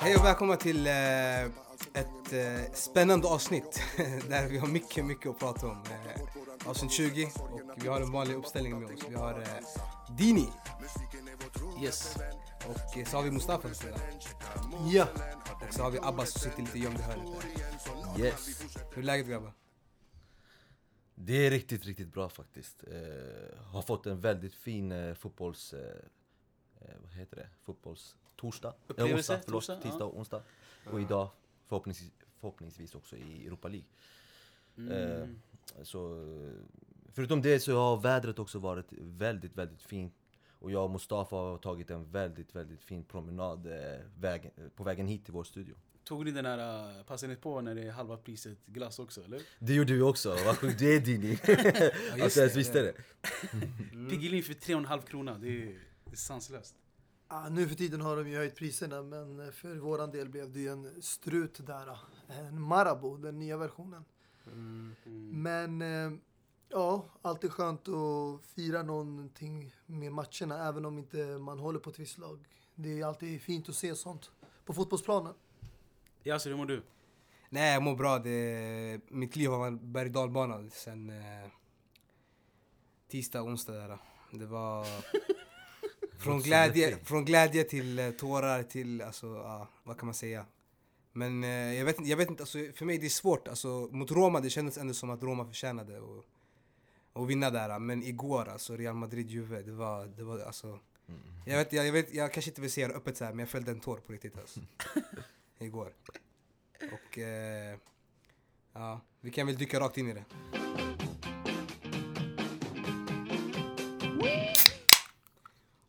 [0.00, 3.82] Hej och välkomna till eh, ett eh, spännande avsnitt
[4.28, 5.82] där vi har mycket, mycket att prata om.
[5.90, 9.00] Eh, avsnitt 20 och vi har en vanlig uppställning med oss.
[9.08, 9.44] Vi har
[10.18, 10.48] Dini
[11.82, 12.16] Yes.
[12.68, 13.98] och så har vi Mustafa på sidan.
[14.86, 15.06] Ja,
[15.68, 17.26] Och så har vi Abbas som sitter lite gömd i hörnet.
[18.16, 18.24] där.
[18.24, 18.62] Yes.
[18.94, 19.52] Hur är läget grabbar?
[21.22, 22.84] Det är riktigt, riktigt bra faktiskt.
[22.84, 25.72] Eh, har fått en väldigt fin eh, fotbolls...
[25.72, 25.96] Eh,
[26.80, 27.48] eh, vad heter det?
[27.62, 28.16] Fotbolls...
[28.36, 28.74] Torsdag?
[28.86, 29.66] Upplevelse, onsdag, förlåt.
[29.66, 30.04] torsdag, tisdag ja.
[30.04, 30.42] och onsdag.
[30.84, 31.28] Och idag
[31.66, 33.88] förhoppningsvis, förhoppningsvis också i Europa League.
[34.76, 35.28] Eh,
[35.82, 36.52] så, eh,
[37.12, 40.14] förutom det så har vädret också varit väldigt, väldigt fint.
[40.58, 45.06] Och jag och Mustafa har tagit en väldigt, väldigt fin promenad eh, väg, på vägen
[45.06, 45.74] hit till vår studio.
[46.04, 49.24] Tog ni den här, uh, passade ni på när det är halva priset glass också
[49.24, 49.42] eller?
[49.58, 51.28] Det gjorde vi också, vad sjukt du är Dini!
[51.28, 52.94] just att du ens det, visste det.
[53.52, 54.10] det.
[54.10, 55.66] Piggelin för 3,5 krona, det är,
[56.04, 56.74] det är sanslöst.
[57.28, 60.60] ah, nu för tiden har de ju höjt priserna men för våran del blev det
[60.60, 61.98] ju en strut där.
[62.28, 64.04] En Marabou, den nya versionen.
[65.32, 66.18] Men eh,
[66.68, 71.98] ja, alltid skönt att fira någonting med matcherna även om inte man håller på ett
[71.98, 72.44] visst lag.
[72.74, 74.30] Det är alltid fint att se sånt
[74.64, 75.34] på fotbollsplanen.
[76.24, 76.82] Yasser, hur mår du?
[77.48, 78.18] Nej, jag mår bra.
[78.18, 81.50] Det, mitt liv har varit berg dalbana sen eh,
[83.08, 83.98] tisdag, onsdag där.
[84.30, 84.86] Det var
[86.18, 90.46] från glädje, från glädje till eh, tårar till, alltså, ja, vad kan man säga?
[91.12, 93.48] Men eh, jag vet, jag vet inte, alltså, för mig det är svårt.
[93.48, 96.24] Alltså, mot Roma, det kändes ändå som att Roma förtjänade att
[97.12, 97.78] och vinna där.
[97.78, 100.78] Men igår, alltså Real Madrid-Juve, det var, det var alltså...
[101.46, 103.38] Jag, vet, jag, jag, vet, jag kanske inte vill säga det öppet så här, men
[103.38, 104.60] jag fällde en tår på riktigt alltså.
[105.66, 105.92] igår.
[106.92, 107.76] Och eh,
[108.72, 110.24] ja, vi kan väl dyka rakt in i det.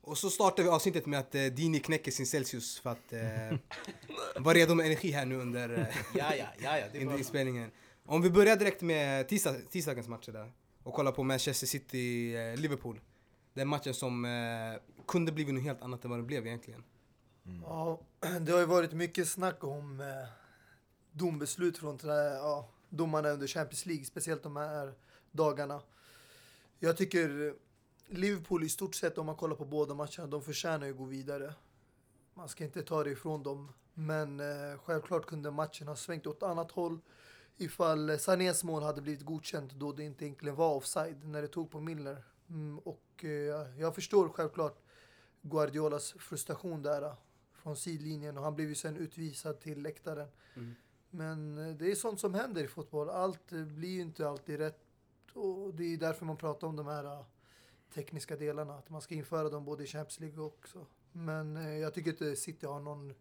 [0.01, 3.57] Och så startar vi avsnittet med att eh, Dini knäcker sin Celsius för att eh,
[4.43, 5.85] vara redo med energi här nu under, eh,
[6.15, 7.17] Ja, ja, ja, ja det är under bra.
[7.17, 7.71] inspelningen.
[8.05, 10.51] Om vi börjar direkt med tisdag, tisdagens matcher där
[10.83, 12.99] och kollar på Manchester City-Liverpool.
[13.53, 14.31] Den matchen som eh,
[15.07, 16.83] kunde blivit något helt annat än vad det blev egentligen.
[17.45, 17.61] Mm.
[17.61, 17.99] Ja,
[18.41, 20.29] det har ju varit mycket snack om eh,
[21.11, 24.93] dombeslut från ja, domarna under Champions League, speciellt de här
[25.31, 25.81] dagarna.
[26.79, 27.55] Jag tycker
[28.07, 31.05] Liverpool i stort sett, om man kollar på båda matcherna, de förtjänar ju att gå
[31.05, 31.53] vidare.
[32.33, 33.71] Man ska inte ta det ifrån dem.
[33.93, 36.99] Men eh, självklart kunde matchen ha svängt åt annat håll
[37.57, 41.71] ifall Sanés mål hade blivit godkänt då det inte egentligen var offside när det tog
[41.71, 42.23] på Milner.
[42.49, 44.79] Mm, och eh, jag förstår självklart
[45.41, 47.15] Guardiolas frustration där
[47.63, 50.27] från sidlinjen och han blev ju sen utvisad till läktaren.
[50.55, 50.75] Mm.
[51.09, 53.09] Men eh, det är sånt som händer i fotboll.
[53.09, 54.85] Allt eh, blir ju inte alltid rätt
[55.33, 57.25] och det är därför man pratar om de här eh,
[57.93, 58.77] tekniska delarna.
[58.77, 60.85] Att man ska införa dem både i Champions League också.
[61.11, 63.13] Men jag tycker inte City har någon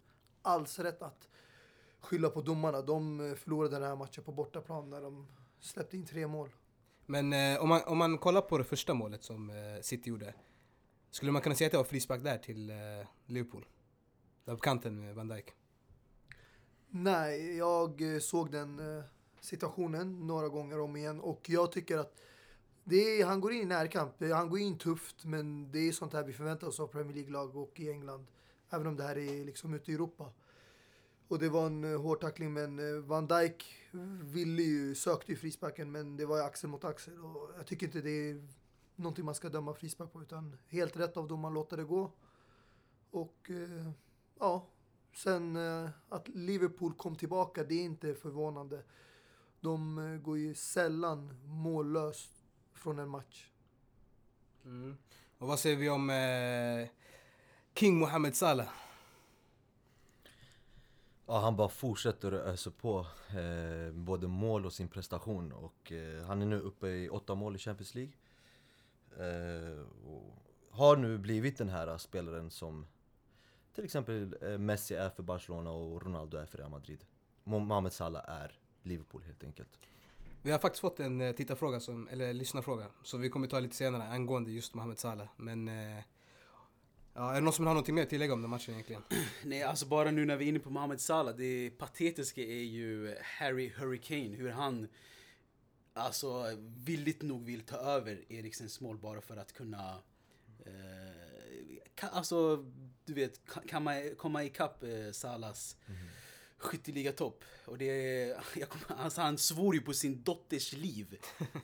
[0.42, 1.28] alls rätt att
[2.00, 2.82] skylla på domarna.
[2.82, 5.26] De förlorade den här matchen på bortaplan när de
[5.60, 6.50] släppte in tre mål.
[7.10, 10.34] Men eh, om, man, om man kollar på det första målet som eh, City gjorde.
[11.10, 12.76] Skulle man kunna säga att det var frispark där till eh,
[13.26, 13.66] Liverpool?
[14.44, 15.54] Där på kanten med Van Dijk.
[16.90, 19.04] Nej, jag eh, såg den eh,
[19.40, 22.14] situationen några gånger om igen och jag tycker att
[22.84, 24.22] det är, han går in i närkamp.
[24.22, 27.14] Eh, han går in tufft, men det är sånt här vi förväntar oss av Premier
[27.14, 28.26] League-lag och i England.
[28.70, 30.32] Även om det här är liksom ute i Europa.
[31.28, 33.64] Och det var en hård tackling, men Van Dijk
[34.22, 37.24] ville ju, sökte ju frisparken, men det var axel mot axel.
[37.24, 38.48] Och jag tycker inte det är
[38.96, 42.12] någonting man ska döma frispark på, utan helt rätt av dem man låter det gå.
[43.10, 43.92] Och eh,
[44.40, 44.66] ja,
[45.12, 48.82] Sen eh, att Liverpool kom tillbaka, det är inte förvånande.
[49.60, 52.30] De eh, går ju sällan mållöst
[52.72, 53.50] från en match.
[55.38, 56.88] Och vad säger vi om eh,
[57.74, 58.68] King Mohamed Salah?
[61.26, 66.24] Ja, han bara fortsätter att ösa på eh, både mål och sin prestation och eh,
[66.24, 68.12] han är nu uppe i åtta mål i Champions League.
[69.16, 70.36] Eh, och
[70.70, 72.86] har nu blivit den här spelaren som
[73.74, 77.04] till exempel eh, Messi är för Barcelona och Ronaldo är för Real Madrid.
[77.44, 79.78] Mohamed Salah är Liverpool helt enkelt.
[80.42, 83.76] Vi har faktiskt fått en eh, tittarfråga, som, eller lyssnarfråga, som vi kommer ta lite
[83.76, 85.28] senare angående just Mohamed Salah.
[85.36, 86.02] Men eh,
[87.14, 89.02] ja, är det någon som har någonting mer att tillägga om den matchen egentligen?
[89.44, 93.16] Nej, alltså bara nu när vi är inne på Mohamed Salah, det patetiska är ju
[93.38, 94.88] Harry Hurricane, hur han
[95.92, 99.98] alltså villigt nog vill ta över Eriksens mål bara för att kunna
[100.66, 102.64] eh, ka, alltså,
[103.04, 105.76] du vet, ka- kan man komma ikapp eh, Salahs
[106.58, 107.44] skytteligatopp.
[107.64, 107.86] Och det
[108.56, 111.18] jag kommer, alltså han svor ju på sin dotters liv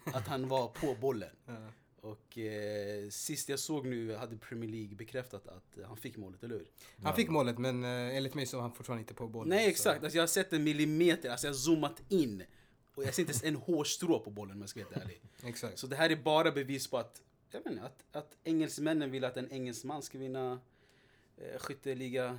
[0.04, 1.30] att han var på bollen.
[1.46, 1.70] Ja.
[2.00, 6.54] Och eh, sist jag såg nu hade Premier League bekräftat att han fick målet, eller
[6.54, 6.66] hur?
[7.02, 9.48] Han fick målet men eh, enligt mig så var han fortfarande inte på bollen.
[9.48, 12.42] Nej exakt, alltså, jag har sett en millimeter, alltså jag har zoomat in.
[12.94, 15.20] Och jag ser inte ens en hårstrå på bollen om jag ska vara ärlig.
[15.44, 15.78] Exakt.
[15.78, 19.36] Så det här är bara bevis på att, jag inte, att, att engelsmännen vill att
[19.36, 20.60] en engelsman ska vinna
[21.36, 22.38] eh, skytteliga,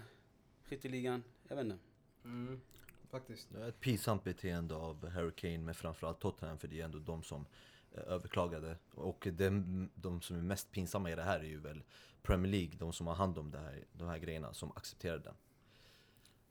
[0.64, 1.24] skytteligan.
[1.48, 1.78] Jag vet inte.
[2.24, 2.62] Mm.
[3.10, 3.48] Faktiskt.
[3.50, 7.00] Det är ett pinsamt beteende av Harry Kane med framförallt Tottenham för det är ändå
[7.00, 7.46] de som
[7.92, 8.78] eh, överklagade.
[8.96, 11.84] Och de, de som är mest pinsamma i det här är ju väl
[12.22, 15.36] Premier League, de som har hand om det här, de här grejerna, som accepterar den.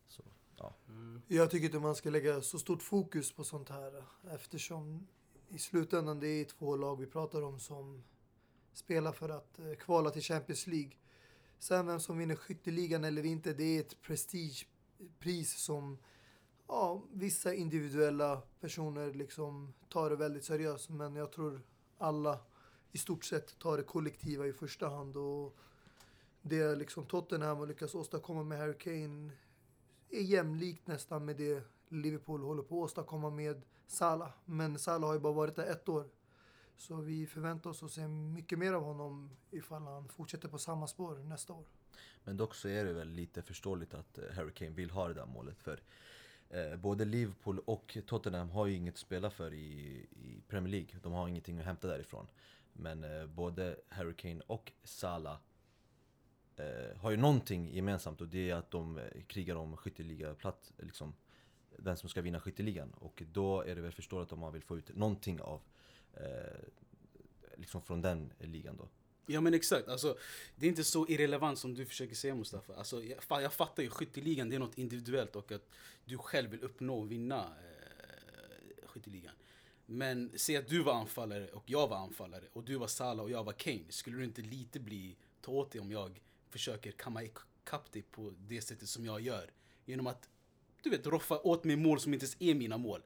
[0.08, 0.22] Så,
[0.56, 0.74] ja.
[0.88, 1.22] Mm.
[1.26, 5.06] Jag tycker inte man ska lägga så stort fokus på sånt här eftersom
[5.48, 8.04] i slutändan det är två lag vi pratar om som
[8.72, 10.90] spelar för att eh, kvala till Champions League.
[11.66, 15.98] Sen vem som vinner skytteligan eller inte, det är ett prestigepris som
[16.66, 20.90] ja, vissa individuella personer liksom tar det väldigt seriöst.
[20.90, 21.60] Men jag tror
[21.98, 22.38] alla
[22.92, 25.16] i stort sett tar det kollektiva i första hand.
[25.16, 25.56] Och
[26.42, 29.30] det liksom Tottenham har lyckats åstadkomma med Harry Kane
[30.10, 34.30] är jämlikt nästan med det Liverpool håller på att åstadkomma med Salah.
[34.44, 36.08] Men Salah har ju bara varit där ett år.
[36.76, 40.86] Så vi förväntar oss att se mycket mer av honom ifall han fortsätter på samma
[40.86, 41.64] spår nästa år.
[42.24, 45.14] Men dock så är det väl lite förståeligt att eh, Harry Kane vill ha det
[45.14, 45.80] där målet för
[46.50, 50.88] eh, både Liverpool och Tottenham har ju inget att spela för i, i Premier League.
[51.02, 52.26] De har ingenting att hämta därifrån.
[52.72, 55.38] Men eh, både Harry Kane och Salah
[56.56, 61.14] eh, har ju någonting gemensamt och det är att de eh, krigar om skytteligaplats, liksom
[61.76, 62.92] vem som ska vinna skytteligan.
[62.92, 65.60] Och då är det väl förståeligt om man vill få ut någonting av
[66.16, 66.68] Eh,
[67.56, 68.88] liksom från den ligan då.
[69.26, 70.18] Ja men exakt, alltså,
[70.56, 72.74] det är inte så irrelevant som du försöker säga Mustafa.
[72.74, 75.68] Alltså, jag, jag fattar ju, skytteligan det är något individuellt och att
[76.04, 79.34] du själv vill uppnå och vinna eh, skytteligan.
[79.86, 83.30] Men se att du var anfallare och jag var anfallare och du var Salah och
[83.30, 83.84] jag var Kane.
[83.88, 86.20] Skulle du inte lite bli ta åt dig om jag
[86.50, 89.50] försöker kamma ikapp dig på det sättet som jag gör?
[89.84, 90.28] Genom att,
[90.82, 93.02] du vet, roffa åt mig mål som inte ens är mina mål.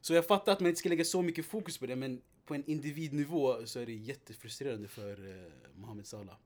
[0.00, 2.54] Så jag fattar att man inte ska lägga så mycket fokus på det, men på
[2.54, 6.36] en individnivå så är det jättefrustrerande för eh, Mohamed Salah.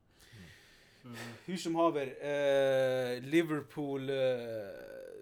[1.45, 4.17] Hur som haver, eh, Liverpool, eh,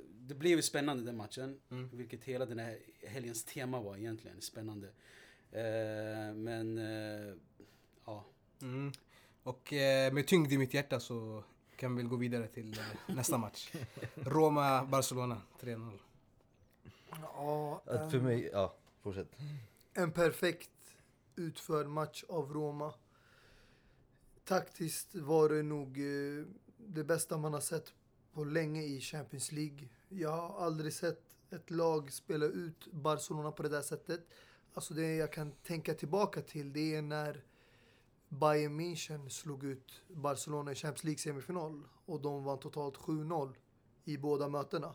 [0.09, 1.61] det blev spännande den matchen.
[1.71, 1.89] Mm.
[1.93, 4.87] Vilket hela den här helgens tema var egentligen, spännande.
[5.53, 7.35] Eh, men, eh,
[8.05, 8.25] ja.
[8.63, 8.93] Mm.
[9.43, 11.45] Och eh, med tyngd i mitt hjärta så
[11.77, 13.73] kan vi väl gå vidare till eh, nästa match.
[14.15, 15.99] Roma-Barcelona 3-0.
[17.11, 19.37] Ja, för mig, ja, fortsätt
[19.99, 20.71] en perfekt
[21.37, 22.95] utförd match av Roma.
[24.45, 26.45] Taktiskt var det nog eh,
[26.77, 27.93] det bästa man har sett
[28.33, 29.89] på länge i Champions League.
[30.09, 34.21] Jag har aldrig sett ett lag spela ut Barcelona på det där sättet.
[34.75, 37.45] Alltså det jag kan tänka tillbaka till det är när
[38.29, 43.55] Bayern München slog ut Barcelona i Champions League semifinal och de vann totalt 7-0
[44.05, 44.95] i båda mötena.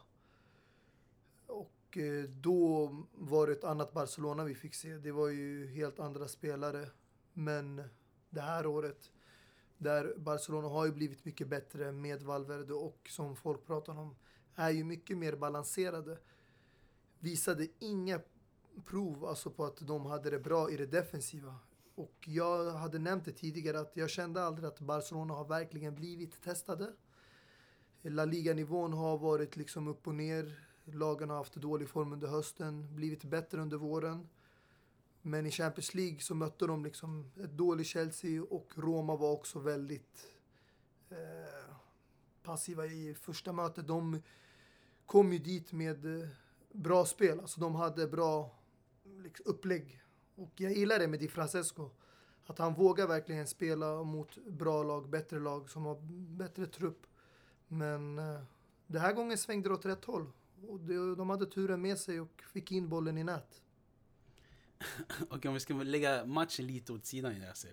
[1.94, 4.98] Och eh, då var det ett annat Barcelona vi fick se.
[4.98, 6.90] Det var ju helt andra spelare.
[7.34, 7.84] Men
[8.30, 9.12] det här året,
[9.78, 14.16] där Barcelona har ju blivit mycket bättre med Valverde och som folk pratar om,
[14.56, 16.18] är ju mycket mer balanserade.
[17.20, 18.20] Visade inga
[18.86, 21.56] prov alltså på att de hade det bra i det defensiva.
[21.96, 26.42] Och jag hade nämnt det tidigare att jag kände aldrig att Barcelona har verkligen blivit
[26.42, 26.94] testade.
[28.02, 30.73] La Liga-nivån har varit liksom upp och ner.
[30.86, 34.30] Lagen har haft dålig form under hösten, blivit bättre under våren.
[35.22, 39.60] Men i Champions League så mötte de liksom ett dåligt Chelsea och Roma var också
[39.60, 40.34] väldigt
[41.10, 41.76] eh,
[42.44, 43.88] passiva i första mötet.
[43.88, 44.22] De
[45.06, 46.28] kom ju dit med eh,
[46.72, 48.56] bra spel, alltså de hade bra
[49.04, 50.02] liksom, upplägg.
[50.36, 51.90] Och jag gillar det med Di Francesco.
[52.46, 55.98] Att han vågar verkligen spela mot bra lag, bättre lag som har
[56.38, 57.08] bättre trupp.
[57.68, 58.42] Men eh,
[58.88, 60.28] den här gången svängde det åt rätt håll.
[60.68, 63.62] Och de, de hade turen med sig och fick in bollen i nät.
[65.30, 67.72] Okej, om vi ska lägga matchen lite åt sidan Yasser.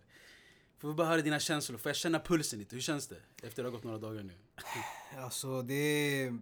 [0.78, 1.78] Får vi bara höra dina känslor?
[1.78, 2.76] Får jag känna pulsen lite?
[2.76, 3.20] Hur känns det?
[3.36, 4.34] Efter att det har gått några dagar nu.
[5.18, 6.38] Alltså det är...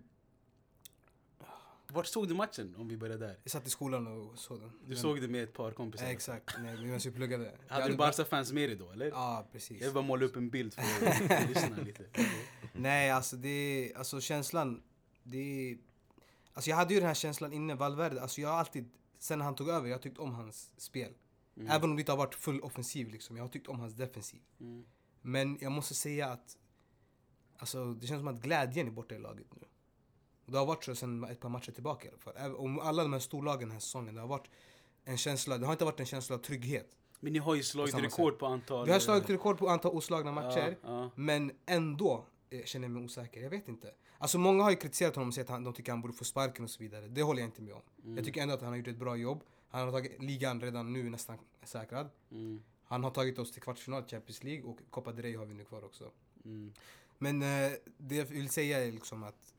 [1.93, 2.75] Vart såg du matchen?
[2.79, 3.39] Om vi börjar där.
[3.43, 4.69] Jag satt i skolan och såg den.
[4.69, 6.05] Du Men- såg det med ett par kompisar?
[6.07, 7.53] Ja, exakt, Nej, medan vi pluggade.
[7.69, 9.07] Hade du bara- Barca-fans med dig då eller?
[9.07, 9.79] Ja, precis.
[9.81, 10.83] Jag vill bara måla upp en bild för
[11.35, 12.05] att lyssna lite.
[12.73, 14.83] Nej, alltså det är, alltså känslan,
[15.23, 15.79] det är,
[16.59, 19.55] Alltså jag hade ju den här känslan innan Valverde, alltså jag har alltid, sen han
[19.55, 21.13] tog över, jag har tyckt om hans spel.
[21.57, 21.71] Mm.
[21.71, 24.41] Även om det inte har varit full offensiv liksom, jag har tyckt om hans defensiv.
[24.61, 24.85] Mm.
[25.23, 26.57] Men jag måste säga att,
[27.59, 29.67] alltså det känns som att glädjen är borta i laget nu.
[30.47, 32.35] Och det har varit så sen ett par matcher tillbaka i alla fall.
[32.37, 34.51] Även Om alla de här storlagen den här säsongen, det har varit
[35.05, 36.97] en känsla, det har inte varit en känsla av trygghet.
[37.21, 38.87] Men ni har ju slagit samma rekord på antal...
[38.87, 41.11] Vi har slagit rekord på antal oslagna matcher, Ja, ja.
[41.15, 42.23] men ändå eh,
[42.65, 43.41] känner jag mig osäker.
[43.43, 43.95] Jag vet inte.
[44.19, 46.25] Alltså många har ju kritiserat honom och sagt att han, de tycker han borde få
[46.25, 47.09] sparken och så vidare.
[47.09, 47.83] Det håller jag inte med om.
[48.05, 48.17] Mm.
[48.17, 49.45] Jag tycker ändå att han har gjort ett bra jobb.
[49.69, 52.11] Han har tagit ligan redan nu nästan säkrad.
[52.31, 55.55] Mm, Han har tagit oss till kvartsfinal Champions League och Copa del Rey har vi
[55.55, 56.11] nu kvar också.
[56.45, 56.73] mm.
[57.19, 59.55] Men eh, det jag vill säga är liksom att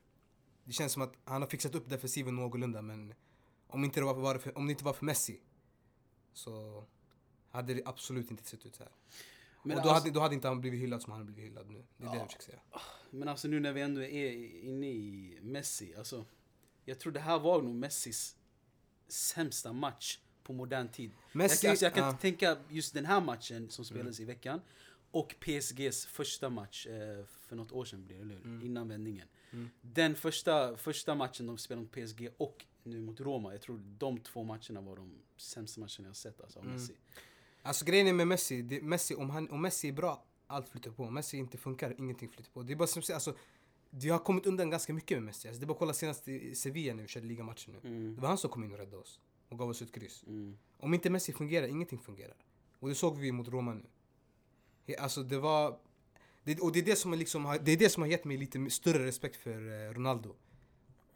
[0.64, 3.14] det känns som att han har fixat upp defensiven någorlunda men
[3.66, 5.40] om inte det var för, om det inte var för Messi
[6.32, 6.84] så
[7.50, 8.92] hade det absolut inte sett ut så här.
[9.62, 11.44] Men, och då, alltså, hade, då hade inte han blivit hyllad som han har blivit
[11.44, 11.84] hyllad nu.
[11.96, 12.60] Det är det jag försöker säga.
[13.10, 14.32] men alltså nu när vi ändå är
[14.64, 16.24] inne i Messi, alltså.
[16.84, 18.36] Jag tror det här var nog Messis
[19.08, 21.10] sämsta match på modern tid.
[21.32, 22.10] Messi, jag, alltså, jag kan ja.
[22.10, 24.60] inte tänka just den här matchen som spelades i veckan
[25.10, 28.64] och PSGs första match eh, för något år sedan blir det, eller hur?
[28.64, 29.28] Innan vändningen.
[29.50, 29.70] Mm.
[29.80, 34.18] Den första, första matchen de spelade mot PSG och nu mot Roma, jag tror de
[34.18, 36.76] två matcherna var de sämsta matcherna jag sett alltså, av Mm.
[36.76, 36.94] Messi.
[37.62, 40.90] Alltså grejen är med Messi, det, Messi om, han, om Messi är bra, allt flyter
[40.90, 41.04] på.
[41.04, 42.62] Om Messi inte funkar, ingenting flyter på.
[42.62, 43.34] Det är bara som alltså,
[43.90, 45.48] vi har kommit undan ganska mycket med Messi.
[45.48, 47.88] Alltså, det är bara att kolla senast i Sevilla när vi körde ligamatchen nu.
[47.88, 48.14] Mm.
[48.14, 50.24] Det var han som kom in och räddade oss och gav oss ett kryss.
[50.26, 50.58] Mm.
[50.78, 52.36] Om inte Messi fungerar, ingenting fungerar.
[52.78, 53.86] Och det såg vi mot Roma nu.
[54.98, 55.78] Alltså det var...
[56.44, 58.36] Det, och det är det, som liksom, har- det är det som har gett mig
[58.36, 60.34] lite större respekt för eh, Ronaldo.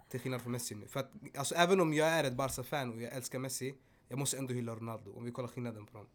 [0.08, 0.86] Till skillnad från Messi nu.
[0.86, 3.74] För att, alltså, även om jag är ett Barca-fan och jag älskar Messi,
[4.08, 5.12] jag måste ändå hylla Ronaldo.
[5.16, 6.06] Om vi kollar skillnaden på dem.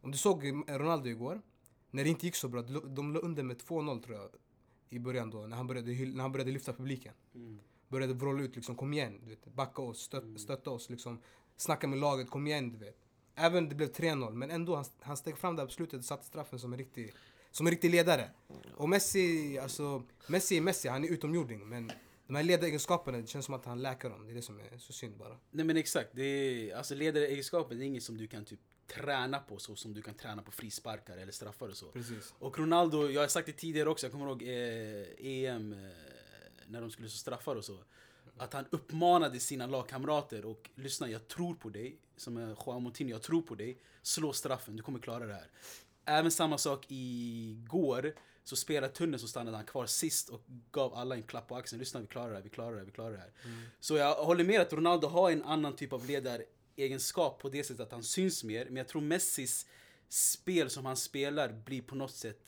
[0.00, 1.42] Om du såg Ronaldo igår,
[1.90, 4.28] när det inte gick så bra, de låg under med 2-0 tror jag.
[4.90, 7.58] I början då, när han började, när han började lyfta publiken Mm.
[7.88, 11.20] började vråla ut liksom kom igen, du vet, backa oss, stött, stötta oss liksom.
[11.56, 12.96] Snacka med laget, kom igen du vet.
[13.34, 16.26] Även det blev 3-0, men ändå han, han steg fram där på slutet och satte
[16.26, 17.14] straffen som en riktig,
[17.50, 18.30] som en riktig ledare.
[18.76, 21.92] Och Messi, alltså, Messi är Messi, han är utomjording men
[22.26, 24.26] de här ledaregenskaperna, det känns som att han läker dem.
[24.26, 25.38] Det är det som är så synd bara.
[25.50, 29.58] Nej men exakt, det är, alltså ledaregenskapen är inget som du kan typ träna på
[29.58, 31.86] så som du kan träna på frisparkar eller straffar och så.
[31.86, 32.34] Precis.
[32.38, 35.78] Och Ronaldo, jag har sagt det tidigare också, jag kommer ihåg eh, EM eh,
[36.66, 37.78] när de skulle så straffar och så.
[38.36, 43.10] Att han uppmanade sina lagkamrater och lyssna jag tror på dig, som är Juan Moutinho,
[43.10, 43.78] jag tror på dig.
[44.02, 45.50] Slå straffen, du kommer klara det här.
[46.04, 48.14] Även samma sak igår,
[48.44, 51.80] så spelade Tunnel så stannade han kvar sist och gav alla en klapp på axeln.
[51.80, 53.32] Lyssna vi klarar det här, vi klarar det här, vi klarar det här.
[53.80, 56.06] Så jag håller med att Ronaldo har en annan typ av
[56.78, 58.64] ledaregenskap på det sättet att han syns mer.
[58.64, 59.66] Men jag tror Messis
[60.08, 62.40] spel som han spelar blir på något sätt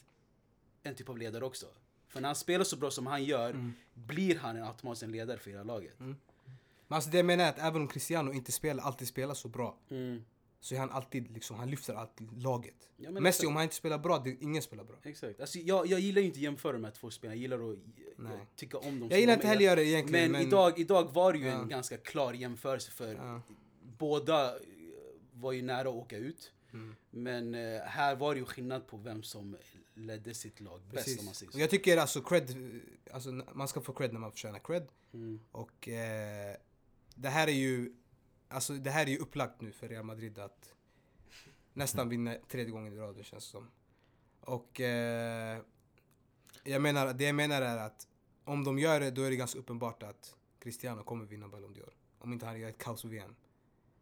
[0.82, 1.66] en typ av ledare också.
[2.08, 5.38] För när han spelar så bra som han gör blir han en automatiskt en ledare
[5.38, 5.94] för hela laget.
[5.98, 6.16] Men
[6.96, 9.76] alltså det jag menar är att även om Cristiano inte spelar, alltid spelar så bra
[9.90, 10.24] Mm.
[10.60, 12.74] så är han alltid liksom, han lyfter alltid laget.
[12.96, 13.46] Ja, Messi exakt.
[13.48, 14.96] om han inte spelar bra, det, ingen spelar bra.
[15.02, 15.40] Exakt.
[15.40, 17.34] Alltså, jag, jag gillar ju inte att jämföra de här två spelarna.
[17.36, 17.78] Jag gillar att
[18.16, 19.08] jag tycka om dem.
[19.10, 20.48] Jag gillar inte heller göra det egentligen Men, men...
[20.48, 21.62] idag, idag var det ju Ja.
[21.62, 23.40] en ganska klar jämförelse för Ja.
[24.00, 24.62] Båda eh,
[25.32, 26.52] var ju nära att åka ut.
[26.72, 26.96] Mm.
[27.10, 29.56] Men eh, här var det ju skillnad på vem som
[29.94, 31.58] ledde sitt lag bäst om man säger så.
[31.58, 32.70] jag tycker alltså cred,
[33.10, 34.88] alltså man ska få cred när man förtjänar cred.
[35.12, 35.40] Mm.
[35.52, 36.56] Och eh,
[37.14, 37.94] det här är ju,
[38.48, 40.74] alltså det här är ju upplagt nu för Real Madrid att
[41.72, 43.70] nästan vinna tredje gången i rad det känns som.
[44.40, 45.58] Och eh,
[46.64, 48.08] jag menar, det jag menar är att
[48.44, 51.90] om de gör det då är det ganska uppenbart att Cristiano kommer vinna Ballon d'Or.
[52.18, 53.34] Om inte han gör ett kaos VM.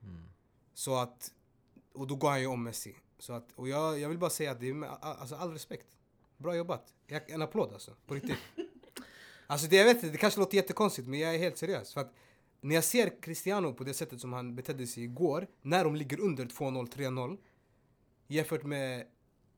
[0.09, 0.23] Mm.
[0.75, 1.33] Så att,
[1.93, 2.97] och då går han ju om Messi.
[3.19, 5.53] Så att, och jag, jag vill bara säga att det är med all- alltså, all
[5.53, 5.87] respekt.
[6.37, 6.95] Bra jobbat.
[7.07, 8.39] Jag, en applåd alltså, på riktigt.
[9.47, 11.95] alltså det, jag vet inte, det kanske låter jättekonstigt men jag är helt seriös.
[11.95, 12.13] För att
[12.61, 16.21] när jag ser Cristiano på det sättet som han betedde sig igår, när de ligger
[16.21, 17.39] under 2-0, 3-0.
[18.27, 19.07] Jämfört med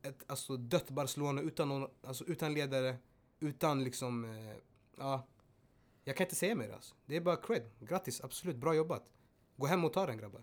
[0.02, 2.96] ett alltså, dött Barcelona utan, någon, alltså, utan ledare,
[3.40, 4.56] utan liksom, eh,
[4.98, 5.26] ja.
[6.04, 6.94] Jag kan inte säga mer alltså.
[7.06, 7.70] Det är bara cred.
[7.80, 9.10] Grattis, absolut, bra jobbat.
[9.60, 10.42] Gå hem och ta den grabbar.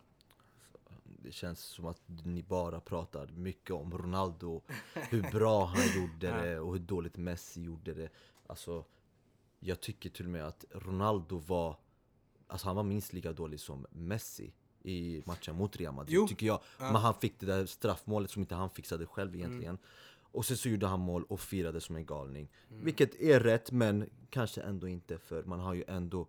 [1.03, 4.61] Det känns som att ni bara pratar mycket om Ronaldo,
[4.93, 8.09] hur bra han gjorde det och hur dåligt Messi gjorde det.
[8.47, 8.85] Alltså,
[9.59, 11.77] jag tycker till och med att Ronaldo var,
[12.47, 16.27] alltså han var minst lika dålig som Messi i matchen mot Real Madrid, Jo.
[16.27, 16.61] tycker jag.
[16.77, 19.77] Men han fick det där straffmålet som inte han fixade själv egentligen.
[20.31, 22.51] Och sen så gjorde han mål och firade som en galning.
[22.67, 26.27] Vilket är rätt, men kanske ändå inte för man har ju ändå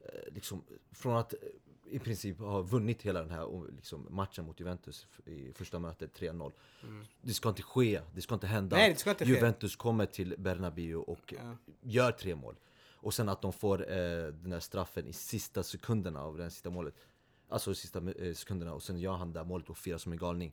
[0.00, 1.34] eh, liksom, från att
[1.90, 6.52] i princip ha vunnit hela den här liksom, matchen mot Juventus i första mötet 3-0.
[7.22, 9.30] Det ska inte ske, det ska inte hända Nej, det ska inte ske.
[9.30, 11.56] Juventus kommer till Bernabéu och Ja.
[11.82, 12.56] gör tre mål.
[13.00, 16.70] Och sen att de får eh, den där straffen i sista sekunderna av det sista
[16.70, 16.94] målet.
[17.50, 20.18] Alltså sista eh, sekunderna och sen gör han det där målet och firar som en
[20.18, 20.52] galning.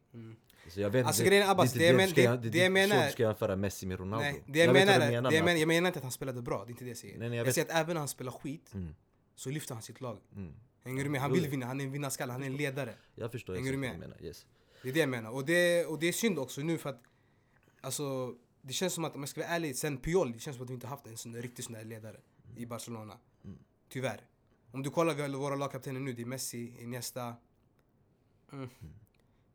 [0.70, 2.68] Så jag vet Alltså, inte, grejen Abbas, det jag ska- det- är det inte jag
[2.68, 4.24] så menar- du ska jämföra Messi med Ronaldo.
[4.24, 6.42] Nej, det jag, vet menar, menar det jag, menar, jag menar inte att han spelade
[6.42, 7.20] bra, det är inte det jag säger.
[7.20, 8.96] Nej, nej, jag jag säger att även när han spelar skit, Mm.
[9.36, 10.18] så lyfter han sitt lag.
[10.36, 10.54] Mm.
[10.86, 11.22] Hänger du med?
[11.22, 12.94] Han vill vinna, han är en vinnarskalle, han är en ledare.
[13.15, 14.00] Jag förstår Hänger du med?
[14.00, 14.18] menar.
[14.24, 14.46] Yes.
[14.84, 15.32] Det är det jag menar.
[15.32, 17.01] Och det, och det är synd också nu för att
[17.82, 20.63] Alltså det känns som att om jag ska vara ärlig, sen Puyol, det känns som
[20.63, 22.18] att vi inte haft en sån där riktig sån där ledare
[22.56, 23.18] i Barcelona.
[23.46, 23.58] Mm.
[23.89, 24.22] Tyvärr.
[24.72, 27.34] Om du kollar vi våra lagkaptener nu, det är Messi, Iniesta.
[28.51, 28.70] Mm.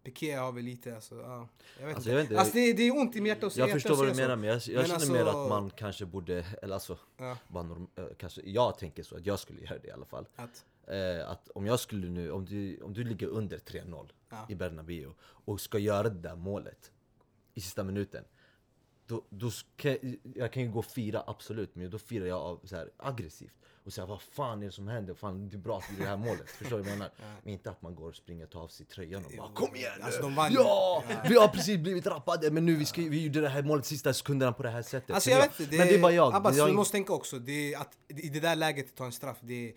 [0.03, 1.49] Piqué har väl lite alltså, ja.
[1.81, 2.11] Jag vet Alltså, inte.
[2.11, 3.97] jag vet inte, alltså det, det är ont i mitt hjärta att säga Jag förstår
[3.97, 6.75] vad du menar men jag, jag Men känner alltså- mer att man kanske borde, eller
[6.75, 9.91] alltså, Ja, bara norm, eh, kanske, jag tänker så att jag skulle göra det i
[9.91, 10.29] alla fall.
[10.37, 14.47] att, Eh, att om jag skulle nu, om du, om du ligger under 3-0 Ja.
[14.49, 16.91] i Bernabéu och ska göra det där målet
[17.55, 18.25] i sista minuten.
[19.07, 19.97] Då, då ska,
[20.35, 23.55] jag kan ju gå och fira absolut, men då firar jag av, så här, aggressivt.
[23.85, 25.15] Och säga vad fan är det som händer?
[25.15, 26.51] Fan, det är bra att vi gjorde det här målet.
[26.59, 27.13] Förstår du vad jag menar?
[27.45, 29.77] Men inte att man går och springer och tar av sig tröjan och bara Kom
[29.77, 30.05] igen nu!
[30.05, 30.59] Alltså, vann ju.
[30.59, 31.17] ja, Ja.
[31.29, 34.13] Vi har precis blivit rappade men nu vi, ska, vi gjorde det här målet sista
[34.13, 35.15] sekunderna på det här sättet.
[35.15, 36.35] Alltså jag vet inte, Men det är bara jag.
[36.35, 39.13] Abbas, jag du måste tänka också, det är att i det där läget ta en
[39.13, 39.75] straff, det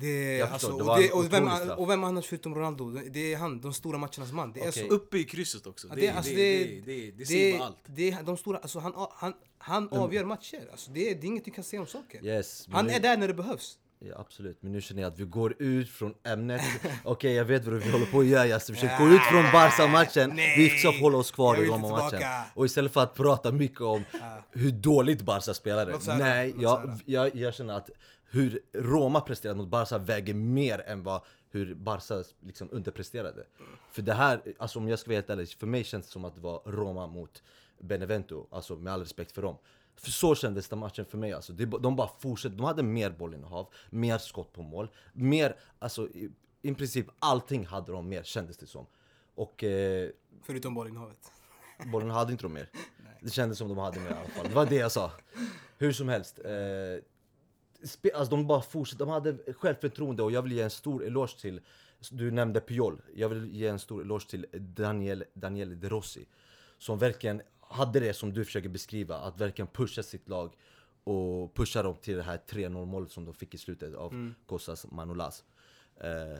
[0.00, 2.90] det, Jag alltså, förstår, det och, det, och, vem, och vem annars förutom Ronaldo?
[3.10, 4.52] Det är han, de stora matchernas man.
[4.52, 4.86] Det är Okej.
[4.88, 4.94] så.
[4.94, 5.88] Uppe i krysset också.
[5.88, 7.78] Ja, Det, det, det, alltså, det, det, det, det, säger bara allt.
[7.86, 10.68] det är de stora, alltså han, han, han avgör matcher.
[10.70, 12.24] Alltså, det, är, det är inget du kan säga om saker.
[12.24, 13.78] Yes, Han nu- är där när det behövs.
[14.02, 16.62] Ja, absolut, men nu känner jag att vi går ut från ämnet
[17.04, 20.32] Okej, jag vet vad vi håller på att göra Yasin, försök gå ut från Barca-matchen
[20.34, 22.22] Nej, Vi ska hålla oss kvar i Roma-matchen.
[22.54, 24.04] Och istället för att prata mycket om
[24.50, 27.90] hur dåligt Barca spelade Nej, jag, jag, jag känner att
[28.30, 31.20] hur Roma presterade mot Barca väger mer än vad
[31.50, 33.46] hur Barca liksom underpresterade
[33.90, 36.24] För det här, alltså om jag ska vara helt ärlig, för mig känns det som
[36.24, 37.42] att det var Roma mot
[37.78, 39.56] Benevento Alltså med all respekt för dem
[40.00, 41.52] för så kändes den matchen för mig alltså.
[41.52, 46.30] De bara fortsatte, de hade mer bollinnehav, mer skott på mål, mer, alltså i,
[46.62, 48.86] i princip allting hade de mer kändes det som.
[49.34, 50.10] Och eh,
[50.42, 51.32] Förutom bollinnehavet.
[51.92, 52.68] bollen hade inte de mer.
[53.22, 54.48] Det kändes som de hade mer i alla fall.
[54.48, 55.12] Det var det jag sa.
[55.78, 56.38] Hur som helst.
[56.38, 56.50] Eh,
[58.14, 61.60] alltså de bara fortsatte, de hade självförtroende och jag vill ge en stor eloge till,
[62.10, 66.26] du nämnde Puyol, jag vill ge en stor eloge till Daniel, Daniel De Rossi.
[66.78, 70.56] Som verkligen hade det som du försöker beskriva, att verkligen pusha sitt lag
[71.04, 74.86] och pusha dem till det här 3-0 målet som de fick i slutet av Kostas
[74.90, 75.44] Manolas.
[76.00, 76.38] Eh,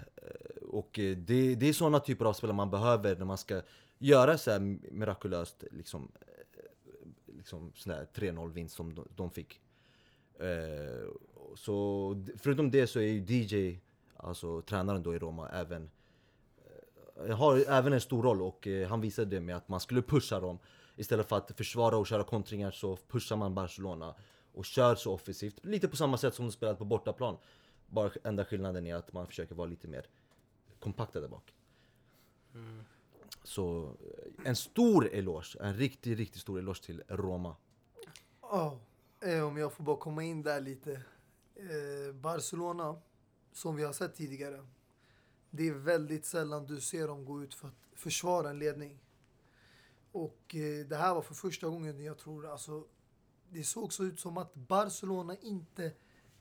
[0.63, 3.63] och det, det är sådana typer av spelare man behöver när man ska
[3.99, 4.59] göra så här
[4.93, 9.61] mirakulöst liksom, eh, liksom sån här 3-0 vinst som de, de fick.
[10.39, 11.09] Eh,
[11.57, 13.79] så förutom det så är ju DJ,
[14.17, 15.91] alltså tränaren då i Roma, även
[17.27, 20.03] eh, har även en stor roll och eh, han visade det med att man skulle
[20.03, 20.59] pusha dem.
[20.97, 24.15] Istället för att försvara och köra kontringar så pushar man Barcelona
[24.53, 25.65] och kör så offensivt.
[25.65, 27.37] Lite på samma sätt som de spelat på bortaplan.
[27.87, 30.07] Bara enda skillnaden är att man försöker vara lite mer
[30.79, 31.55] kompakta där bak.
[33.45, 37.57] Så eh, en stor eloge, en riktigt, riktigt stor eloge till Roma.
[38.43, 38.79] Ja,
[39.21, 41.03] eh, om jag får bara komma in där lite.
[41.61, 43.01] Eh, Barcelona,
[43.53, 44.67] som vi har sett tidigare.
[45.51, 48.99] Det är väldigt sällan du ser dem gå ut för att försvara en ledning.
[50.13, 52.85] Och eh, det här var för första gången jag tror, alltså,
[53.51, 55.93] det såg så ut som att Barcelona inte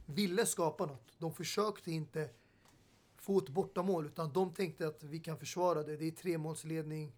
[0.06, 1.14] ville skapa något.
[1.18, 2.30] De försökte inte
[3.18, 5.98] få ett bortamål, utan de tänkte att vi kan försvara det.
[5.98, 7.16] Det är tremålsledning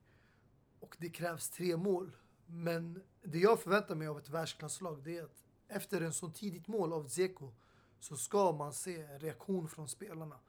[0.80, 2.16] och det krävs tre mål.
[2.46, 6.68] Men det jag förväntar mig av ett världsklasslag det är att efter en så tidigt
[6.68, 7.52] mål av Dzeko
[8.02, 10.40] så ska man se en reaktion från spelarna.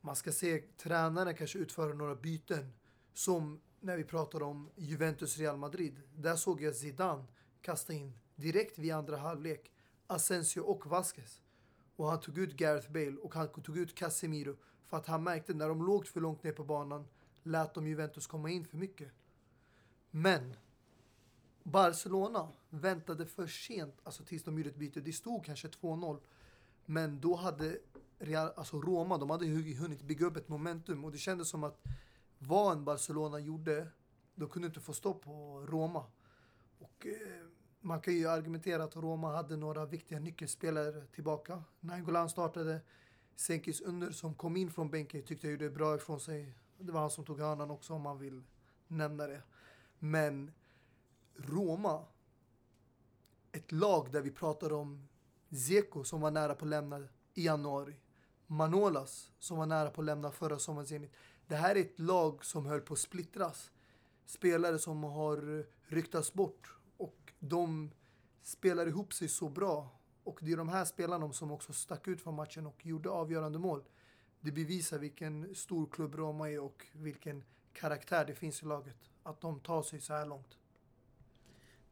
[0.00, 2.72] Man ska se tränaren kanske utföra några byten
[3.12, 6.00] som när vi pratar om Juventus-Real Madrid.
[6.16, 7.24] Där såg jag Zidane
[7.60, 9.72] kasta in direkt vid andra halvlek
[10.06, 11.42] Asensio och Vasquez.
[11.96, 15.54] Och han tog ut Gareth Bale och han tog ut Casemiro för att han märkte
[15.54, 17.06] när de låg för långt ner på banan
[17.42, 19.12] lät de Juventus komma in för mycket.
[20.10, 20.56] Men
[21.62, 25.00] Barcelona väntade för sent alltså tills de gjorde ett byte.
[25.00, 26.20] Det stod kanske 2-0.
[26.86, 27.78] Men då hade
[28.18, 31.82] Real, alltså Roma, de hade hunnit bygga upp ett momentum och det kändes som att
[32.38, 33.88] vad en Barcelona gjorde,
[34.34, 36.04] de kunde inte få stopp på Roma.
[36.78, 37.46] Och eh,
[37.80, 41.64] man kan ju argumentera att Roma hade några viktiga nyckelspelare tillbaka.
[41.80, 42.80] Nangolan startade,
[43.36, 46.54] Senkis Under som kom in från bänken tyckte jag gjorde bra ifrån sig.
[46.78, 48.42] Det var han som tog hörnan också om man vill
[48.86, 49.42] nämna det.
[49.98, 50.52] Men
[51.36, 52.04] Roma,
[53.52, 55.08] ett lag där vi pratar om
[55.52, 56.98] Zeko som var nära på att lämna
[57.34, 57.96] i januari.
[58.46, 61.12] Manolas som var nära på att lämna förra sommaren Zenit.
[61.46, 63.70] Det här är ett lag som höll på att splittras.
[64.26, 67.90] Spelare som har ryktats bort och de
[68.42, 69.88] spelar ihop sig så bra.
[70.24, 73.58] Och det är de här spelarna som också stack ut från matchen och gjorde avgörande
[73.58, 73.84] mål.
[74.40, 79.10] Det bevisar vilken stor klubb Roma är och vilken karaktär det finns i laget.
[79.22, 80.58] Att de tar sig så här långt.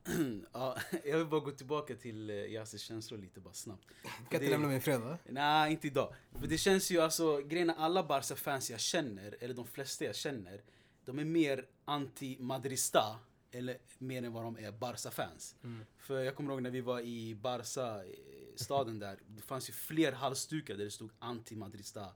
[0.52, 3.88] ja, jag vill bara gå tillbaka till uh, Yassirs känslor lite bara snabbt.
[3.88, 5.18] Du kan inte Det- lämna mig i fred va?
[5.28, 6.14] Nej, inte idag.
[6.40, 10.62] För det känns ju alltså, grejen alla Barca-fans jag känner, eller de flesta jag känner,
[11.04, 13.16] de är mer anti-Madrista,
[13.52, 15.54] eller mer än vad de är Barca-fans.
[15.98, 18.10] För jag kommer ihåg när vi var i Barca, eh,
[18.56, 22.06] staden där, det fanns ju fler halsdukar där det stod anti-Madrista.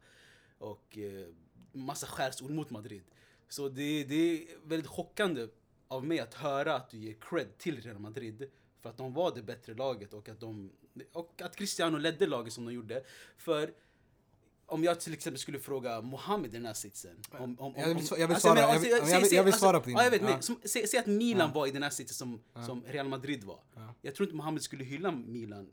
[0.58, 1.26] Och eh,
[1.72, 3.02] massa skärsord mot Madrid.
[3.48, 5.48] Så det, det är väldigt chockande
[5.94, 8.50] av mig att höra att du ger cred till Real Madrid.
[8.82, 10.70] För att de var det bättre laget och att, de,
[11.12, 13.04] och att Cristiano ledde laget som de gjorde.
[13.36, 13.72] För
[14.66, 17.16] om jag till exempel skulle fråga Mohamed i den här sitsen.
[17.30, 19.28] Om, om, Jag vill om- jag vill alltså, svara- men, jag vill- alltså, jag vill-
[19.28, 20.22] säg- jag vill säg- svara på din- Ja, jag vet.
[20.22, 20.40] ja.
[20.40, 21.54] Som, säg, säg att Milan Ja.
[21.60, 23.60] var i den här sitsen som, som Real Madrid var.
[24.02, 25.70] Jag tror inte Mohamed skulle hylla Milan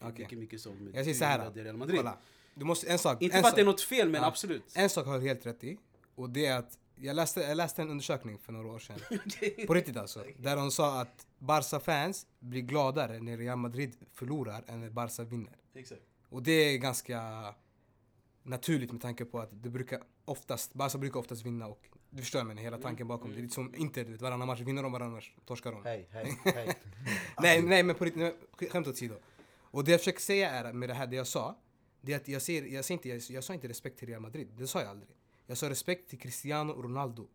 [0.00, 0.12] Okej.
[0.18, 1.50] lika mycket som Jag säger så här.
[1.54, 1.96] Real Madrid.
[1.96, 2.18] Kolla.
[2.54, 3.22] Du måste, en sak.
[3.22, 4.28] Inte en för att sak- det är något fel, men Ja.
[4.28, 4.62] absolut.
[4.74, 5.78] En sak har du helt rätt i.
[6.14, 8.98] Och det är att jag läste, jag läste en undersökning för några år sedan.
[9.66, 10.24] På riktigt alltså.
[10.38, 15.56] Där de sa att Barca-fans blir gladare när Real Madrid förlorar än när Barca vinner.
[15.74, 16.02] Exakt.
[16.28, 17.20] Och det är ganska
[18.42, 22.44] naturligt med tanke på att det brukar oftast, Barca brukar oftast vinna och du förstår
[22.44, 23.32] menar, hela tanken bakom.
[23.32, 25.84] Det är lite som Inter, du vet, varannan match vinner de, varannan match torskar de.
[25.84, 26.74] Hej, hej, hej.
[27.42, 28.34] Nej, nej men på riktigt,
[28.70, 29.14] skämt åsido.
[29.70, 31.58] Och det jag försöker säga är med det här det jag sa,
[32.00, 34.20] det är att jag, ser, jag, ser inte, jag, jag sa inte respekt till Real
[34.20, 35.10] Madrid, det sa jag aldrig.
[35.50, 37.28] Jag sa respekt till Cristiano och Ronaldo.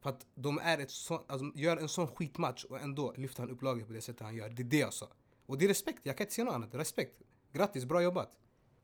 [0.00, 3.50] För att de är ett så, alltså, gör en sån skitmatch och ändå lyfter han
[3.50, 4.48] upp laget på det sättet han gör.
[4.48, 5.08] Det är det jag sa.
[5.46, 6.74] Och det är respekt, jag kan inte säga något annat.
[6.74, 7.22] Respekt.
[7.52, 8.30] Grattis, bra jobbat.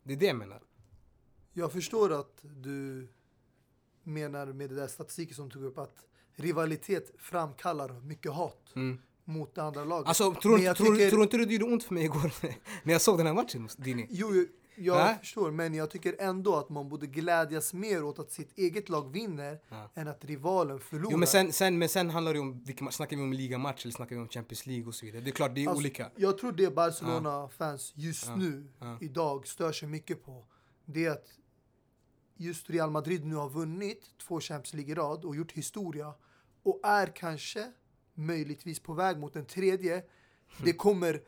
[0.02, 0.62] Det är det jag menar.
[1.52, 3.08] Jag förstår att du
[4.02, 8.98] menar med det där statistiken som tog upp att rivalitet framkallar mycket hat Mm.
[9.24, 10.08] mot det andra laget.
[10.08, 10.40] Alltså, tror,
[10.74, 12.32] tror, tycker- tror inte du det gjorde ont för mig igår
[12.84, 14.06] när jag såg den här matchen, Dini?
[14.10, 15.18] Jo, jag Nej.
[15.20, 19.12] förstår, men jag tycker ändå att man borde glädjas mer åt att sitt eget lag
[19.12, 19.90] vinner Ja.
[19.94, 21.12] än att rivalen förlorar.
[21.12, 23.92] Jo men sen, sen, men sen handlar det om, match, snackar vi om ligamatch eller
[23.92, 25.22] snackar vi om Champions League och så vidare.
[25.22, 26.10] Det är klart, det är Alltså, olika.
[26.16, 28.36] Jag tror det Barcelona-fans just Ja.
[28.36, 28.98] nu, Ja.
[29.00, 30.44] idag, stör sig mycket på.
[30.84, 31.26] Det är att
[32.36, 36.14] just Real Madrid nu har vunnit två Champions League i rad och gjort historia.
[36.62, 37.72] Och är kanske,
[38.14, 40.02] möjligtvis på väg mot en tredje.
[40.64, 41.20] Det kommer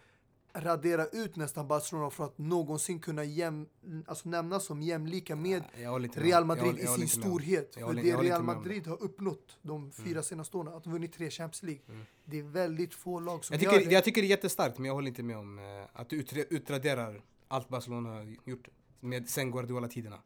[0.57, 3.67] radera ut nästan Barcelona från att någonsin kunna jäm,
[4.07, 6.17] alltså nämnas som jämlika med Jag.
[6.17, 7.77] Real Jag Madrid håller- jag i håller sin storhet.
[7.79, 11.13] Jag För det jag Real Madrid har uppnått de fyra senaste åren, att de vunnit
[11.13, 11.83] tre Champions League.
[11.89, 12.07] Mm.
[12.25, 13.95] Det är väldigt få lag som Jag gör tycker, det.
[13.95, 17.23] jag tycker det är jättestarkt, men jag håller inte med om eh, att du utraderar
[17.49, 18.69] allt Barcelona har gjort
[19.01, 20.19] med sen Guardiola-tiderna.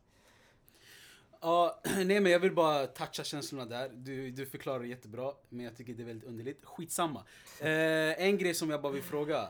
[1.42, 3.88] Ja, nej men jag vill bara toucha känslorna där.
[3.94, 6.64] Du, du förklarar det jättebra, men jag tycker det är väldigt underligt.
[6.64, 7.24] Skitsamma.
[7.60, 9.48] Eh, en grej som jag bara vill fråga.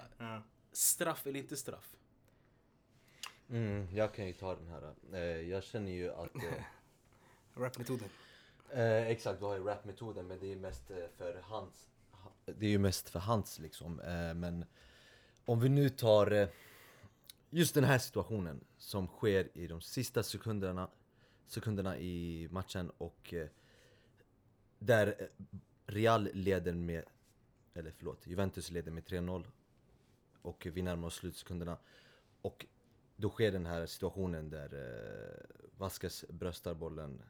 [0.73, 1.97] Straff eller inte straff?
[3.51, 4.95] Mm, jag kan ju ta den här.
[5.13, 6.37] Eh, jag känner ju att...
[6.37, 6.65] Eh,
[7.55, 8.09] Rap-metoden.
[8.71, 12.67] Eh, exakt, du har ju rapmetoden men det är ju mest för hands ha- Det
[12.67, 13.95] är ju mest för hands liksom
[14.37, 14.65] Men
[15.45, 16.49] om vi nu tar
[17.51, 20.91] just den här situationen som sker i de sista sekunderna
[21.47, 23.35] Sekunderna i matchen och
[24.79, 25.29] Där
[25.87, 27.05] Real leder med
[27.75, 29.45] Eller förlåt, Juventus leder med 3-0
[30.43, 31.77] och vi närmar oss slutsekunderna
[32.43, 32.67] Och
[33.17, 37.23] då sker den här situationen där eh, Vasquez bröstar bollen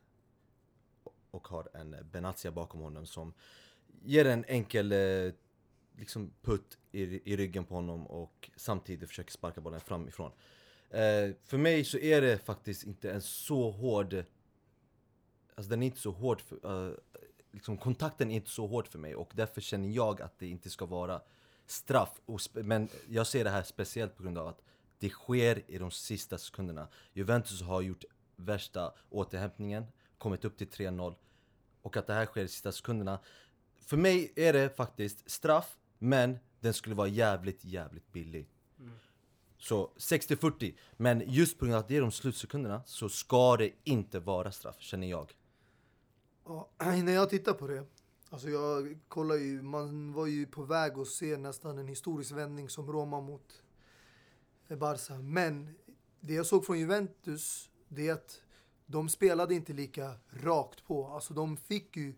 [1.31, 3.33] och har en Benatia bakom honom som
[4.03, 5.33] ger en enkel eh,
[5.97, 10.33] liksom putt i, i ryggen på honom och samtidigt försöker sparka bollen framifrån.
[10.91, 14.25] Eh, för mig så är det faktiskt inte en så hård...
[15.55, 16.95] Alltså den är inte så hård för, eh,
[17.51, 20.71] liksom kontakten är inte så hård för mig och därför känner jag att det inte
[20.71, 21.23] ska vara
[21.71, 22.21] straff.
[22.53, 24.63] Men jag ser det här speciellt på grund av att
[24.99, 26.89] det sker i de sista sekunderna.
[27.13, 28.05] Juventus har gjort
[28.37, 29.87] värsta återhämtningen,
[30.19, 31.15] kommit upp till 3-0
[31.83, 33.19] och att det här sker i sista sekunderna.
[33.81, 38.49] För mig är det faktiskt straff, men den skulle vara jävligt, jävligt billig.
[39.59, 43.71] Så 60-40, men just på grund av att det är de slutsekunderna så ska det
[43.85, 45.33] inte vara straff, känner jag.
[46.45, 47.85] Ja, när jag tittar på det,
[48.31, 52.69] alltså jag kollar ju, man var ju på väg att se nästan en historisk vändning
[52.69, 53.63] som Roma mot
[54.69, 55.19] Barca.
[55.19, 55.75] Men
[56.21, 58.43] det jag såg från Juventus, det är att
[58.87, 61.07] de spelade inte lika rakt på.
[61.07, 62.15] Alltså de fick ju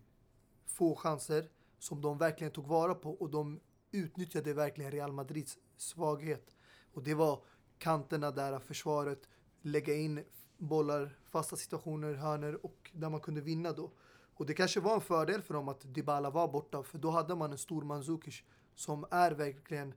[0.65, 1.49] få chanser
[1.79, 3.59] som de verkligen tog vara på och de
[3.91, 6.55] utnyttjade verkligen Real Madrids svaghet.
[6.93, 7.43] Och det var
[7.77, 9.29] kanterna där, försvaret,
[9.61, 10.23] lägga in
[10.57, 13.91] bollar, fasta situationer, hörner och där man kunde vinna då.
[14.35, 17.35] Och det kanske var en fördel för dem att Dybala var borta, för då hade
[17.35, 18.43] man en stor Mandzukic
[18.75, 19.93] som är verkligen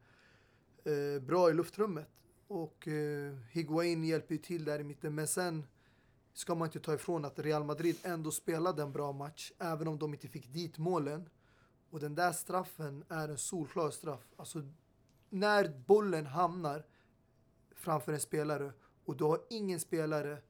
[0.84, 2.08] eh, bra i luftrummet.
[2.48, 5.66] Och eh, Higuain hjälper ju till där i mitten, men sen
[6.32, 9.98] ska man inte ta ifrån att Real Madrid ändå spelade en bra match, även om
[9.98, 11.28] de inte fick dit målen.
[11.90, 14.32] Och den där straffen är en solklar straff.
[14.36, 14.62] Alltså,
[15.30, 16.86] när bollen hamnar
[17.74, 18.72] framför en spelare
[19.04, 20.42] och du har ingen spelare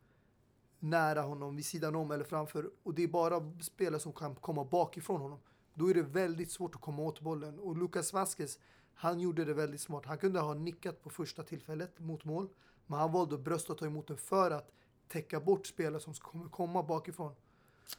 [0.78, 4.64] nära honom, vid sidan om eller framför och det är bara spelare som kan komma
[4.64, 5.38] bakifrån honom.
[5.74, 7.58] Då är det väldigt svårt att komma åt bollen.
[7.58, 8.58] Och Lucas Vasquez,
[8.94, 10.06] han gjorde det väldigt smart.
[10.06, 12.48] Han kunde ha nickat på första tillfället mot mål,
[12.86, 14.72] men han valde att brösta och ta emot den för att
[15.08, 17.32] täcka bort spelare som kommer komma bakifrån.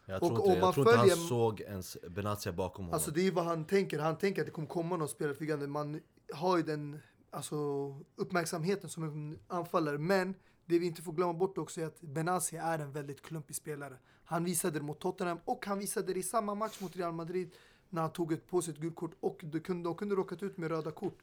[0.05, 2.93] Jag tror inte, jag tror inte han följer- såg ens Benatia bakom honom.
[2.93, 3.99] Alltså det är vad han tänker.
[3.99, 5.67] Han tänker att det kommer komma någon spelare flygande.
[5.67, 6.01] Man
[6.33, 6.99] har ju den
[7.31, 7.55] alltså,
[8.15, 9.97] uppmärksamheten som en anfallare.
[9.97, 10.35] Men
[10.67, 13.97] det vi inte får glömma bort också är att Benassi är en väldigt klumpig spelare.
[14.23, 17.55] Han visade det mot Tottenham och han visade det i samma match mot Real Madrid
[17.89, 20.43] när han tog ett på sig ett gult kort och de kunde, de kunde råkat
[20.43, 21.19] ut med röda kort.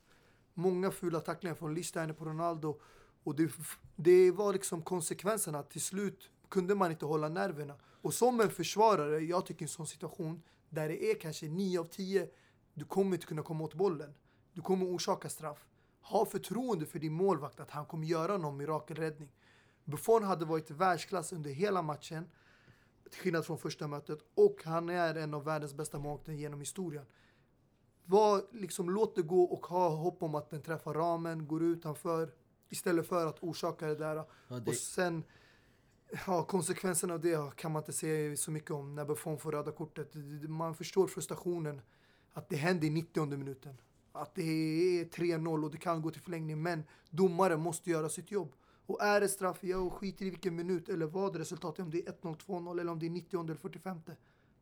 [0.54, 2.80] Många fula tacklingar från Lichsteiner på Ronaldo
[3.24, 3.52] och det,
[3.96, 5.62] det var liksom konsekvenserna.
[5.62, 7.74] Till slut kunde man inte hålla nerverna.
[7.82, 11.84] Och som en försvarare, jag tycker en sån situation där det är kanske 9 av
[11.84, 12.28] 10,
[12.74, 14.14] du kommer inte kunna komma åt bollen.
[14.52, 15.66] Du kommer orsaka straff.
[16.04, 19.32] Ha förtroende för din målvakt att han kommer göra någon mirakelräddning.
[19.84, 22.30] Buffon hade varit världsklass under hela matchen,
[23.10, 27.06] till skillnad från första mötet, och han är en av världens bästa målvakter genom historien.
[28.04, 32.32] Var, liksom, låt det gå och ha hopp om att den träffar ramen, går utanför,
[32.68, 34.16] istället för att orsaka det där.
[34.16, 35.24] Ja, det- Och sen,
[36.26, 39.72] ja, konsekvenserna av det kan man inte säga så mycket om när Buffon får röda
[39.72, 40.14] kortet.
[40.48, 41.80] Man förstår frustrationen,
[42.32, 43.80] att det händer i 90 minuten.
[44.16, 48.30] Att det är 3-0 och det kan gå till förlängning, men domaren måste göra sitt
[48.30, 48.52] jobb.
[48.86, 52.08] Och är det straff, jag skiter i vilken minut eller vad resultatet är, om det
[52.08, 54.00] är 1-0, 2-0 eller om det är 90 eller 45.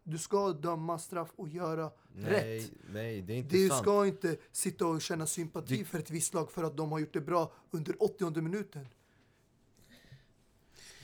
[0.04, 2.70] Du ska döma straff och göra nej, rätt.
[2.92, 3.82] nej, det är inte Du sant.
[3.82, 6.98] ska inte sitta och känna sympati Det- för ett visst lag för att de har
[6.98, 8.88] gjort det bra under 80 minuten.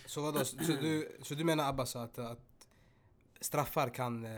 [0.06, 2.40] Så vadå, så du, så du menar Abbas att, att
[3.40, 4.30] straffar kan, eh,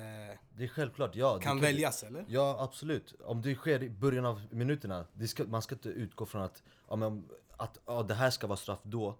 [0.56, 1.34] Det är självklart, ja.
[1.36, 2.24] det kan väljas eller?
[2.28, 3.14] Ja, absolut.
[3.24, 6.96] Om det sker i början av minuterna, ska, man ska inte utgå från att, ja,
[6.96, 9.18] men, att ja, det här ska vara straff då.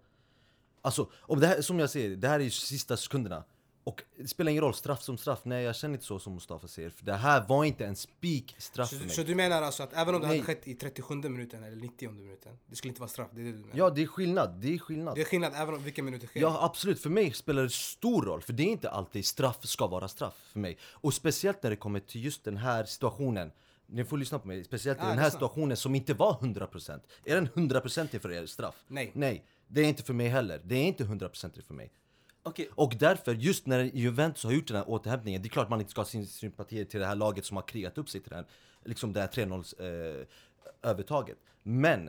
[0.83, 3.45] Alltså, om det här, som jag säger, det här är ju sista sekunderna.
[3.85, 5.41] Och det spelar ingen roll, straff som straff.
[5.43, 6.91] Nej, jag känner inte så som Mustafa säger.
[6.91, 9.11] För det här var inte en spik straff för Så, mig.
[9.11, 10.37] så du menar alltså att även om det Nej.
[10.37, 13.29] hade skett i 37 minuten eller 90 minuten, det skulle inte vara straff?
[13.33, 13.73] Det är det du menar?
[13.75, 14.55] Ja, det är skillnad.
[14.61, 15.15] Det är skillnad.
[15.15, 16.41] Det är skillnad även om vilken minut det sker?
[16.41, 18.43] Ja absolut, för mig spelar det stor roll.
[18.43, 20.79] För det är inte alltid straff ska vara straff för mig.
[20.83, 23.53] Och speciellt när det kommer till just den här situationen.
[23.87, 27.01] Ni får lyssna på mig, speciellt i Ja, den här situationen som inte var 100%
[27.25, 28.75] Är den 100% för er straff?
[28.89, 29.11] Nej.
[29.15, 30.61] Nej, det är inte för mig heller.
[30.65, 31.93] Det är inte 100% för mig.
[32.43, 35.81] Okej, Och därför, just när Juventus har gjort den här återhämtningen, det är klart man
[35.81, 38.31] inte ska ha sin sympati till det här laget som har krigat upp sig till
[38.31, 38.45] den,
[38.85, 40.27] liksom det här 3-0 eh,
[40.83, 41.39] övertaget.
[41.63, 42.09] Men,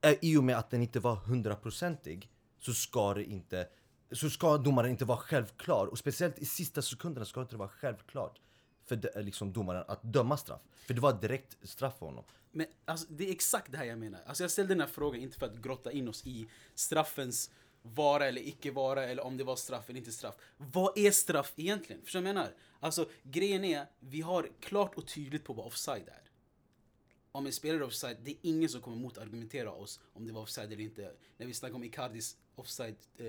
[0.00, 3.68] eh, i och med att den inte var hundraprocentig så ska det inte,
[4.12, 5.86] så ska domaren inte vara självklar.
[5.86, 8.40] Och speciellt i sista sekunderna ska det inte vara självklart
[8.84, 10.60] för de, liksom domaren att döma straff.
[10.86, 12.24] För det var direkt straff för honom.
[12.52, 14.20] Men alltså, det är exakt det här jag menar.
[14.26, 17.50] Alltså, jag ställde den här frågan inte för att grotta in oss i straffens
[17.94, 20.34] vara eller icke vara eller om det var straff eller inte straff.
[20.56, 22.02] Vad är straff egentligen?
[22.02, 22.54] Förstår du vad jag menar?
[22.80, 26.22] Alltså grejen är, vi har klart och tydligt på vad offside är.
[27.32, 30.42] Om en spelare är offside, det är ingen som kommer motargumentera oss om det var
[30.42, 31.12] offside eller inte.
[31.36, 33.26] När vi snackar om Icardis offside, eh,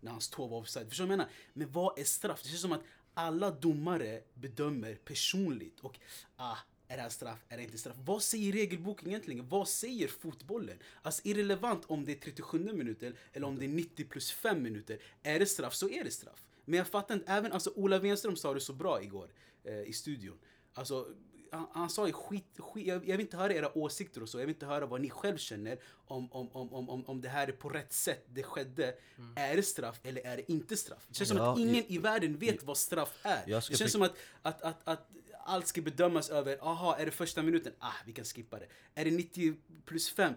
[0.00, 0.88] när hans tå var offside.
[0.88, 1.32] Förstår du vad jag menar?
[1.52, 2.42] Men vad är straff?
[2.42, 2.82] Det känns som att
[3.14, 5.98] alla domare bedömer personligt och
[6.36, 6.56] ah,
[6.88, 7.38] är det här straff?
[7.48, 7.96] Är det inte straff?
[8.04, 9.48] Vad säger regelboken egentligen?
[9.48, 10.78] Vad säger fotbollen?
[11.02, 14.98] Alltså irrelevant om det är 37 minuter eller om det är 90 plus 5 minuter.
[15.22, 16.44] Är det straff så är det straff.
[16.64, 19.30] Men jag fattar inte, även alltså Ola Wenström sa det så bra igår
[19.64, 20.38] eh, i studion.
[20.74, 21.08] Alltså,
[21.52, 24.38] han, han sa ju skit, skit jag, jag vill inte höra era åsikter och så,
[24.38, 27.28] jag vill inte höra vad ni själv känner om, om, om, om, om, om det
[27.28, 28.94] här är på rätt sätt, det skedde.
[29.36, 31.06] Är det straff eller är det inte straff?
[31.08, 33.44] Det känns som Ja, att ingen i- i världen vet vad straff är.
[33.46, 35.10] Jag Det känns som att, att, att, att
[35.46, 37.72] allt ska bedömas över, aha, är det första minuten?
[37.78, 38.66] Ah, vi kan skippa det.
[38.94, 39.54] Är det 90
[39.84, 40.34] plus 5?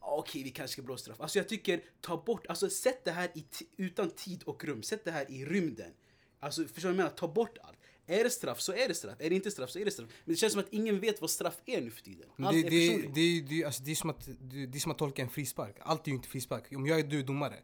[0.00, 1.20] Okej, vi kanske ska blåsa straff.
[1.20, 3.30] Alltså jag tycker, ta bort, alltså sätt det här
[3.76, 4.82] utan tid och rum.
[4.82, 5.92] Sätt det här i rymden.
[6.40, 7.10] Alltså förstår du vad jag menar?
[7.10, 7.78] Ta bort allt.
[8.06, 9.16] Är det straff så är det straff.
[9.18, 10.08] Är det inte straff så är det straff.
[10.24, 12.28] Men det känns som att ingen vet vad straff är nu för tiden.
[12.38, 13.14] Allt det, är det, personligt.
[13.14, 15.76] det, det, alltså, det, är som att, det, det är som att tolka en frispark.
[15.80, 16.64] Allt är ju inte frispark.
[16.72, 17.56] Om jag är du domare,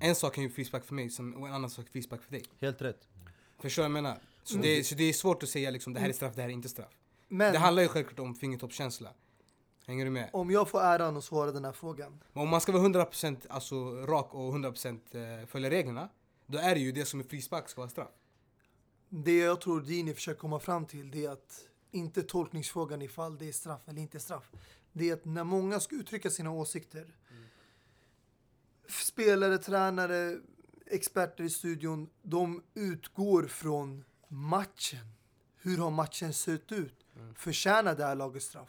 [0.00, 2.32] en sak är ju frispark för mig som, och en annan sak är frispark för
[2.32, 2.42] dig.
[2.60, 3.08] Helt rätt.
[3.58, 4.20] Förstår du vad jag menar?
[4.50, 6.48] Så, det, så det är svårt att säga liksom, det här är straff, det här
[6.48, 6.92] är inte straff.
[7.28, 9.10] Men Det handlar ju självklart om fingertoppskänsla.
[9.86, 10.30] Hänger du med?
[10.32, 12.22] om jag får äran att svara den här frågan.
[12.32, 13.74] Men om man ska vara 100% alltså,
[14.06, 16.08] rak och 100% eh, följa reglerna,
[16.46, 18.10] då är det ju det som är frispark ska vara straff.
[19.08, 23.48] Det jag tror Dini försöker komma fram till det är att inte tolkningsfrågan ifall det
[23.48, 24.50] är straff eller inte straff.
[24.92, 27.14] Det är att när många ska uttrycka sina åsikter,
[28.88, 30.38] spelare, tränare,
[30.86, 35.06] experter i studion, de utgår från matchen.
[35.62, 36.94] Hur har matchen sett ut?
[37.36, 38.68] Förtjänar det här laget straff?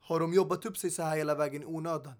[0.00, 2.12] Har de jobbat upp sig så här hela vägen i onödan?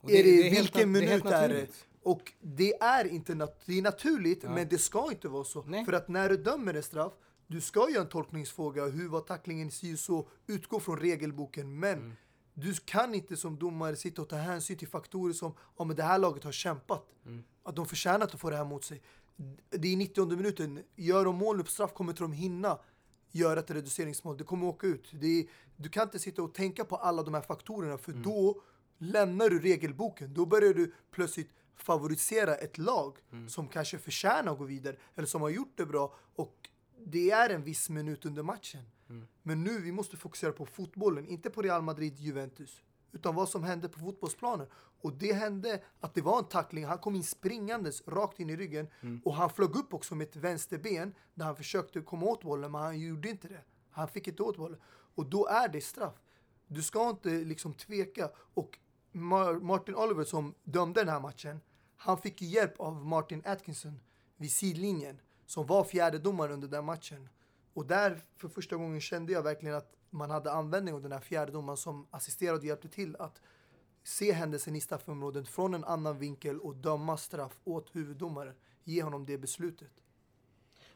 [0.00, 1.68] Och är det, det är helt vilken nat- det är helt minut är det?
[2.02, 4.50] Och det är inte nat- det är naturligt, Ja.
[4.50, 5.62] men det ska inte vara så.
[5.62, 5.84] Nej.
[5.84, 7.12] För att när du dömer en straff,
[7.46, 11.78] du ska göra en tolkningsfråga, hur var tacklingen, si så, utgå från regelboken.
[11.78, 12.12] Men Mm.
[12.54, 16.18] du kan inte som domare sitta och ta hänsyn till faktorer som om det här
[16.18, 17.06] laget har kämpat.
[17.26, 17.44] Mm.
[17.62, 19.02] Att de förtjänar att få det här mot sig.
[19.70, 20.82] Det är 90 minuten.
[20.96, 22.78] Gör de mål nu på straff kommer inte de hinna
[23.32, 24.36] göra ett reduceringsmål.
[24.36, 25.12] Det kommer åka ut.
[25.12, 28.22] Är, du kan inte sitta och tänka på alla de här faktorerna för Mm.
[28.24, 28.62] då
[28.98, 30.34] lämnar du regelboken.
[30.34, 33.48] Då börjar du plötsligt favorisera ett lag Mm.
[33.48, 36.68] som kanske förtjänar att gå vidare eller som har gjort det bra och
[37.06, 38.82] det är en viss minut under matchen.
[39.08, 39.26] Mm.
[39.42, 42.82] Men nu vi måste fokusera på fotbollen, inte på Real Madrid, Juventus.
[43.12, 44.66] Utan vad som hände på fotbollsplanen.
[45.02, 46.84] Och det hände att det var en tackling.
[46.84, 48.88] Han kom in springandes rakt in i ryggen.
[49.00, 49.20] Mm.
[49.24, 52.80] Och han flög upp också med ett vänsterben där han försökte komma åt bollen, men
[52.80, 53.64] han gjorde inte det.
[53.90, 54.78] Han fick inte åt bollen.
[55.14, 56.14] Och då är det straff.
[56.66, 58.30] Du ska inte liksom tveka.
[58.54, 58.78] Och
[59.12, 61.60] Mar- Martin Oliver som dömde den här matchen,
[61.96, 64.00] han fick hjälp av Martin Atkinson
[64.36, 67.28] vid sidlinjen, som var fjärde domare under den matchen.
[67.74, 71.20] Och där för första gången kände jag verkligen att man hade användning av den här
[71.20, 73.40] fjärde domaren som assisterade och hjälpte till att
[74.02, 78.54] se händelsen i straffområdet från en annan vinkel och döma straff åt huvuddomaren.
[78.84, 79.92] Ge honom det beslutet.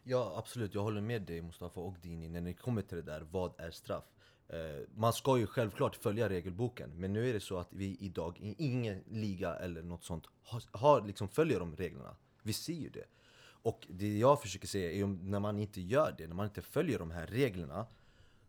[0.03, 3.20] Ja absolut, jag håller med dig Mustafa och Dini när ni kommer till det där,
[3.20, 4.05] vad är straff?
[4.48, 8.38] Eh, man ska ju självklart följa regelboken, men nu är det så att vi idag
[8.40, 12.16] i ingen liga eller något sånt har, har liksom följer de reglerna.
[12.42, 13.05] Vi ser ju det.
[13.44, 16.62] Och det jag försöker säga är att när man inte gör det, när man inte
[16.62, 17.87] följer de här reglerna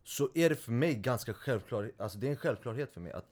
[0.08, 3.30] så är det för mig ganska självklart, alltså det är en självklarhet för mig att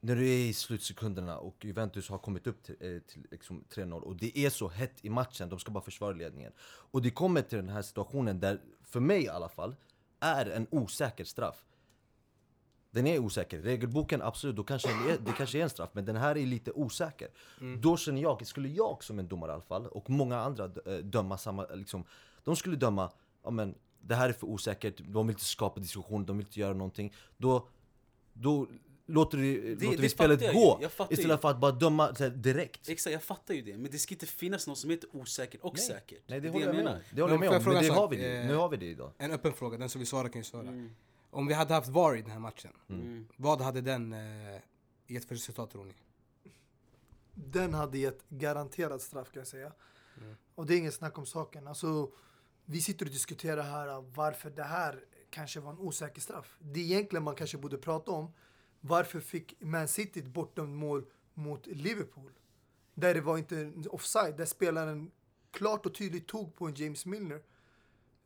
[0.00, 4.02] när du är i slutsekunderna och Juventus har kommit upp till, eh, till liksom 3-0
[4.02, 6.52] och det är så hett i matchen, de ska bara försvara ledningen.
[6.60, 9.76] Och det kommer till den här situationen där, för mig i alla fall,
[10.20, 11.64] är en osäker straff.
[12.90, 13.58] Den är osäker.
[13.58, 16.46] Regelboken, absolut, då kanske det, är, det kanske är en straff, men den här är
[16.46, 17.28] lite osäker.
[17.80, 20.96] Då känner jag, skulle jag som en domare i alla fall, och många andra eh,
[20.96, 22.04] döma samma, liksom,
[22.44, 23.10] de skulle döma,
[23.42, 26.60] ja men det här är för osäkert, de vill inte skapa diskussion, de vill inte
[26.60, 27.14] göra någonting.
[27.36, 27.68] Då,
[28.32, 28.66] då
[29.06, 30.78] låter, vi, låter det vi spelet jag gå.
[30.82, 31.40] Jag istället ju.
[31.40, 32.88] för att bara döma så här, direkt.
[32.88, 33.78] Exakt, jag fattar ju det.
[33.78, 35.86] Men det ska inte finnas något som heter osäkert och Nej.
[35.86, 36.22] säkert.
[36.26, 36.96] Nej det är håller jag med menar.
[36.96, 38.38] om, det håller jag Men med jag om, men det har vi det.
[38.38, 39.12] Eh, nu har vi det idag.
[39.18, 40.68] En öppen fråga, den som vill svara kan ju svara.
[40.68, 40.90] Mm.
[41.30, 43.26] Om vi hade haft VAR i den här matchen, Mm.
[43.36, 44.18] vad hade den eh,
[45.06, 45.94] gett för resultat tror ni?
[47.34, 49.72] Den hade gett garanterad straff kan jag säga.
[50.54, 51.66] Och det är inget snack om saken.
[51.68, 52.10] Alltså,
[52.70, 56.56] vi sitter och diskuterar här äh, varför det här kanske var en osäker straff.
[56.60, 58.32] Det egentligen man kanske borde prata om.
[58.80, 62.32] Varför fick Man City ett bortdömt mål mot Liverpool?
[62.94, 65.10] Där det var inte offside, där spelaren
[65.50, 67.42] klart och tydligt tog på en James Milner.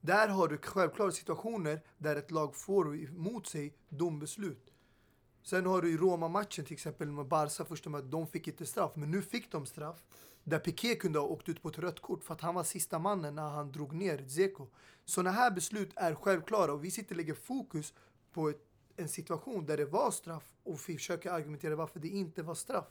[0.00, 4.72] Där har du självklara situationer där ett lag får emot sig dombeslut.
[5.42, 8.92] Sen har du i Roma-matchen till exempel med Barca första mötet, de fick inte straff.
[8.94, 10.02] Men nu fick de straff.
[10.44, 12.98] Där Piqué kunde ha åkt ut på ett rött kort för att han var sista
[12.98, 14.66] mannen när han drog ner Dzeko.
[15.04, 17.94] Sådana här beslut är självklara och vi sitter och lägger fokus
[18.32, 22.42] på ett, en situation där det var straff och vi försöker argumentera varför det inte
[22.42, 22.86] var straff.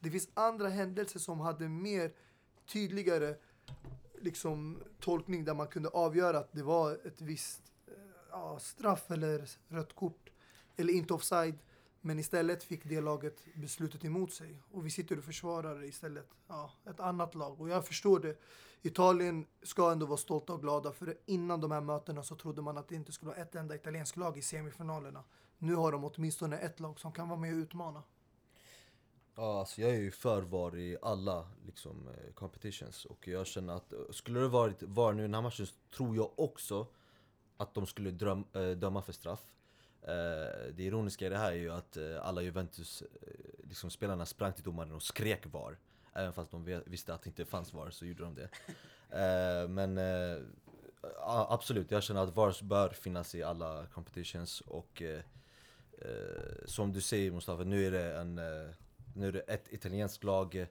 [0.00, 2.12] Det finns andra händelser som hade mer
[2.66, 3.36] tydligare
[4.20, 7.94] liksom, tolkning där man kunde avgöra att det var ett visst eh,
[8.30, 10.30] ja, straff eller rött kort
[10.76, 11.58] eller inte offside.
[12.04, 14.62] Men istället fick det laget beslutet emot sig.
[14.70, 17.60] Och vi sitter och försvarar istället ja, ett annat lag.
[17.60, 18.38] Och jag förstår det.
[18.82, 22.78] Italien ska ändå vara stolta och glada för innan de här mötena så trodde man
[22.78, 25.24] att det inte skulle vara ett enda italienskt lag i semifinalerna.
[25.58, 28.02] Nu har de åtminstone ett lag som kan vara med och utmana.
[29.34, 33.74] Ja, alltså jag är ju för VAR i alla liksom, eh, competitions och jag känner
[33.74, 36.86] att eh, skulle det varit VAR nu i den här matchen så tror jag också
[37.56, 39.52] att de skulle dröm, eh, döma för straff.
[40.02, 43.08] Eh, det ironiska i det här är ju att eh, alla Juventus eh,
[43.68, 45.78] liksom, spelarna sprang till domaren och skrek VAR.
[46.12, 48.48] Även fast de visste att det inte fanns VAR så gjorde de det.
[49.68, 50.00] Men
[51.48, 55.02] absolut, jag känner att VAR bör finnas i alla competitions och
[56.64, 58.34] som du säger Mustafa, nu är det en
[59.14, 60.66] nu är det ett italienskt lag,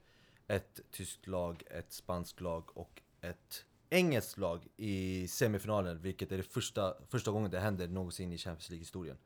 [0.48, 6.44] ett tyskt lag, ett spanskt lag och ett engelskt lag i semifinalen, vilket är det
[6.44, 9.17] första, första gången det händer någonsin i Champions League-historien.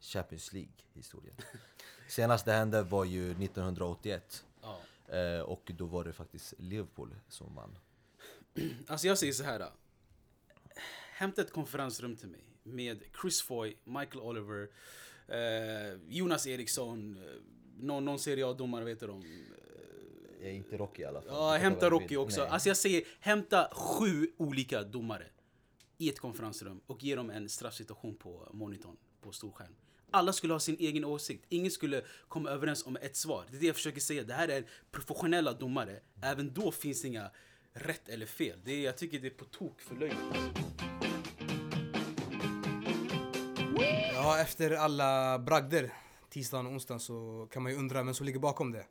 [0.00, 1.34] Champions League-historien.
[2.08, 4.80] Senast det hände var ju 1981 Ja.
[5.16, 7.78] eh, och då var det faktiskt Liverpool som vann.
[8.86, 9.68] Alltså jag säger så här.
[11.12, 14.68] Hämta ett konferensrum till mig med Chris Foy, Michael Oliver,
[15.28, 17.40] eh, Jonas Eriksson, eh,
[17.78, 19.46] någon, någon Serie A-domare vet du om.
[20.40, 21.30] Jag är inte Rocky i alla fall.
[21.34, 22.40] Ja, hämta Rocky också.
[22.40, 22.48] Nej.
[22.50, 25.26] Alltså jag säger, hämta sju olika domare.
[25.98, 29.74] i ett konferensrum och ge dem en straffsituation på monitorn, på storskärm.
[30.10, 31.44] Alla skulle ha sin egen åsikt.
[31.48, 33.44] Ingen skulle komma överens om ett svar.
[33.50, 34.22] Det är det jag försöker säga.
[34.22, 36.00] Det här är professionella domare.
[36.22, 37.30] Även då finns det inga
[37.72, 38.58] rätt eller fel.
[38.64, 40.18] Det är, jag tycker det är på tok för löjligt.
[44.14, 45.92] Ja, efter alla bragder
[46.30, 48.86] tisdagen och onsdagen så kan man ju undra vem som ligger bakom det.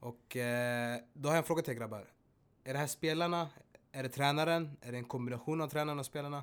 [0.00, 2.12] Och eh, då har jag en fråga till er grabbar.
[2.64, 3.48] Är det här spelarna?
[3.92, 4.76] Är det tränaren?
[4.80, 6.42] Är det en kombination av tränaren och spelarna?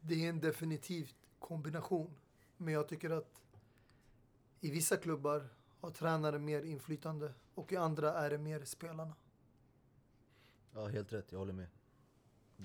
[0.00, 2.16] Det är en definitiv kombination.
[2.56, 3.40] Men jag tycker att
[4.60, 5.48] i vissa klubbar
[5.80, 9.14] har tränaren mer inflytande och i andra är det mer spelarna.
[10.74, 11.32] Ja, helt rätt.
[11.32, 11.66] Jag håller med.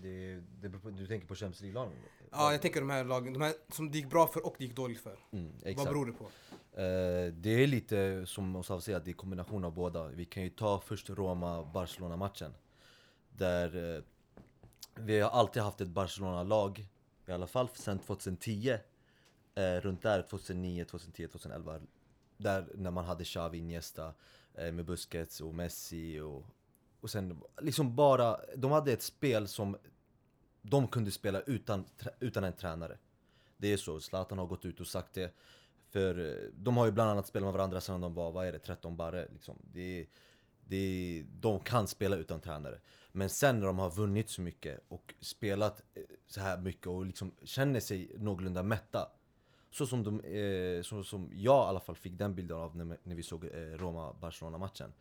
[0.02, 1.93] Det, det på, du tänker på Champions League-lagen?
[2.32, 4.64] Ja, jag tänker de här lagen, de här som det gick bra för och det
[4.64, 5.20] gick dåligt för.
[5.32, 6.24] Mm, Vad beror det på?
[6.82, 10.08] Eh, det är lite som Osav säger, det är kombination av båda.
[10.08, 12.54] Vi kan ju ta först Roma-Barcelona-matchen.
[13.30, 14.04] Där eh,
[14.96, 16.88] vi har alltid haft ett Barcelona-lag,
[17.26, 18.78] i alla fall sedan 2010.
[19.56, 21.80] Eh, runt där, 2009, 2010, 2011.
[22.38, 24.14] Där när man hade Xavi, Iniesta,
[24.54, 26.46] eh, med Busquets och Messi och,
[27.06, 29.78] och sen liksom bara, de hade ett spel som
[30.62, 31.86] de kunde spela utan,
[32.20, 32.97] utan en tränare.
[33.58, 35.34] Det är så, Zlatan har gått ut och sagt det.
[35.89, 38.51] För eh, de har ju bland annat spelat med varandra sedan de var, vad är
[38.51, 39.56] det, 13 barre liksom.
[39.74, 40.08] Det, är-
[40.68, 42.80] det, är- de kan spela utan tränare.
[43.12, 47.06] Men sen när de har vunnit så mycket och spelat eh, så här mycket och
[47.06, 49.12] liksom känner sig någorlunda mätta.
[49.72, 52.97] Så som, de, eh, så som jag i alla fall fick den bilden av när,
[53.03, 54.93] när vi såg eh, Roma-Barcelona-matchen.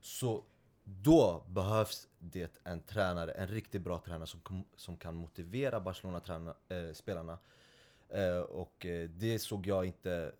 [0.00, 0.44] Så
[0.84, 7.38] då behövs det en tränare, en riktigt bra tränare som, som kan motivera Barcelona-spelarna.
[8.08, 10.32] Eh, eh, och eh, det såg jag inte,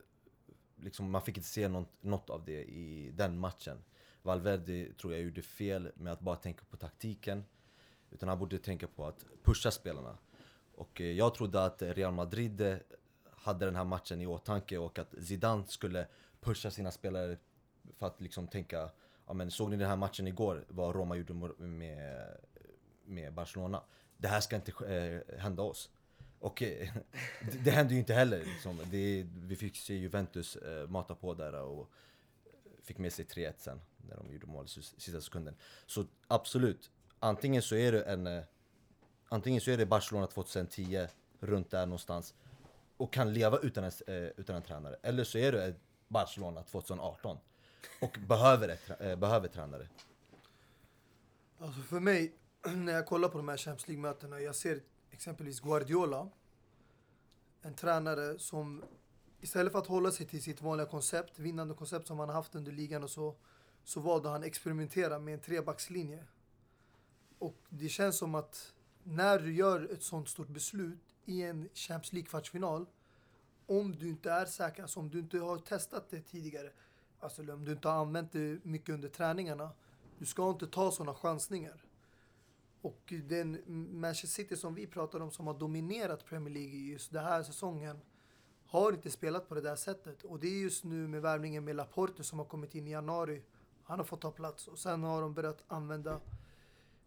[0.77, 3.85] liksom, man fick inte se något, något av det i den matchen.
[4.23, 7.45] Valverde tror jag gjorde fel med att bara tänka på taktiken.
[8.11, 10.19] Utan han borde tänka på att pusha spelarna.
[10.75, 12.79] Och eh, jag trodde att Real Madrid
[13.31, 16.07] hade den här matchen i åtanke och att Zidane skulle
[16.41, 17.37] pusha sina spelare
[17.99, 18.91] för att liksom tänka
[19.27, 22.37] Ja men såg ni den här matchen igår, vad Roma gjorde med,
[23.05, 23.83] med Barcelona?
[24.17, 25.91] Det här ska inte eh, hända oss.
[26.39, 26.89] Och eh,
[27.53, 28.81] det, det hände ju inte heller liksom.
[28.91, 31.91] det, Vi fick se Juventus eh, mata på där och
[32.83, 35.57] fick med sig 3-1 sen när de gjorde mål i sista sekunden.
[35.87, 38.43] Så absolut, antingen så är det en eh,
[39.33, 41.07] Antingen så är det Barcelona 2010,
[41.41, 42.35] runt där någonstans
[42.97, 44.97] och kan leva utan en, eh, utan en tränare.
[45.03, 45.75] Eller så är det
[46.09, 47.39] Barcelona 2018
[48.01, 49.89] och behöver, ett, eh, behöver tränare.
[51.59, 52.35] Alltså för mig,
[52.67, 54.81] när jag kollar på de här Champions League-mötena, jag ser
[55.11, 56.29] exempelvis Guardiola,
[57.63, 58.85] en tränare som
[59.41, 62.55] istället för att hålla sig till sitt vanliga koncept, vinnande koncept som han har haft
[62.55, 63.35] under ligan och så,
[63.85, 66.25] så valde han experimentera med en trebackslinje.
[67.39, 68.73] Och det känns som att
[69.03, 72.87] när du gör ett sånt stort beslut i en Champions League-kvartsfinal,
[73.67, 76.71] om du inte är säker, alltså om du inte har testat det tidigare,
[77.23, 79.71] alltså om du inte har använt det mycket under träningarna,
[80.19, 81.85] du ska inte ta sådana chansningar.
[82.81, 83.63] Och den
[84.01, 88.01] Manchester City som vi pratar om som har dominerat Premier League just den här säsongen
[88.67, 90.23] har inte spelat på det där sättet.
[90.23, 93.43] Och det är just nu med värvningen med Laporte som har kommit in i januari.
[93.85, 96.21] Han har fått ta plats och sen har de börjat använda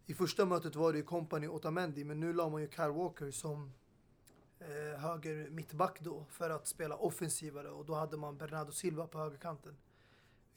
[0.06, 2.90] i första mötet var det ju Company och Otamendi men nu la man ju Kyle
[2.90, 3.72] Walker som
[4.58, 9.18] eh, höger mittback då för att spela offensivare och då hade man Bernardo Silva på
[9.18, 9.76] högerkanten.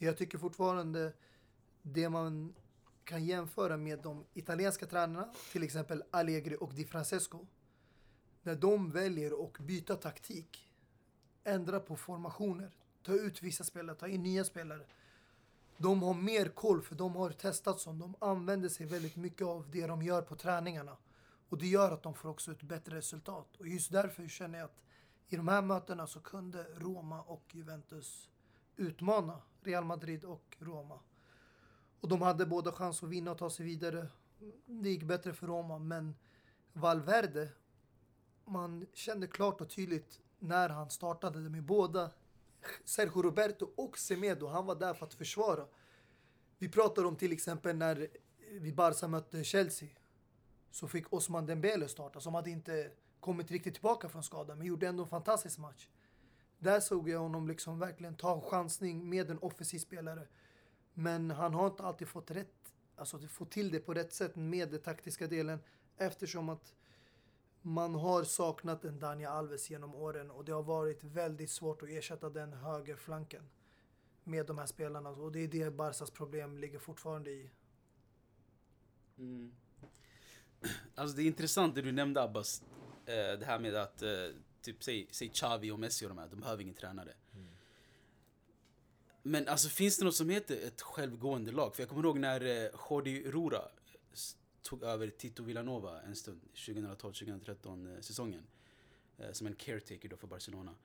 [0.02, 1.14] Jag tycker fortfarande
[1.82, 2.54] det man
[3.04, 7.45] kan jämföra med de italienska tränarna, till exempel Allegri och Di Francesco.
[8.41, 10.70] När de väljer att byta taktik,
[11.43, 12.72] ändra på formationer,
[13.04, 14.86] ta ut vissa spelare, ta in nya spelare.
[15.78, 18.00] De har mer koll för de har testat som.
[18.00, 20.97] De använder sig väldigt mycket av det de gör på träningarna.
[21.50, 23.56] Och det gör att de får också ett bättre resultat.
[23.58, 24.82] Och just därför känner jag att
[25.28, 28.30] i de här mötena så kunde Roma och Juventus
[28.80, 31.00] utmana Real Madrid och Roma.
[32.00, 34.08] Och de hade båda chans att vinna och ta sig vidare.
[34.66, 36.16] Det gick bättre för Roma, men
[36.74, 37.50] Valverde,
[38.46, 42.12] man kände klart och tydligt när han startade med båda
[42.86, 45.66] Sergio Roberto och Semedo, han var där för att försvara.
[46.58, 48.08] Vi pratar om till exempel när
[48.52, 49.90] vi Barca mötte Chelsea.
[50.72, 54.88] Så fick Osman Dembele starta, som hade inte kommit riktigt tillbaka från skadan, men gjorde
[54.88, 55.88] ändå en fantastisk match.
[56.60, 60.28] Där såg jag honom liksom verkligen ta en chansning med en offensiv spelare.
[60.93, 64.70] Men han har inte alltid fått rätt, alltså fått till det på rätt sätt med
[64.70, 65.60] den taktiska delen
[65.97, 66.74] eftersom att
[67.62, 71.89] man har saknat en Daniel Alves genom åren och det har varit väldigt svårt att
[71.89, 73.49] ersätta den högerflanken
[74.24, 77.51] med de här spelarna och det är det Barsas problem ligger fortfarande i.
[79.18, 79.51] Mm.
[80.95, 82.64] Alltså det är intressant det du nämnde Abbas.
[83.05, 84.10] Eh, det här med att, eh,
[84.62, 87.14] typ säg, säg Xavi och Messi och de här, de behöver ingen tränare.
[89.24, 91.76] Men alltså finns det något som heter ett självgående lag?
[91.76, 93.62] För jag kommer ihåg när eh, Jordi Rura
[94.62, 98.43] tog över Tito Villanova en stund, 2012-2013 eh, säsongen.
[99.20, 100.76] Eh, som en caretaker då för Barcelona.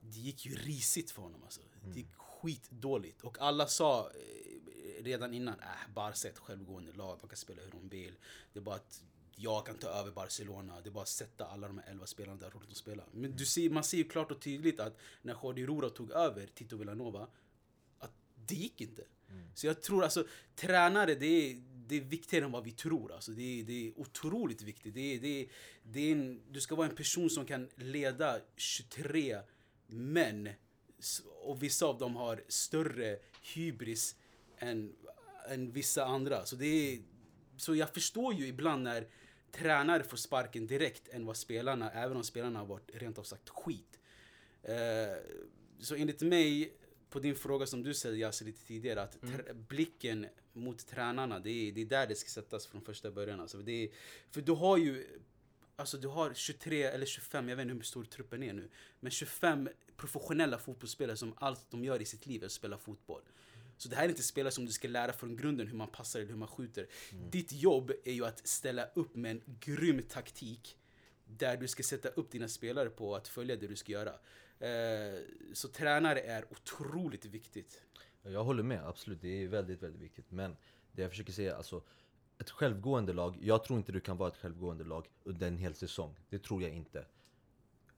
[0.00, 1.60] Det gick ju risigt för honom alltså.
[1.84, 3.22] Det gick skitdåligt.
[3.22, 7.62] Och alla sa eh, redan innan, äh, Barca är ett självgående lag, de kan spela
[7.62, 8.14] hur de vill.
[8.52, 9.02] Det är bara att
[9.36, 10.80] jag kan ta över Barcelona.
[10.80, 13.02] Det är bara att sätta alla de här 11 spelarna där rollen att spela.
[13.12, 16.46] Men du ser, man ser ju klart och tydligt att när Jordi Rura tog över
[16.46, 17.26] Tito Villanova,
[17.98, 18.12] att
[18.46, 19.04] det gick inte.
[19.54, 23.12] Så jag tror alltså, tränare det är, det är viktigare än vad vi tror.
[23.12, 24.94] Alltså, det, är, det är otroligt viktigt.
[24.94, 25.46] Det är, det är,
[25.82, 29.38] det är en, du ska vara en person som kan leda 23
[29.86, 30.48] män.
[31.42, 33.18] Och vissa av dem har större
[33.54, 34.16] hybris
[34.58, 34.96] än,
[35.48, 36.46] än vissa andra.
[36.46, 37.02] Så, det är,
[37.56, 39.08] så jag förstår ju ibland när
[39.58, 43.48] tränare får sparken direkt än vad spelarna, även om spelarna har varit rent av sagt
[43.48, 44.00] skit.
[44.62, 44.74] Eh,
[45.80, 46.72] så enligt mig,
[47.10, 51.50] på din fråga som du ställde Yasser lite tidigare, att tr- blicken mot tränarna, det
[51.50, 53.40] är, det är där det ska sättas från första början.
[53.40, 53.88] Alltså, det är,
[54.30, 55.06] för du har ju
[55.78, 58.68] Alltså du har 23 eller 25, jag vet inte hur stor truppen är nu.
[59.00, 63.22] Men 25 professionella fotbollsspelare som allt de gör i sitt liv är att spela fotboll.
[63.76, 66.20] Så det här är inte spelare som du ska lära från grunden hur man passar
[66.20, 66.86] eller hur man skjuter.
[67.30, 70.78] Ditt jobb är ju att ställa upp med en grym taktik.
[71.24, 74.12] Där du ska sätta upp dina spelare på att följa det du ska göra.
[74.58, 75.20] Eh,
[75.52, 77.82] så tränare är otroligt viktigt.
[78.22, 79.20] Jag håller med, absolut.
[79.22, 80.30] Det är väldigt, väldigt viktigt.
[80.30, 80.56] Men
[80.92, 81.82] det jag försöker säga, alltså
[82.38, 85.74] ett självgående lag, jag tror inte du kan vara ett självgående lag under en hel
[85.74, 86.16] säsong.
[86.28, 87.06] Det tror jag inte.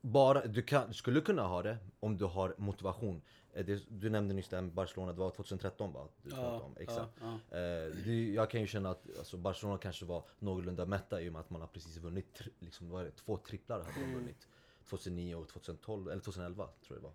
[0.01, 3.23] Bara, du kan, skulle kunna ha det om du har motivation.
[3.59, 6.09] Eh, Det, du nämnde nyss med Barcelona, det var 2013 va?
[6.23, 6.77] Du pratade om.
[6.77, 7.13] Exakt.
[7.21, 11.29] ja, Eh, det, jag kan ju känna att alltså, Barcelona kanske var någorlunda mätta i
[11.29, 14.15] och med att man har precis vunnit, liksom, vad är det, två tripplar hade de
[14.15, 14.49] vunnit.
[14.91, 17.15] 2009 och 2012, eller 2011 tror jag det var.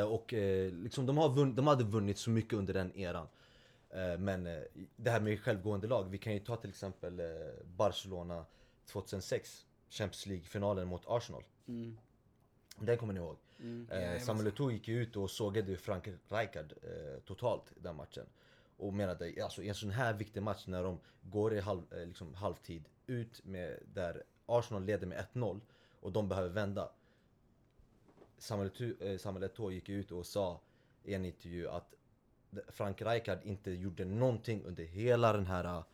[0.00, 0.32] Eh, och
[0.84, 3.26] liksom, de, har vunn, de hade vunnit så mycket under den eran.
[4.18, 4.44] Men
[4.96, 7.20] det här med självgående lag, vi kan ju ta till exempel
[7.76, 8.44] Barcelona
[8.86, 11.44] 2006, Champions League-finalen mot Arsenal.
[11.66, 11.96] Mm.
[12.78, 13.36] Den kommer ni ihåg?
[13.64, 13.90] Mm.
[13.90, 14.20] Eh.
[14.20, 18.26] Samuel Eto'o gick ju ut och sågade Frank Rijkaard eh, totalt den matchen.
[18.76, 22.06] Och menade, alltså i en sån här viktig match när de går i halv, eh,
[22.06, 25.60] liksom halvtid ut med där Arsenal leder med 1-0
[26.00, 26.90] och de behöver vända.
[28.38, 30.60] Samuel Eto'o eh, gick ut och sa
[31.04, 31.94] i en intervju att
[32.68, 35.84] Frank Rijkaard inte gjorde någonting under hela den här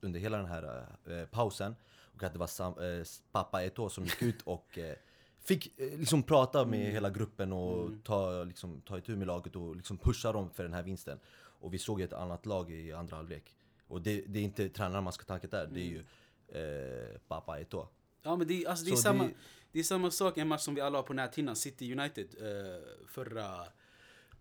[0.00, 1.76] under hela den här eh, pausen
[2.14, 4.96] och att det var Sam, eh, pappa Eto'o som gick ut och eh,
[5.44, 9.76] fick eh, liksom prata med hela gruppen och ta, liksom, ta itu med laget och
[9.76, 11.18] liksom pusha dem för den här vinsten.
[11.60, 13.54] Och vi såg ett annat lag i andra halvlek.
[13.88, 16.04] Och det, det är inte tränaren man ska tanka där, det är ju
[16.48, 17.86] eh, pappa Eto'o.
[18.22, 19.34] Ja men det, är- alltså, det, är Så samma, det-
[19.72, 22.82] det är samma sak, en match som vi alla har på näthinnan, City United eh,
[23.08, 23.60] förra,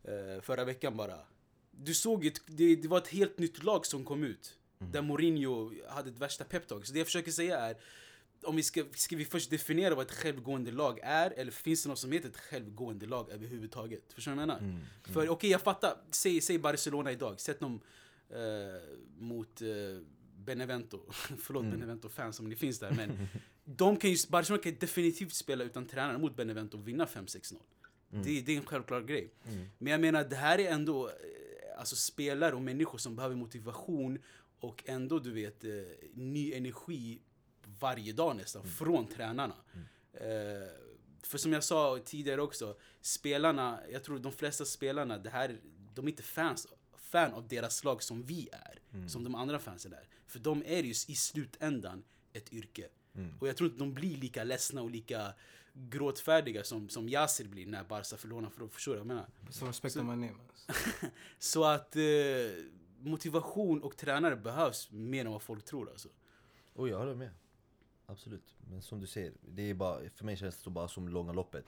[0.04, 1.18] eh, förra veckan bara.
[1.72, 4.58] Du såg ett, det, det var ett helt nytt lag som kom ut.
[4.80, 6.86] Där Mourinho hade ett värsta peptalk.
[6.86, 7.78] Så det jag försöker säga är,
[8.44, 11.90] om vi ska, ska vi först definiera vad ett självgående lag är, eller finns det
[11.90, 14.14] något som heter ett självgående lag överhuvudtaget?
[14.14, 14.82] Förstår du vad jag menar?
[15.04, 15.98] För okej, jag fattar.
[16.12, 17.82] Säg, säg Barcelona idag, sätt dem
[18.30, 18.38] eh,
[19.18, 19.68] mot eh,
[20.38, 21.02] Benevento.
[21.40, 22.92] Förlåt Benevento-fans om ni finns där.
[22.92, 23.28] Men
[23.64, 27.58] de kan ju, Barcelona kan definitivt spela utan tränare mot Benevento och vinna 5-6-0.
[28.10, 29.34] Det, det är en självklar grej.
[29.78, 31.14] Men jag menar, det här är ändå eh,
[31.80, 34.20] alltså, spelare och människor som behöver motivation
[34.60, 35.72] och ändå, du vet, eh,
[36.14, 37.22] ny energi
[37.80, 39.56] varje dag nästan, från tränarna.
[40.14, 40.28] Eh,
[41.24, 45.60] för som jag sa tidigare också, spelarna, jag tror de flesta spelarna, det här,
[45.96, 48.80] de är inte fans, fan av deras lag som vi är.
[49.08, 50.08] Som de andra fansen är.
[50.28, 52.04] För de är ju i slutändan
[52.34, 52.88] ett yrke.
[53.40, 55.34] Och jag tror inte de blir lika ledsna och lika
[55.74, 58.50] gråtfärdiga som, som Yasir blir när Barca förlorar.
[58.50, 59.30] För förstår du vad jag menar?
[59.50, 59.66] Så
[60.04, 60.34] my name.
[60.50, 61.06] Alltså.
[61.40, 62.02] Så att eh,
[63.00, 66.10] motivation och tränare behövs mer än vad folk tror alltså.
[66.74, 67.32] Och jag håller med.
[68.10, 68.56] Absolut.
[68.70, 71.66] Men som du säger, det är bara, för mig känns det bara som långa loppet.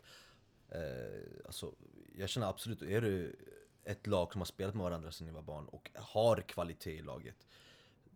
[0.70, 1.74] Eh, alltså,
[2.18, 3.36] jag känner absolut, är du
[3.84, 7.02] ett lag som har spelat med varandra sedan ni var barn och har kvalitet i
[7.02, 7.48] laget.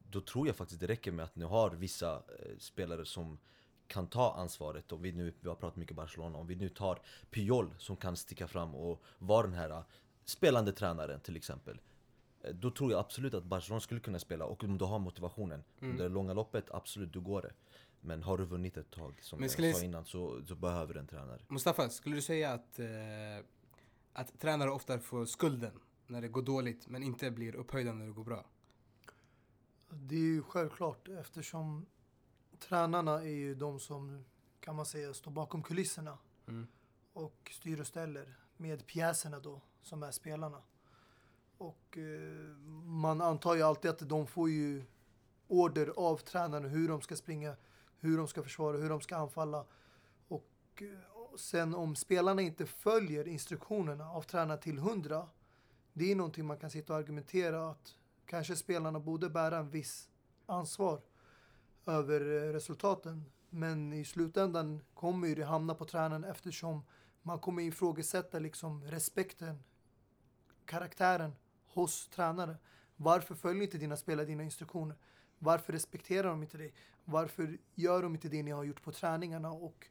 [0.10, 3.40] Då tror jag faktiskt det räcker med att ni har vissa eh, spelare som
[3.88, 4.92] kan ta ansvaret.
[4.92, 7.02] Och vi, nu, vi har pratat mycket Barcelona, om vi nu tar
[7.32, 9.84] Puyol som kan sticka fram och vara den här eh,
[10.26, 11.82] spelande tränaren till exempel.
[12.42, 15.64] Eh, Då tror jag absolut att Barcelona skulle kunna spela och om du har motivationen
[15.80, 17.54] under det långa loppet, absolut, då går det.
[18.06, 21.00] Men har du vunnit ett tag, som Men jag sa innan, så, så behöver du
[21.00, 21.42] en tränare.
[21.48, 22.88] Mustafa, skulle du säga att, eh,
[24.14, 28.12] att tränare ofta får skulden när det går dåligt men inte blir upphöjda när det
[28.12, 28.46] går bra?
[29.90, 31.86] Det är ju självklart eftersom
[32.60, 34.26] tränarna är ju de som
[34.60, 36.68] kan man säga står bakom kulisserna Mm.
[37.14, 40.62] och styr och ställer med pjäserna då som är spelarna.
[41.58, 44.84] Och eh, man antar ju alltid att de får ju
[45.48, 47.56] order av tränarna hur de ska springa,
[48.04, 49.66] hur de ska försvara, hur de ska anfalla.
[50.28, 50.84] Och,
[51.14, 55.28] och sen om spelarna inte följer instruktionerna av tränaren till hundra,
[55.94, 57.96] det är någonting man kan sitta och argumentera att
[58.26, 60.10] kanske spelarna borde bära en viss
[60.46, 61.02] ansvar
[61.86, 63.26] över eh, resultaten.
[63.50, 66.84] Men i slutändan kommer ju det hamna på tränaren eftersom
[67.22, 69.64] man kommer ifrågasätta liksom respekten,
[70.66, 71.36] karaktären
[71.68, 72.58] hos tränare.
[72.96, 74.98] Varför följer inte dina spelare dina instruktioner?
[75.44, 76.74] Varför respekterar de inte dig?
[77.06, 79.88] Varför gör de inte det ni har gjort på träningarna och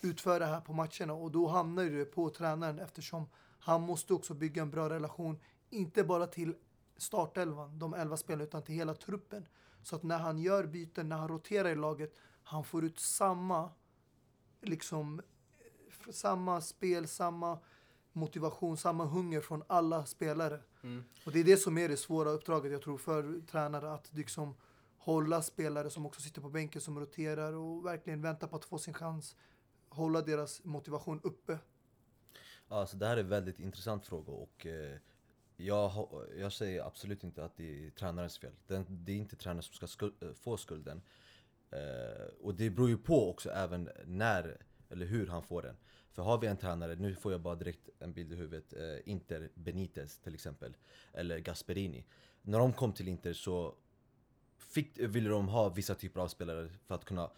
[0.00, 1.12] utför det här på matcherna?
[1.12, 3.28] Och då hamnar det på tränaren eftersom
[3.58, 5.38] han måste också bygga en bra relation,
[5.70, 6.54] inte bara till
[6.96, 9.46] startelvan, de elva spelarna, utan till hela truppen.
[9.82, 13.70] Så att när han gör byten, när han roterar i laget, han får ut samma,
[14.60, 15.22] liksom,
[16.10, 17.58] samma spel, samma
[18.12, 20.60] motivation, samma hunger från alla spelare.
[20.82, 21.04] Mm.
[21.26, 24.54] Och det är det som är det svåra uppdraget jag tror för tränare att liksom
[25.06, 28.78] hålla spelare som också sitter på bänken som roterar och verkligen väntar på att få
[28.78, 29.36] sin chans.
[29.88, 31.58] Hålla deras motivation uppe.
[32.68, 34.98] Alltså det här är en väldigt intressant fråga och eh,
[35.56, 38.52] jag, jag säger absolut inte att det är tränarens fel.
[38.66, 41.02] Den, det är inte tränaren som ska skuld, eh, få skulden.
[41.70, 45.76] Eh, och det beror ju på också även när eller hur han får den.
[46.12, 49.10] För har vi en tränare, nu får jag bara direkt en bild i huvudet, eh,
[49.10, 50.76] Inter Benitez till exempel,
[51.12, 52.06] eller Gasperini.
[52.42, 53.74] När de kom till Inter så
[54.76, 57.30] fick, ville de ha vissa typer av spelare för att kunna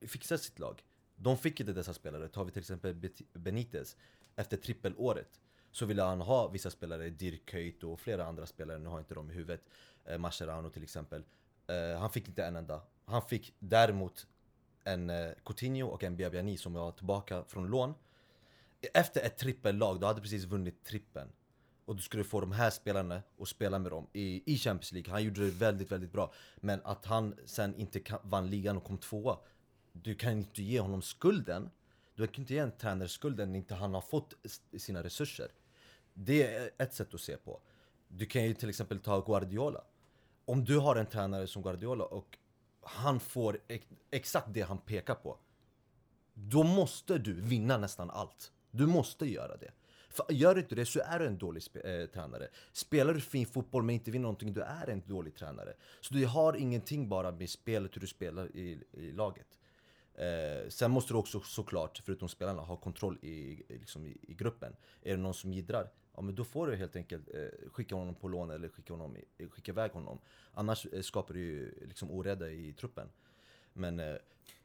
[0.00, 0.82] fixa sitt lag.
[1.16, 2.28] De fick inte dessa spelare.
[2.28, 3.96] Tar vi till exempel Benitez,
[4.36, 5.40] efter trippelåret
[5.70, 9.02] så ville han ha vissa spelare, Dirk Kuyt och flera andra spelare, nu har jag
[9.02, 9.60] inte dem i huvudet.
[10.04, 11.22] Eh, Mascherano till exempel.
[11.66, 12.82] Eh, han fick inte en enda.
[13.04, 14.26] Han fick däremot
[14.84, 17.94] en eh, Coutinho och en Biabiani som var tillbaka från lån.
[18.94, 21.28] Efter ett trippellag, då hade precis vunnit trippen.
[21.84, 25.12] Och du skulle få de här spelarna och spela med dem i, i Champions League.
[25.12, 26.32] Han gjorde det väldigt, väldigt bra.
[26.56, 29.38] Men att han sen inte kan, vann ligan och kom tvåa.
[29.92, 31.70] Du kan inte ge honom skulden.
[32.14, 34.34] Du kan inte ge en tränare skulden när inte han har fått
[34.78, 35.48] sina resurser.
[36.14, 37.60] Det är ett sätt att se på.
[38.08, 39.84] Du kan ju till exempel ta Guardiola.
[40.44, 42.38] Om du har en tränare som Guardiola och
[42.82, 45.38] han får ex- exakt det han pekar på.
[46.34, 48.52] Då måste du vinna nästan allt.
[48.70, 49.70] Du måste göra det.
[50.14, 52.48] För gör du inte det så är du en dålig sp eh, tränare.
[52.72, 55.74] Spelar du fin fotboll men inte vinner någonting, du är en dålig tränare.
[56.00, 59.58] Så du har ingenting bara med spelet, hur du spelar i, i laget.
[60.14, 64.76] Eh, sen måste du också såklart, förutom spelarna, ha kontroll i, liksom i, i gruppen.
[65.02, 68.14] Är det någon som jiddrar, ja men då får du helt enkelt eh, skicka honom
[68.14, 69.16] på lån eller skicka, honom,
[69.50, 70.18] skicka iväg honom.
[70.52, 73.08] Annars eh, skapar du ju liksom oreda i truppen.
[73.74, 74.14] Men eh,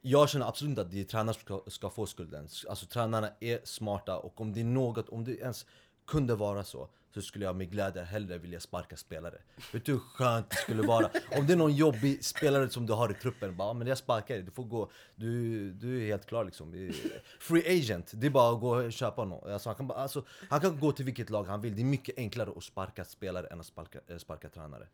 [0.01, 2.47] jag känner absolut inte att det är tränarna som ska, ska få skulden.
[2.69, 5.65] Alltså tränarna är smarta och om det är något, om det ens
[6.07, 9.37] kunde vara så så skulle jag med glädje hellre vilja sparka spelare.
[9.73, 11.09] Vet du hur skönt det skulle vara?
[11.37, 13.97] Om det är någon jobbig spelare som du har i truppen, bara "Ja, men jag
[13.97, 14.91] sparkar dig, du får gå.
[15.15, 16.91] Du, du är helt klar liksom.
[17.39, 19.39] Free agent, det är bara att gå och köpa honom.
[19.53, 21.75] Alltså, han, kan bara, alltså, han kan gå till vilket lag han vill.
[21.75, 24.87] Det är mycket enklare att sparka spelare än att sparka, eh, sparka tränare.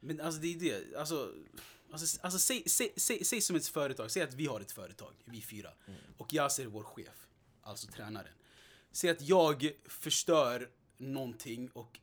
[0.00, 1.28] Men alltså det är det, alltså,
[1.92, 5.14] alltså, alltså säg, säg, säg, säg som ett företag, säg att vi har ett företag,
[5.24, 5.70] vi fyra.
[6.16, 7.26] Och jag ser vår chef,
[7.62, 8.32] alltså tränaren.
[8.92, 12.00] Säg att jag förstör någonting och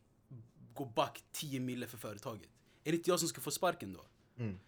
[0.74, 2.50] går back 10 mille för företaget.
[2.84, 4.06] Är det inte jag som ska få sparken då?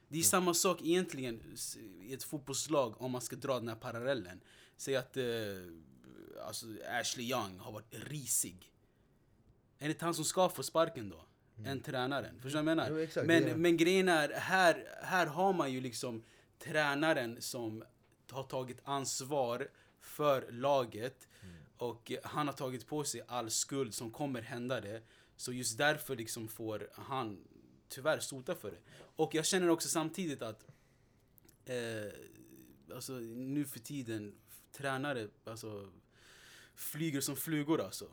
[0.08, 1.56] Det är samma sak egentligen
[2.02, 4.42] i ett fotbollslag om man ska dra den här parallellen.
[4.78, 5.24] Säg att eh,
[6.46, 6.66] alltså
[7.00, 8.72] Ashley Young har varit risig.
[9.80, 11.26] Är det inte han som ska få sparken då?
[11.66, 12.40] Än tränaren.
[12.42, 12.90] Förstår du vad jag menar?
[12.90, 16.24] Jo, exakt, men, är- men grejen är, här, här har man ju liksom
[16.60, 17.84] tränaren som
[18.30, 19.68] har tagit ansvar
[20.02, 21.28] för laget.
[21.78, 25.02] Och eh, han har tagit på sig all skuld som kommer hända det.
[25.36, 27.48] Så just därför liksom får han
[27.90, 28.78] tyvärr sota för det.
[29.16, 30.66] Och jag känner också samtidigt att
[31.66, 34.36] eh, alltså, nu för tiden,
[34.72, 35.90] tränare alltså,
[36.76, 38.08] flyger som flugor alltså.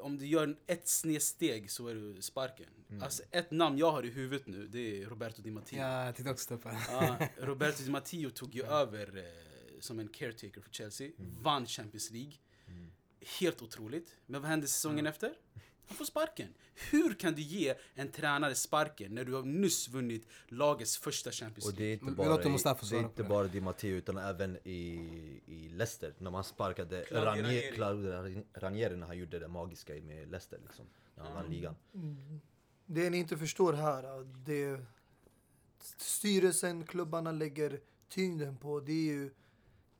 [0.00, 2.70] Om du gör ett snedsteg så är du sparken.
[3.02, 5.78] Alltså, ett namn jag har i huvudet nu, det är Roberto Di Matteo.
[5.78, 6.76] Ja, jag tänkte också det.
[6.88, 7.16] Ja,
[7.46, 11.10] Roberto Di Matteo tog ju över eh, som en caretaker för Chelsea,
[11.42, 12.32] vann Champions League.
[13.40, 14.16] Helt otroligt.
[14.26, 15.34] Men vad hände säsongen efter?
[15.92, 16.48] Han får sparken.
[16.90, 21.66] Hur kan du ge en tränare sparken när du har nyss vunnit lagets första Champions
[21.66, 21.86] Och League?
[21.86, 24.80] det är inte vi bara, i, det är inte bara Di Matteo utan även i,
[25.46, 27.72] i Leicester när man sparkade Ranieri, Ranieri.
[27.74, 31.76] Claudio Ranieri när han gjorde det magiska med Leicester liksom, när han vann ligan.
[32.86, 34.80] Det ni inte förstår här, det
[35.96, 39.30] styrelsen, klubbarna lägger tyngden på det är ju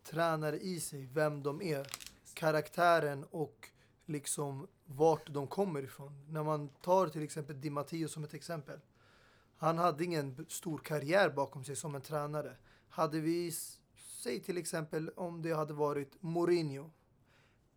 [0.04, 1.86] tränare i sig, vem de är,
[2.34, 3.68] karaktären och
[4.12, 6.26] liksom vart de kommer ifrån.
[6.28, 8.80] När man tar till exempel Di Matteo som ett exempel.
[9.56, 12.56] Han hade ingen stor karriär bakom sig som en tränare.
[12.88, 13.52] Hade vi,
[13.96, 16.90] säg till exempel om det hade varit Mourinho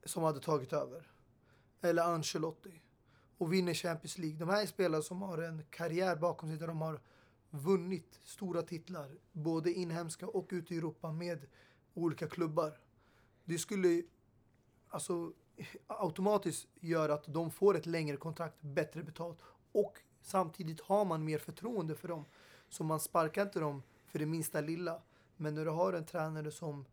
[0.03, 1.11] som hade tagit över.
[1.81, 2.81] Eller Ancelotti.
[3.37, 4.37] Och vinner Champions League.
[4.37, 7.01] De här är spelare som har en karriär bakom sig där de har
[7.49, 9.17] vunnit stora titlar.
[9.31, 11.45] Både inhemska och ute i Europa med
[11.93, 12.79] olika klubbar.
[13.43, 14.03] Det skulle
[14.89, 15.33] alltså
[15.87, 19.37] automatiskt gör att de får ett längre kontrakt, bättre betalt
[19.71, 22.25] och samtidigt har man mer förtroende för dem.
[22.69, 25.01] Så man sparkar inte dem för det minsta lilla.
[25.37, 26.85] Men när du har en tränare som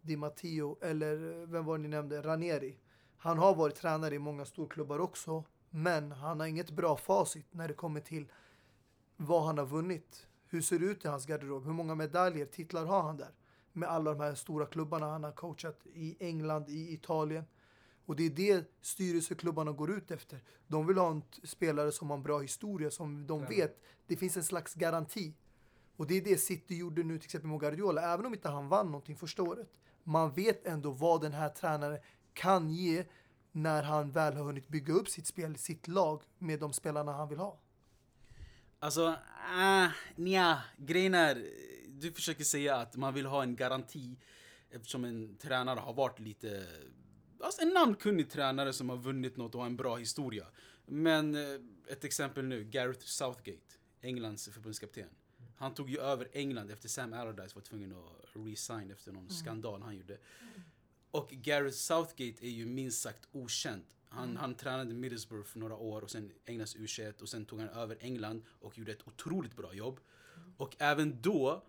[0.00, 2.76] Di Matteo eller vem var det ni nämnde, Ranieri.
[3.16, 7.68] Han har varit tränare i många storklubbar också, men han har inget bra facit när
[7.68, 8.26] det kommer till
[9.16, 10.26] vad han har vunnit.
[10.48, 11.64] Hur ser det ut i hans garderob?
[11.64, 13.34] Hur många medaljer, titlar har han där?
[13.72, 17.44] Med alla de här stora klubbarna han har coachat i England, i Italien.
[18.10, 20.42] Och det är det styrelseklubbarna går ut efter.
[20.66, 23.48] De vill ha en spelare som har en bra historia, som de Ja.
[23.48, 25.34] vet, det finns en slags garanti.
[25.96, 28.68] Och det är det City gjorde nu till exempel med Guardiola, även om inte han
[28.68, 29.68] vann någonting första året.
[30.04, 31.98] Man vet ändå vad den här tränaren
[32.32, 33.04] kan ge
[33.52, 37.28] när han väl har hunnit bygga upp sitt spel, sitt lag med de spelarna han
[37.28, 37.60] vill ha.
[38.78, 39.14] Alltså,
[39.56, 40.62] ah, nja.
[40.76, 41.46] Grejen är,
[41.88, 44.16] du försöker säga att man vill ha en garanti
[44.70, 46.66] eftersom en tränare har varit lite...
[47.40, 50.46] Alltså en namnkunnig tränare som har vunnit något och har en bra historia.
[50.86, 55.08] Men eh, ett exempel nu, Gareth Southgate, Englands förbundskapten.
[55.56, 59.82] Han tog ju över England efter Sam Allardyce var tvungen att resign efter någon skandal
[59.82, 60.18] han gjorde.
[61.10, 63.84] Och Gareth Southgate är ju minst sagt okänd.
[64.08, 67.68] Han, han tränade Middlesbrough för några år och sen Englands U21 och sen tog han
[67.68, 70.00] över England och gjorde ett otroligt bra jobb.
[70.56, 71.62] Och även då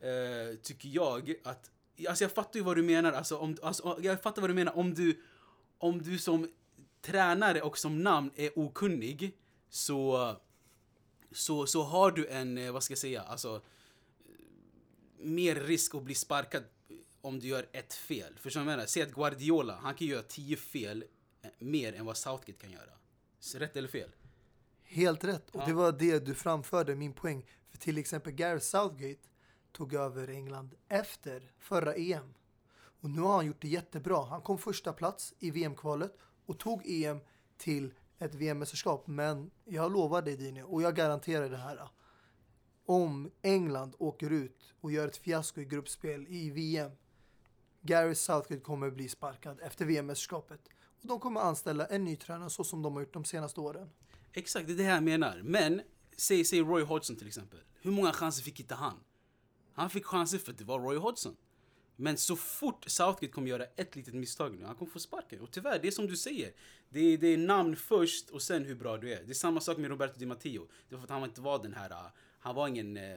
[0.00, 1.70] eh, tycker jag att,
[2.08, 4.76] alltså jag fattar ju vad du menar, alltså, om, alltså jag fattar vad du menar
[4.78, 5.20] om du,
[5.78, 6.50] om du som
[7.02, 9.36] tränare och som namn är okunnig
[9.68, 10.36] så,
[11.32, 13.62] så, så har du en, eh, vad ska jag säga, alltså
[15.18, 16.62] mer risk att bli sparkad
[17.20, 18.34] om du gör ett fel.
[18.38, 18.86] Förstår du vad jag menar?
[18.86, 21.04] Säg att Guardiola, han kan göra tio fel
[21.42, 22.90] eh, mer än vad Southgate kan göra.
[23.40, 24.10] Så Rätt eller fel?
[24.82, 25.50] Helt rätt.
[25.50, 25.66] Och Ja.
[25.66, 27.46] det var det du framförde, min poäng.
[27.70, 29.20] För till exempel Gareth Southgate
[29.72, 32.34] tog över England efter förra EM.
[33.00, 34.24] Och nu har han gjort det jättebra.
[34.24, 36.16] Han kom första plats i VM-kvalet
[36.46, 37.20] och tog EM
[37.56, 39.06] till ett VM-mästerskap.
[39.06, 41.88] Men jag lovar dig Dini, och jag garanterar det här.
[42.86, 46.92] Om England åker ut och gör ett fiasko i gruppspel i VM.
[47.80, 50.60] Gary Southgate kommer bli sparkad efter VM-mästerskapet.
[51.02, 53.90] Och de kommer anställa en ny tränare så som de har gjort de senaste åren.
[54.32, 55.40] Exakt, det är det här jag menar.
[55.44, 55.80] Men,
[56.16, 57.60] säg, säg Roy Hodgson till exempel.
[57.82, 58.96] Hur många chanser fick inte han?
[59.80, 61.36] Han fick chanser för att det var Roy Hodgson.
[61.96, 65.40] Men så fort Southgate kommer göra ett litet misstag nu, han kommer få sparken.
[65.40, 66.52] Och tyvärr, det är som du säger.
[66.88, 69.22] Det är, det är namn först och sen hur bra du är.
[69.22, 70.68] Det är samma sak med Roberto Di Matteo.
[70.88, 72.06] Det var för att han inte var den här, uh,
[72.38, 73.16] han var ingen eh.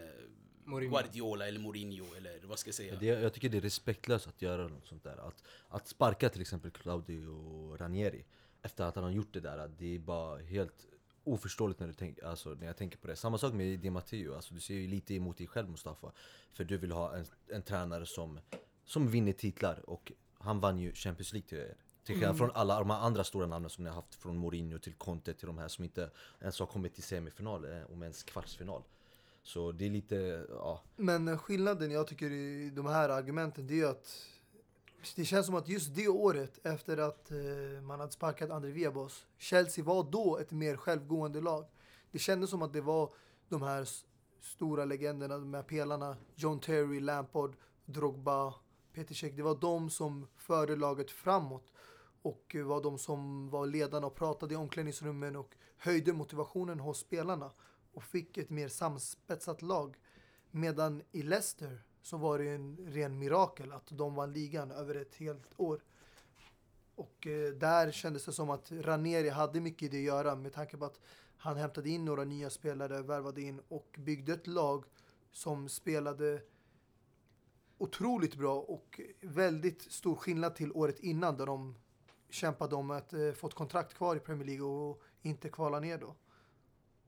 [0.65, 2.95] Guardiola eller Mourinho eller vad ska jag säga.
[2.99, 5.27] Det, jag tycker det är respektlöst att göra något sånt där.
[5.27, 8.25] Att, att sparka till exempel Claudio Ranieri
[8.61, 9.71] efter att han har gjort det där.
[9.77, 10.87] Det är bara helt
[11.23, 13.15] oförståeligt när, du tänk, alltså, när jag tänker på det.
[13.15, 14.35] Samma sak med Di Matteo.
[14.35, 16.11] Alltså, du ser ju lite emot dig själv Mustafa.
[16.53, 18.39] För du vill ha en, en tränare som,
[18.85, 19.89] som vinner titlar.
[19.89, 21.75] Och han vann ju Champions League till er.
[22.03, 24.15] Till skillnad från alla de andra stora namnen som ni har haft.
[24.15, 26.09] Från Mourinho till Conte till de här som inte
[26.41, 28.83] ens har kommit till semifinal, eh, om ens kvartsfinal.
[29.43, 30.81] Så det är lite, ja.
[30.95, 34.27] Men skillnaden jag tycker i de här argumenten det är ju att
[35.15, 39.25] det känns som att just det året efter att eh, man hade sparkat André Viabos,
[39.37, 41.65] Chelsea var då ett mer självgående lag.
[42.11, 43.13] Det kändes som att det var
[43.49, 43.87] de här
[44.41, 48.53] stora legenderna, de här pelarna, John Terry, Lampard, Drogba,
[48.93, 49.33] Peter Cech.
[49.33, 51.71] Det var de som förde laget framåt
[52.21, 57.51] och var de som var ledarna och pratade i omklädningsrummen och höjde motivationen hos spelarna
[57.93, 59.97] och fick ett mer samspetsat lag.
[60.51, 65.15] Medan i Leicester så var det en ren mirakel att de vann ligan över ett
[65.15, 65.83] helt år.
[66.95, 70.53] Och eh, där kändes det som att Ranieri hade mycket i det att göra med
[70.53, 70.99] tanke på att
[71.37, 74.85] han hämtade in några nya spelare, värvade in och byggde ett lag
[75.31, 76.41] som spelade
[77.77, 81.75] otroligt bra och väldigt stor skillnad till året innan där de
[82.29, 85.97] kämpade om att eh, få ett kontrakt kvar i Premier League och inte kvala ner
[85.97, 86.15] då.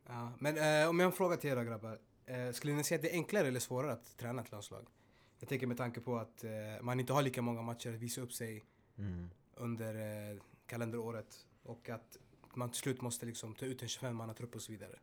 [0.08, 2.00] Ja, men eh, om jag har en fråga till er då grabbar.
[2.26, 4.88] Eh, skulle ni säga att det är enklare eller svårare att träna ett landslag?
[5.40, 6.52] Jag tänker med tanke på att eh,
[6.82, 8.64] man inte har lika många matcher att visa upp sig
[8.98, 9.30] Mm.
[9.56, 9.96] under
[10.32, 12.18] eh, kalenderåret och att
[12.54, 15.00] man till slut måste liksom ta ut en 25 trupp och så vidare.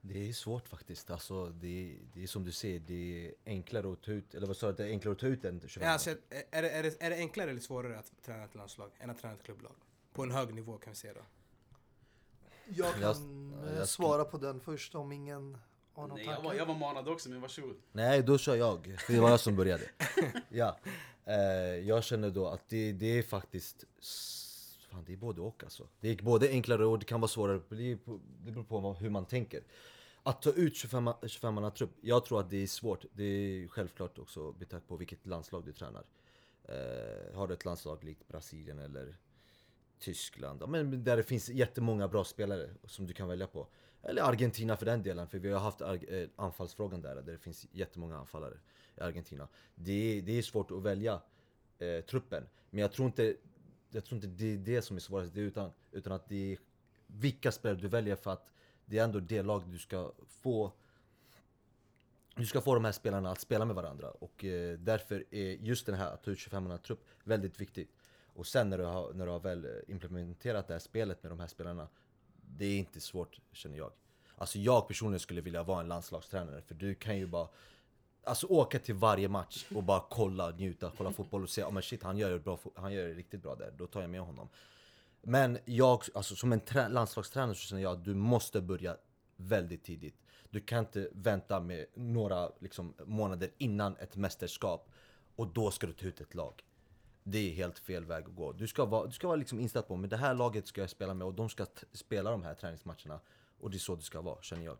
[0.00, 1.10] Det är svårt faktiskt.
[1.10, 4.56] Alltså, det, det är som du säger, det är enklare att ta ut, eller vad
[4.56, 6.82] sa du, det är enklare att ta ut än 25 Ja, alltså, är, det, är,
[6.82, 9.74] det, är det enklare eller svårare att träna ett landslag än att träna ett klubblag?
[10.12, 11.20] På en hög nivå kan vi säga då.
[12.68, 13.16] Jag kan Jag-
[13.72, 15.58] eh, jag svara på den först om ingen
[15.98, 17.76] har någon Nej, jag, var, jag var manad också, men varsågod.
[17.92, 18.96] Nej, då kör jag.
[19.06, 19.84] För det var jag som började.
[20.48, 20.78] ja.
[21.24, 21.36] Eh,
[21.88, 23.84] jag känner då att det, det är faktiskt...
[24.90, 25.88] Fan, det är både och alltså.
[26.00, 27.60] Det är både enklare och det kan vara svårare.
[27.68, 27.98] Det,
[28.44, 29.62] beror på hur man tänker.
[30.22, 33.04] Att ta ut 25 25 trupp, jag tror att det är svårt.
[33.12, 36.04] Det är självklart också med tanke på vilket landslag du tränar.
[36.64, 39.16] Eh, har du ett landslag likt Brasilien eller
[39.98, 43.66] Tyskland, ja, men där det finns jättemånga bra spelare som du kan välja på.
[44.08, 47.66] Eller Argentina för den delen, för vi har haft eh, anfallsfrågan där, där det finns
[47.72, 48.54] jättemånga anfallare
[48.96, 49.48] i Argentina.
[49.74, 51.20] Det är, det är svårt att välja
[51.78, 53.36] eh, truppen, men jag tror inte
[53.90, 56.52] jag tror inte det är det som är svårast, det är utan, utan att det
[56.52, 56.58] är
[57.06, 58.52] vilka spelare du väljer för att
[58.84, 60.72] det är ändå det lag du ska få
[62.34, 65.86] du ska få de här spelarna att spela med varandra och eh, därför är just
[65.86, 67.90] den här att ta ut 25 trupp väldigt viktigt.
[68.34, 71.32] Och sen när du, har, när du har väl eh, implementerat det här spelet med
[71.32, 71.88] de här spelarna,
[72.56, 73.92] det är inte svårt känner jag.
[74.36, 77.48] Alltså jag personligen skulle vilja vara en landslagstränare för du kan ju bara
[78.24, 81.82] Alltså åka till varje match och bara kolla, njuta, kolla fotboll och se oh, men
[81.82, 84.20] shit han gör, det bra, han gör det riktigt bra där, då tar jag med
[84.20, 84.48] honom.
[85.22, 88.96] Men jag, alltså som en trä- landslagstränare så känner jag att du måste börja
[89.36, 90.16] väldigt tidigt.
[90.50, 94.90] Du kan inte vänta med några liksom, månader innan ett mästerskap
[95.36, 96.62] och då ska du ta ut ett lag.
[97.30, 98.52] Det är helt fel väg att gå.
[98.52, 100.90] Du ska vara, du ska vara liksom inställd på att det här laget ska jag
[100.90, 103.20] spela med och de ska t- spela de här träningsmatcherna.
[103.60, 104.78] Och det är så det ska vara, känner jag.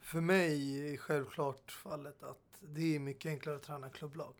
[0.00, 4.34] För mig är självklart fallet att det är mycket enklare att träna klubblag.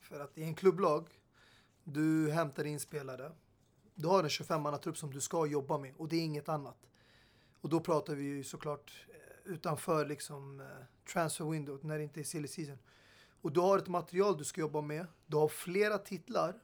[0.00, 1.08] För att i en klubblag,
[1.84, 3.32] du hämtar in spelare.
[3.94, 6.78] Du har en 25-mannatrupp som du ska jobba med och det är inget annat.
[7.60, 10.66] Och då pratar vi ju såklart eh, utanför liksom eh,
[11.12, 12.78] transfer window när det inte är silly season.
[13.40, 15.06] Och du har ett material du ska jobba med.
[15.26, 16.54] Du har flera titlar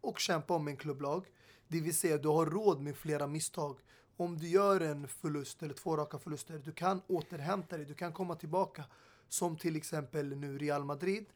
[0.00, 1.26] och kämpa om en klubblag.
[1.68, 3.78] Det vill säga du har råd med flera misstag.
[4.16, 8.12] Om du gör en förlust eller två raka förluster, du kan återhämta dig, du kan
[8.12, 8.84] komma tillbaka.
[9.28, 11.26] Som till exempel nu Real Madrid.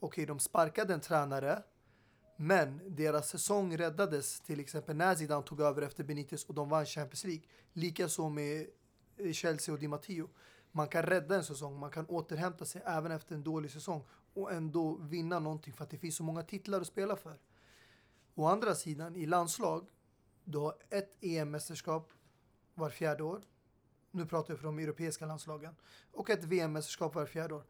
[0.00, 1.62] Okej, de sparkade en tränare,
[2.36, 6.86] men deras säsong räddades till exempel när Zidane tog över efter Benitez och de vann
[6.86, 7.42] Champions League.
[7.72, 8.66] Likaså med
[9.16, 10.28] eh, Chelsea och Di Matteo.
[10.72, 14.04] Man kan rädda en säsong, man kan återhämta sig även efter en dålig säsong
[14.34, 17.38] och ändå vinna någonting för att det finns så många titlar att spela för.
[18.34, 19.86] Å andra sidan, i landslag,
[20.44, 22.12] du har ett EM-mästerskap
[22.74, 23.42] var fjärde år.
[24.10, 25.76] Nu pratar jag för de europeiska landslagen.
[26.12, 27.64] Och ett VM-mästerskap var fjärde år.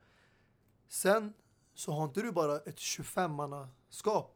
[0.89, 1.35] Sen
[1.75, 4.27] så har inte du bara ett 25-mannaskap.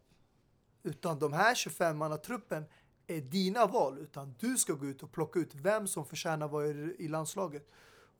[0.82, 2.64] Utan de här 25-mannatruppen
[3.06, 3.98] är dina val.
[3.98, 7.70] Utan du ska gå ut och plocka ut vem som förtjänar vara i i landslaget.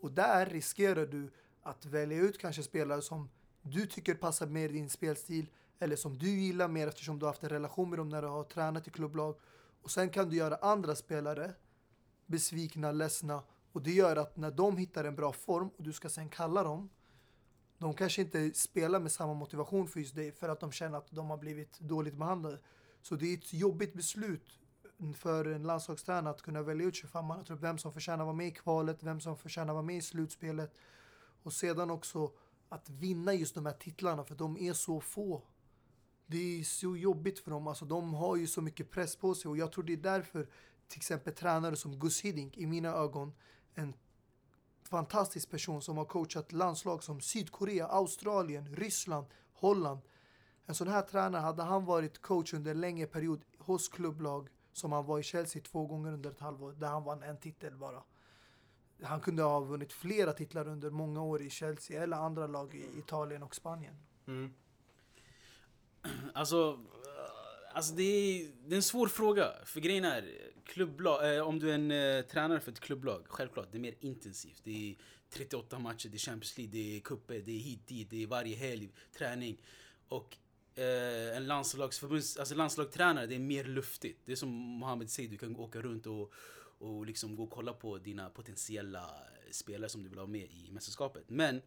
[0.00, 1.30] Och där riskerar du
[1.62, 3.28] att välja ut kanske spelare som
[3.62, 5.50] du tycker passar mer din spelstil.
[5.78, 8.28] Eller som du gillar mer eftersom du har haft en relation med dem när du
[8.28, 9.36] har tränat i klubblag.
[9.82, 11.54] Och sen kan du göra andra spelare
[12.26, 13.42] besvikna, ledsna.
[13.72, 16.62] Och det gör att när de hittar en bra form och du ska sen kalla
[16.62, 16.90] dem.
[17.78, 21.10] De kanske inte spelar med samma motivation för just dig för att de känner att
[21.10, 22.58] de har blivit dåligt behandlade.
[23.02, 24.60] Så det är ett jobbigt beslut
[25.18, 27.44] för en landslagstränare att kunna välja ut 25 man.
[27.48, 30.74] Jag vem som förtjänar vara med i kvalet, vem som förtjänar vara med i slutspelet.
[31.42, 32.32] Och sedan också
[32.68, 35.42] att vinna just de här titlarna för de är så få.
[36.26, 37.66] Det är så jobbigt för dem.
[37.66, 40.48] Alltså, de har ju så mycket press på sig och jag tror det är därför
[40.88, 43.32] till exempel tränare som Gus Hiddink i mina ögon
[43.74, 43.94] en
[44.82, 50.00] fantastisk person som har coachat landslag som Sydkorea, Australien, Ryssland, Holland.
[50.66, 54.92] En sån här tränare, hade han varit coach under en längre period hos klubblag som
[54.92, 58.02] han var i Chelsea två gånger under ett halvår, där han vann en titel bara.
[59.02, 62.98] Han kunde ha vunnit flera titlar under många år i Chelsea eller andra lag i
[62.98, 63.94] Italien och Spanien.
[64.26, 64.54] Mm.
[66.34, 69.52] Alltså, eh, alltså det, är, det är en svår fråga.
[69.64, 73.68] För grejen är, klubblag, eh, om du är en eh, tränare för ett klubblag, självklart,
[73.70, 74.60] det är mer intensivt.
[74.64, 74.96] Det är
[75.30, 78.26] 38 matcher, det är Champions League, det är cuper, det är hit dit, det är
[78.26, 79.62] varje helg, träning.
[80.08, 80.36] Och
[80.76, 84.20] eh, en landslagsförbunds, alltså landslagstränare, det är mer luftigt.
[84.24, 86.32] Det är som Mohamed säger, du kan åka runt och,
[86.78, 89.10] och liksom gå och kolla på dina potentiella
[89.50, 91.24] spelare som du vill ha med i mästerskapet.
[91.30, 91.62] Men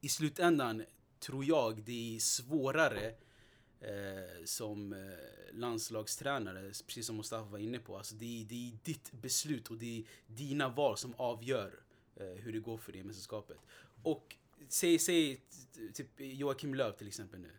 [0.00, 0.84] i slutändan
[1.18, 3.14] tror jag det är svårare
[3.80, 4.98] eh, som eh,
[5.52, 7.96] landslagstränare, precis som Mustafa var inne på.
[7.96, 11.82] Alltså det, är, det är ditt beslut och det är dina val som avgör
[12.16, 13.58] eh, hur det går för dig i mästerskapet.
[14.02, 14.36] Och
[14.68, 15.40] säg, säg
[15.94, 17.50] typ Joakim Löw till exempel nu.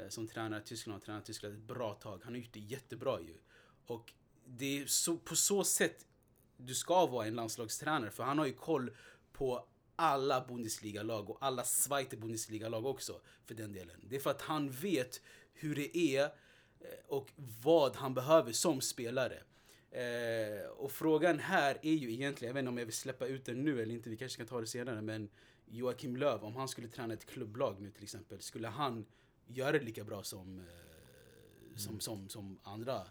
[0.00, 2.20] Eh, som tränar Tyskland och tränat Tyskland ett bra tag.
[2.24, 3.34] Han har gjort det jättebra ju.
[3.86, 4.12] Och
[4.46, 6.06] det är så, på så sätt
[6.56, 8.90] du ska vara en landslagstränare för han har ju koll
[9.32, 9.66] på
[9.96, 13.96] alla Bundesliga-lag och alla Zweite Bundesliga-lag också för den delen.
[14.02, 15.20] Det är för att han vet
[15.52, 16.28] hur det är eh,
[17.06, 17.30] och
[17.62, 19.42] vad han behöver som spelare.
[19.90, 23.44] Eh, och frågan här är ju egentligen, jag vet inte om jag vill släppa ut
[23.44, 25.28] den nu eller inte, vi kanske kan ta det senare, men
[25.64, 29.06] Joakim Löv, om han skulle träna ett klubblag nu till exempel, skulle han
[29.46, 33.06] göra det lika bra som, eh, som, som, som andra?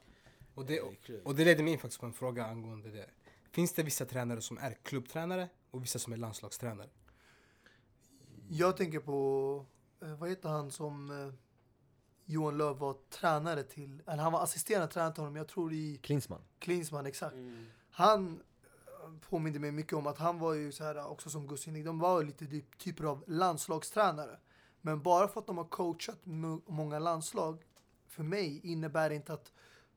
[0.53, 0.86] Och det, eh,
[1.23, 3.09] och det leder mig in faktiskt på en fråga angående det.
[3.51, 6.89] Finns det vissa tränare som är klubbtränare och vissa som är landslagstränare?
[8.49, 9.65] Jag tänker på,
[10.01, 11.31] eh, vad heter han som
[12.25, 15.99] Johan Löv var tränare till, eller han var assisterande tränare till honom, jag tror i
[16.03, 16.41] Klinsmann.
[16.59, 17.33] Klinsmann, exakt.
[17.33, 17.65] Mm.
[17.91, 18.41] Han
[19.29, 22.21] påminde mig mycket om att han var ju så här också som Gussin, de var
[22.21, 24.39] ju lite typ, typer av landslagstränare.
[24.86, 26.19] Men bara för att de har coachat
[26.65, 27.63] många landslag,
[28.07, 29.51] för mig innebär det inte att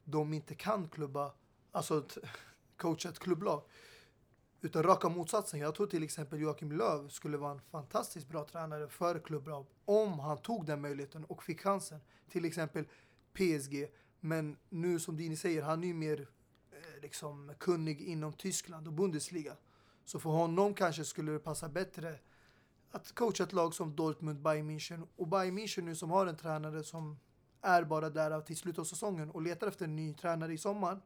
[0.04, 1.32] de inte kan klubba,
[1.72, 2.06] alltså
[2.76, 3.62] coacha ett klubblag.
[4.60, 5.60] Utan raka motsatsen.
[5.60, 10.18] Jag tror till exempel Joakim Löv skulle vara en fantastiskt bra tränare för klubblag om
[10.18, 12.00] han tog den möjligheten och fick chansen.
[12.30, 12.84] Till exempel
[13.32, 13.88] PSG.
[14.20, 16.28] Men nu som Dini säger, han är ju mer
[16.70, 19.56] eh, liksom kunnig inom Tyskland och Bundesliga.
[20.04, 22.18] Så för honom kanske skulle det passa bättre
[22.90, 25.06] att coacha ett lag som Dortmund, Bayern München.
[25.16, 27.18] Och Bayern München nu som har en tränare som
[27.60, 31.00] är bara där till slutet av säsongen och letar efter en ny tränare i sommar.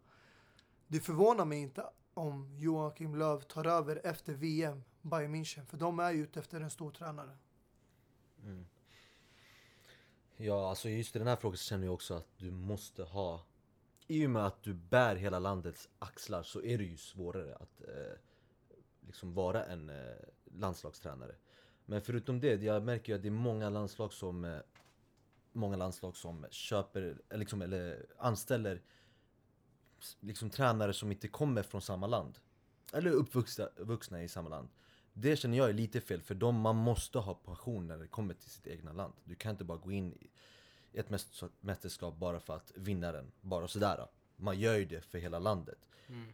[0.87, 5.66] Det förvånar mig inte om Joakim Löw tar över efter VM, Bayern München.
[5.66, 7.39] För de är ju ute efter en stor tränare.
[8.43, 8.66] Mm.
[10.37, 13.47] Ja, alltså just i den här frågan så känner jag också att du måste ha
[14.07, 17.80] I och med att du bär hela landets axlar så är det ju svårare att
[17.80, 18.18] eh,
[19.01, 21.35] liksom vara en eh, landslagstränare
[21.87, 24.59] men förutom det, jag märker ju att det är många landslag som eh,
[25.55, 28.83] Många landslag som köper, eh, liksom, eller anställer
[30.20, 32.39] liksom tränare som inte kommer från samma land.
[32.93, 34.68] Eller uppvuxna vuxna i samma land.
[35.12, 38.35] Det känner jag är lite fel, för de, man måste ha passion när det kommer
[38.35, 39.14] till sitt egna land.
[39.24, 40.30] Du kan inte bara gå in i
[40.93, 41.11] ett
[41.61, 44.07] mästerskap bara för att vinna den, bara sådär
[44.37, 45.89] Man gör ju det för hela landet.
[46.09, 46.33] Mm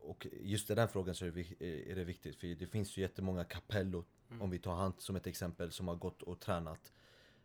[0.00, 2.96] och just i den frågan så är det, vi- är det viktigt, för det finns
[2.96, 4.04] ju jättemånga Capello
[4.40, 6.92] Om vi tar han som ett exempel, som har gått och tränat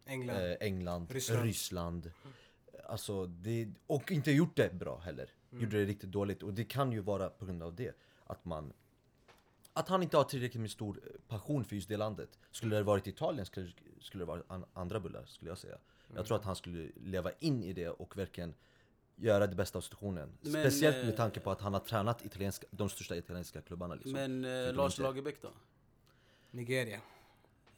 [0.05, 0.35] England.
[0.37, 1.43] eh, England, Ryssland.
[1.43, 2.11] Ryssland,
[2.85, 5.29] Alltså det, och inte gjort det bra heller.
[5.49, 6.43] Gjorde det riktigt dåligt.
[6.43, 7.95] Och det kan ju vara på grund av det
[8.25, 8.73] Att man
[9.73, 12.39] Att han inte har tillräckligt med stor eh, passion för just det landet.
[12.51, 15.77] Skulle det varit Italien skulle, skulle det varit an, andra bullar skulle jag säga.
[16.15, 18.53] Jag tror att han skulle leva in i det och verkligen
[19.15, 22.25] Göra det bästa av situationen Men, Speciellt med eh, tanke på att han har tränat
[22.25, 25.49] italienska, de största italienska klubbarna liksom Men eh, Lars Lagerbäck då?
[26.51, 27.01] Nigeria.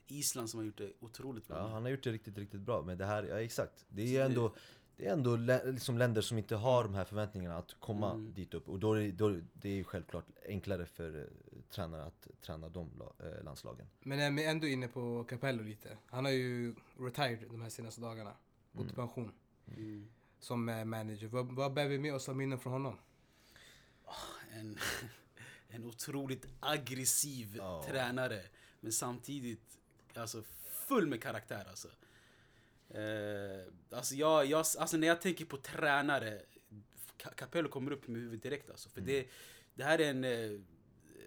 [0.08, 1.58] Island som har gjort det otroligt bra.
[1.58, 2.82] Ja, han har gjort det riktigt, riktigt bra.
[2.82, 3.86] Men det här, ja exakt.
[3.90, 4.54] Det är ju ändå,
[4.98, 8.34] det är ändå lä- liksom länder som inte har de här förväntningarna att komma Mm.
[8.34, 8.70] dit upp.
[8.70, 12.70] Och då är, det- då, det är ju självklart enklare för eh, tränare att träna
[12.70, 13.88] de eh, landslagen.
[14.00, 15.98] Men jag är ändå inne på Capello lite.
[16.06, 18.34] Han har ju retired de här senaste dagarna.
[18.74, 19.32] Gått i pension.
[19.68, 20.08] Mm.
[20.46, 21.28] Som manager.
[21.28, 22.98] Vad, vad bär vi med oss av minnen från honom?
[24.54, 24.80] En,
[25.70, 27.86] en otroligt aggressiv Ja.
[27.88, 28.42] tränare.
[28.80, 29.78] Men samtidigt
[30.14, 30.44] alltså,
[30.88, 31.88] full med karaktär alltså.
[32.90, 36.42] Eh, alltså, jag, jag, alltså när jag tänker på tränare,
[37.18, 38.90] Ca- Capello kommer upp i mitt huvud direkt alltså.
[38.90, 39.28] För det,
[39.74, 40.60] det här är en, eh,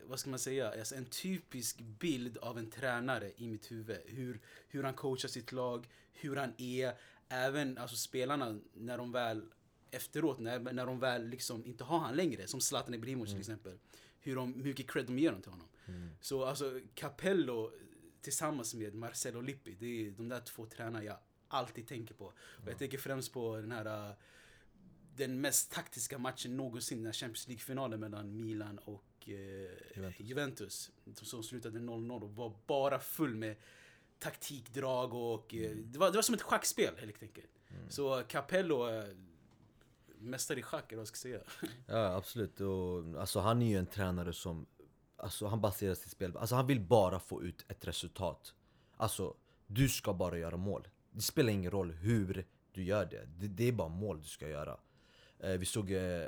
[0.04, 3.98] vad ska man säga, alltså en typisk bild av en tränare i mitt huvud.
[4.06, 6.94] Hur, hur han coachar sitt lag, hur han är.
[7.28, 9.42] Även alltså, spelarna när de väl
[9.90, 13.78] efteråt, när, när de väl liksom inte har han längre, som Zlatan Ibrahimovic till exempel.
[14.20, 15.68] Hur, de, hur mycket cred de ger dem till honom.
[16.20, 17.72] Så alltså Capello
[18.20, 21.16] tillsammans med Marcelo Lippi, det är de där två tränarna jag
[21.48, 22.24] alltid tänker på.
[22.34, 24.14] Och jag tänker främst på den här uh,
[25.16, 29.34] den mest taktiska matchen någonsin, den här Champions League-finalen mellan Milan och eh,
[29.96, 30.20] Juventus.
[30.20, 30.90] Juventus.
[31.14, 33.56] Som slutade 0-0 och var bara full med
[34.18, 37.50] taktikdrag och eh, det, var, det var som ett schackspel helt enkelt.
[37.88, 39.04] Så Capello, eh,
[40.18, 41.40] mästare i schack eller vad jag ska säga.
[41.86, 44.66] Ja absolut, och, alltså han är ju en tränare som
[45.20, 48.54] Alltså han baserar sitt spel, alltså han vill bara få ut ett resultat.
[48.96, 49.34] Alltså,
[49.66, 50.88] du ska bara göra mål.
[51.10, 54.48] Det spelar ingen roll hur du gör det, det, det är bara mål du ska
[54.48, 54.76] göra
[55.41, 56.24] Vi såg, eh,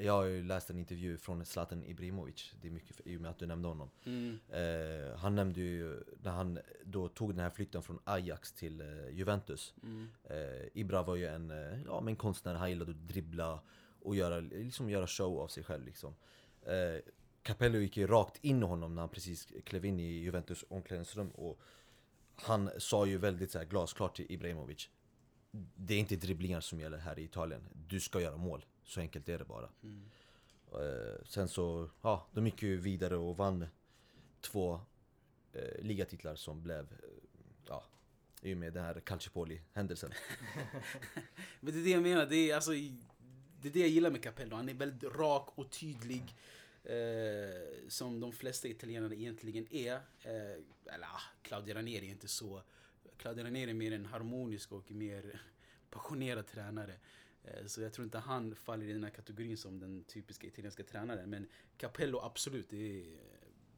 [0.00, 3.20] jag har ju läst en intervju från Zlatan Ibrahimovic Det är mycket för, i och
[3.20, 4.38] med att du nämnde honom Mm.
[4.48, 9.08] eh, Han nämnde ju när han då tog den här flytten från Ajax till eh,
[9.12, 10.08] Juventus Mm.
[10.24, 13.60] Eh, Ibra var ju en, eh, ja, men en konstnär, han gillade att dribbla
[14.02, 16.14] och göra, liksom göra show av sig själv liksom.
[16.62, 17.00] Eh,
[17.42, 21.30] Capello gick ju rakt in i honom när han precis klev in i Juventus omklädningsrum
[21.30, 21.60] och
[22.36, 24.88] han sa ju väldigt så här, glasklart till Ibrahimovic
[25.52, 28.64] Det är inte dribblingar som gäller här i Italien, du ska göra mål.
[28.84, 29.68] Så enkelt är det bara.
[30.72, 33.66] Eh, sen så, ja, de gick ju vidare och vann
[34.40, 34.80] två
[35.52, 37.08] eh, ligatitlar som blev, eh,
[37.66, 37.84] ja,
[38.42, 40.12] i och med den här Calciopoli-händelsen.
[41.60, 42.70] Men det är det jag menar, det är, alltså,
[43.60, 44.56] det är det jag gillar med Capello.
[44.56, 46.34] Han är väldigt rak och tydlig.
[46.84, 49.94] Eh, som de flesta italienare egentligen är.
[50.22, 52.62] Eh, eller ah, Claudio Ranieri är inte så.
[53.20, 55.42] Claudio Ranieri är mer en harmonisk och mer
[55.90, 56.94] passionerad tränare.
[57.44, 60.82] Eh, så jag tror inte han faller i den här kategorin som den typiska italienska
[60.82, 61.30] tränaren.
[61.30, 61.46] Men
[61.76, 63.04] Capello absolut, det är,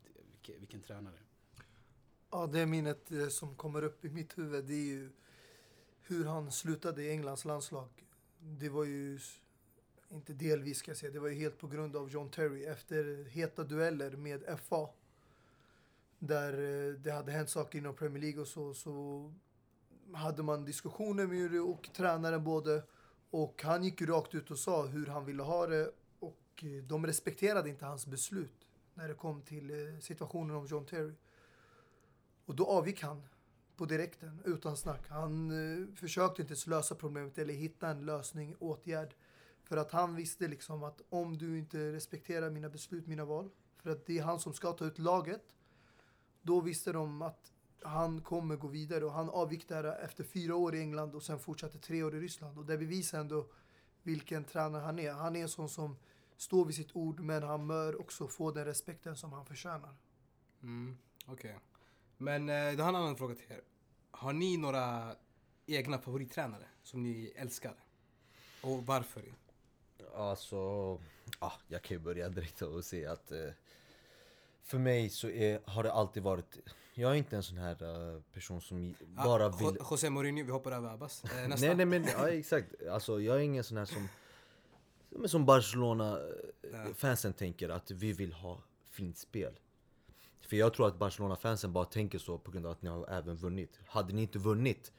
[0.04, 1.18] det är vilken, vilken tränare.
[2.30, 5.10] Ja, det minnet eh, som kommer upp i mitt huvud det är ju
[6.02, 7.88] hur han slutade i Englands landslag.
[8.38, 9.20] Det var ju,
[10.08, 13.24] inte delvis ska jag säga, det var ju helt på grund av John Terry efter
[13.24, 14.88] heta dueller med FA.
[16.24, 19.32] Där eh, det hade hänt saker inom Premier League och så, så
[20.12, 22.82] hade man diskussioner med Juri och tränaren både.
[23.30, 26.82] Och han gick ju rakt ut och sa hur han ville ha det och eh,
[26.84, 31.14] de respekterade inte hans beslut när det kom till eh, situationen om John Terry.
[32.46, 33.22] Och då avgick han
[33.76, 35.08] på direkten, utan snack.
[35.08, 35.52] Han
[35.96, 39.14] försökte inte ens lösa problemet eller hitta en lösning, åtgärd.
[39.64, 43.90] För att han visste liksom att om du inte respekterar mina beslut, mina val, för
[43.90, 45.42] att det är han som ska ta ut laget,
[46.42, 50.74] då visste de att han kommer gå vidare och han avgick där efter fyra år
[50.74, 52.58] i England och sen fortsatte tre år i Ryssland.
[52.58, 53.46] Och det bevisar ändå
[54.02, 55.12] vilken tränare han är.
[55.12, 55.96] Han är en sån som
[56.36, 59.94] står vid sitt ord men han bör också få den respekten som han förtjänar.
[60.62, 61.58] Mm, Okej.
[62.16, 63.60] Men eh, då har en annan fråga till er.
[64.10, 65.16] Har ni några
[65.66, 67.74] egna favorittränare som ni älskar?
[68.62, 69.22] Och varför?
[70.14, 70.56] Alltså,
[71.40, 73.48] ja, jag kan ju börja direkt och säga att eh,
[74.62, 76.58] för mig så är, har det alltid varit,
[76.94, 77.82] jag är inte en sån här
[78.14, 78.94] eh, person som i-
[79.24, 79.76] bara Ah, vill...
[79.80, 81.24] Jo- José Mourinho, vi hoppar över Abbas.
[81.24, 81.66] Eh, nästa.
[81.66, 84.08] Nej nej men ja, exakt, alltså jag är ingen sån här som
[85.10, 89.52] men som Barcelona-fansen tänker att vi vill ha fint spel
[90.40, 93.36] För jag tror att Barcelona-fansen bara tänker så på grund av att ni har även
[93.36, 94.92] vunnit Hade ni inte vunnit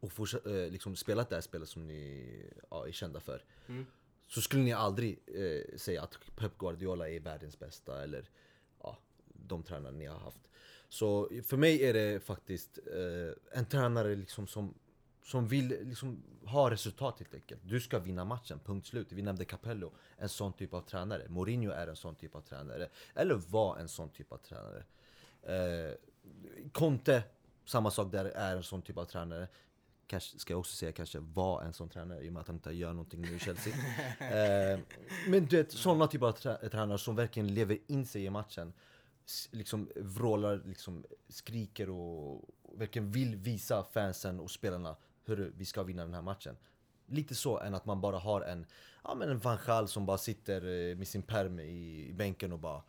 [0.00, 2.26] och fortsatt, eh, liksom spelat det här spelet som ni
[2.70, 3.86] ja, är kända för Mm.
[4.26, 8.28] Så skulle ni aldrig eh, säga att Pep Guardiola är världens bästa eller
[8.84, 10.40] ja, de tränare ni har haft
[10.88, 14.74] Så för mig är det faktiskt eh, en tränare liksom som
[15.24, 17.60] som vill liksom ha resultat helt enkelt.
[17.64, 19.12] Du ska vinna matchen, punkt slut.
[19.12, 21.28] Vi nämnde Capello, en sån typ av tränare.
[21.28, 22.88] Mourinho är en sån typ av tränare.
[23.14, 24.84] Eller var en sån typ av tränare.
[25.42, 25.94] Eh,
[26.72, 27.22] Conte,
[27.64, 29.48] samma sak där, är en sån typ av tränare.
[30.06, 32.56] Kanske, ska jag också säga kanske var en sån tränare i och med att han
[32.56, 33.74] inte gör någonting nu i Chelsea.
[34.18, 34.80] eh,
[35.28, 38.72] men du vet, såna typer av trä- tränare som verkligen lever in sig i matchen.
[39.26, 42.44] S- liksom vrålar, liksom skriker och
[42.74, 46.56] och verkligen vill visa fansen och spelarna hur vi ska vinna den här matchen.
[47.06, 48.66] Lite så än att man bara har en,
[49.04, 52.52] ja men en Van Gaal som bara sitter eh, med sin perm i, i bänken
[52.52, 52.82] och bara,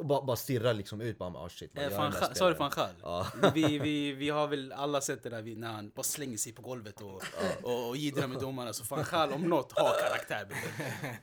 [0.00, 1.18] bara, bara stirrar liksom ut.
[1.18, 2.90] Bara, oh shit, vad Eh, här Gaal- Sa du spelaren?" van Gaal?
[3.02, 3.26] Ja.
[3.54, 6.52] Vi, vi, vi har väl alla sett det där vi- när han bara slänger sig
[6.52, 7.22] på golvet och,
[7.62, 8.72] och, och jiddrar med domarna.
[8.72, 10.46] Så van Gaal om något har karaktär.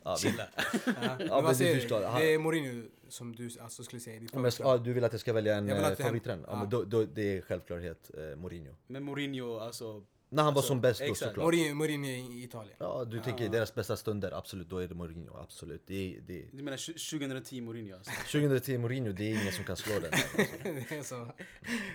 [0.03, 0.43] Ja, vi- Chilla.
[1.29, 4.51] Ja, men men förstår, Det är Mourinho som du alltså, skulle säga ditt Ja, men,
[4.59, 6.45] ja, du vill att jag ska välja en Jag eh, det- favorittränare?
[6.47, 6.59] Ja, ja.
[6.59, 8.75] men då, då, det är självklarhet eh, Mourinho.
[8.87, 10.03] Men Mourinho, alltså...
[10.29, 11.19] När han var Alltså, som bäst då exakt.
[11.29, 11.43] såklart.
[11.45, 12.75] Mourinho, Mourinho i Italien.
[12.79, 15.83] Ja, du tänker i deras bästa stunder, absolut, då är det Mourinho, absolut.
[15.87, 18.11] Det är, det är, Du menar tj- 2010 Mourinho alltså?
[18.31, 20.11] 2010 Mourinho, det är ingen som kan slå den.
[20.63, 21.31] det är så.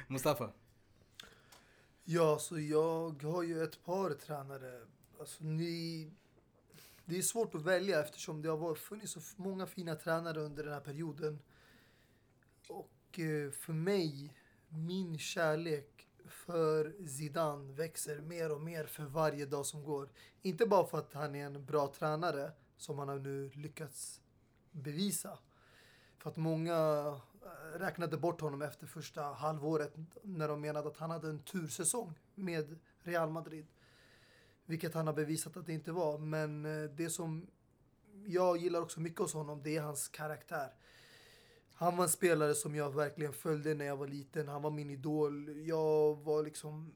[0.08, 0.50] Mustafa?
[2.04, 4.80] Ja, så jag har ju ett par tränare.
[5.20, 6.10] Alltså, ni...
[7.04, 10.72] Det är svårt att välja eftersom det har funnits så många fina tränare under den
[10.72, 11.38] här perioden.
[12.68, 14.34] Och eh, för mig,
[14.68, 15.91] min kärlek
[16.46, 20.08] för Zidane växer mer och mer för varje dag som går.
[20.42, 24.20] Inte bara för att han är en bra tränare, som han har nu lyckats
[24.70, 25.38] bevisa.
[26.18, 26.74] För att många
[27.42, 32.18] eh, räknade bort honom efter första halvåret när de menade att han hade en tursäsong
[32.34, 33.66] med Real Madrid.
[34.64, 36.18] Vilket han har bevisat att det inte var.
[36.18, 37.46] Men eh, det som
[38.26, 40.74] jag gillar också mycket hos honom, det är hans karaktär.
[41.74, 44.48] Han var en spelare som jag verkligen följde när jag var liten.
[44.48, 45.66] Han var min idol.
[45.66, 46.94] Jag var liksom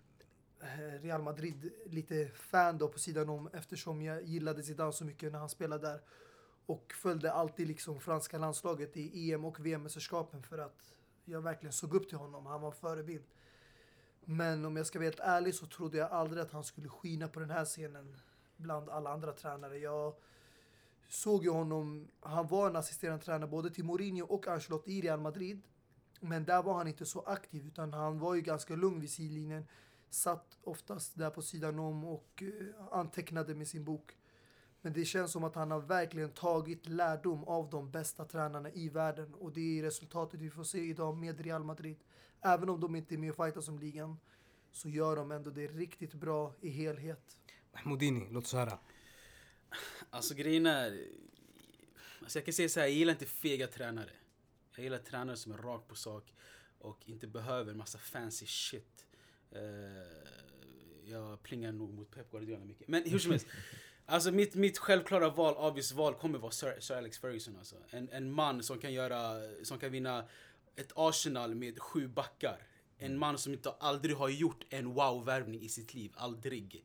[0.60, 5.32] eh, Real Madrid lite fan då på sidan om eftersom jag gillade Zidane så mycket
[5.32, 6.00] när han spelade där.
[6.66, 10.94] Och följde alltid liksom franska landslaget i EM och VM-mästerskapen för att
[11.24, 12.46] jag verkligen såg upp till honom.
[12.46, 13.24] Han var en förebild.
[14.24, 17.28] Men om jag ska vara helt ärlig så trodde jag aldrig att han skulle skina
[17.28, 18.16] på den här scenen
[18.56, 19.78] bland alla andra tränare.
[19.78, 20.14] Jag
[21.08, 25.20] såg ju honom, han var en assisterande tränare både till Mourinho och Ancelotti i Real
[25.20, 25.62] Madrid.
[26.20, 29.66] Men där var han inte så aktiv utan han var ju ganska lugn vid sidlinjen.
[30.10, 34.16] Satt oftast där på sidan om och eh, antecknade med sin bok.
[34.82, 38.88] Men det känns som att han har verkligen tagit lärdom av de bästa tränarna i
[38.88, 39.34] världen.
[39.34, 41.96] Och det är resultatet vi får se idag med Real Madrid.
[42.40, 44.16] Även om de inte är med och fightar som ligan
[44.72, 47.36] så gör de ändå det riktigt bra i helhet.
[47.72, 48.78] Mahmoudini, låt oss höra.
[50.10, 51.06] Alltså grejen är...
[52.22, 54.10] Alltså jag kan säga så här, jag gillar inte fega tränare.
[54.76, 56.34] Jag gillar tränare som är rakt på sak
[56.78, 59.06] och inte behöver massa fancy shit.
[59.50, 59.60] Eh,
[61.04, 62.88] jag plingar nog mot Pep Guardiola mycket.
[62.88, 63.46] Men hur som helst.
[64.08, 67.76] Alltså mitt, mitt självklara val, obvious val, kommer vara Sir, Sir Alex Ferguson alltså.
[67.90, 70.28] En, en man som kan göra, som kan vinna
[70.76, 72.66] ett Arsenal med sju backar.
[72.98, 76.84] En man som inte aldrig har gjort en wow-värvning i sitt liv, aldrig.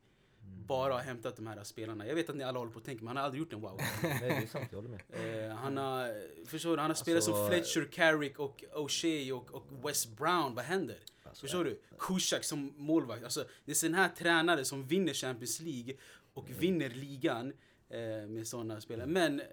[0.67, 2.07] Bara har hämtat de här spelarna.
[2.07, 3.61] Jag vet att ni alla håller på att tänka, men han har aldrig gjort en
[3.61, 3.81] wow.
[4.03, 5.49] Nej det är sant, jag håller med.
[5.49, 6.13] Eh, han har,
[6.45, 10.55] förstår du, han har spelat som Alltså, Fletcher, Carrick och O'Shea och, och Wes Brown.
[10.55, 10.97] Vad händer?
[11.23, 11.79] Alltså, förstår du?
[11.99, 13.23] Kushak som målvakt.
[13.23, 15.95] Alltså, det är sån här tränare som vinner Champions League
[16.33, 17.53] och vinner ligan
[17.89, 19.07] eh, med såna spelare.
[19.07, 19.45] Men, eh,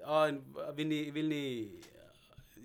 [0.00, 0.30] ja,
[0.74, 1.72] vill ni, vill ni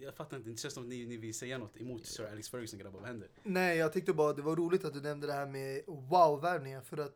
[0.01, 2.49] jag fattar inte, det känns som att ni, ni vill säga något emot Sir Alex
[2.49, 3.29] Ferguson grabbar, vad händer?
[3.43, 6.81] Nej, jag tyckte bara det var roligt att du nämnde det här med wow-värvningar.
[6.81, 7.15] För att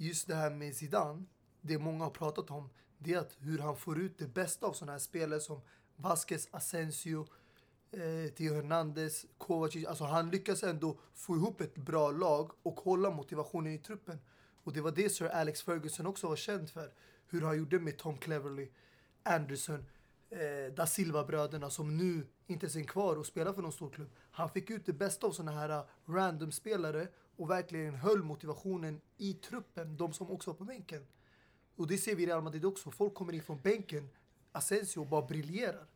[0.00, 1.24] just det här med Zidane,
[1.60, 4.72] det många har pratat om, det är att hur han får ut det bästa av
[4.72, 5.60] sådana här spelare som
[5.96, 7.26] Vasquez, Asensio,
[7.90, 9.86] eh, Theo Hernandez, Kovacic.
[9.86, 14.18] Alltså han lyckas ändå få ihop ett bra lag och hålla motivationen i truppen.
[14.64, 16.92] Och det var det Sir Alex Ferguson också var känd för.
[17.26, 18.68] Hur han gjorde med Tom Cleverley,
[19.22, 19.84] Anderson,
[20.30, 24.10] eh, Da Silva-bröderna som nu inte är kvar och spelar för någon stor klubb.
[24.30, 27.08] Han fick ut det bästa av såna här eh, random-spelare
[27.40, 31.06] och verkligen höll motivationen i truppen, de som också var på bänken.
[31.76, 32.90] Och det ser vi i Real Madrid också.
[32.90, 34.08] Folk kommer in från bänken,
[34.52, 35.86] Asensio bara briljerar.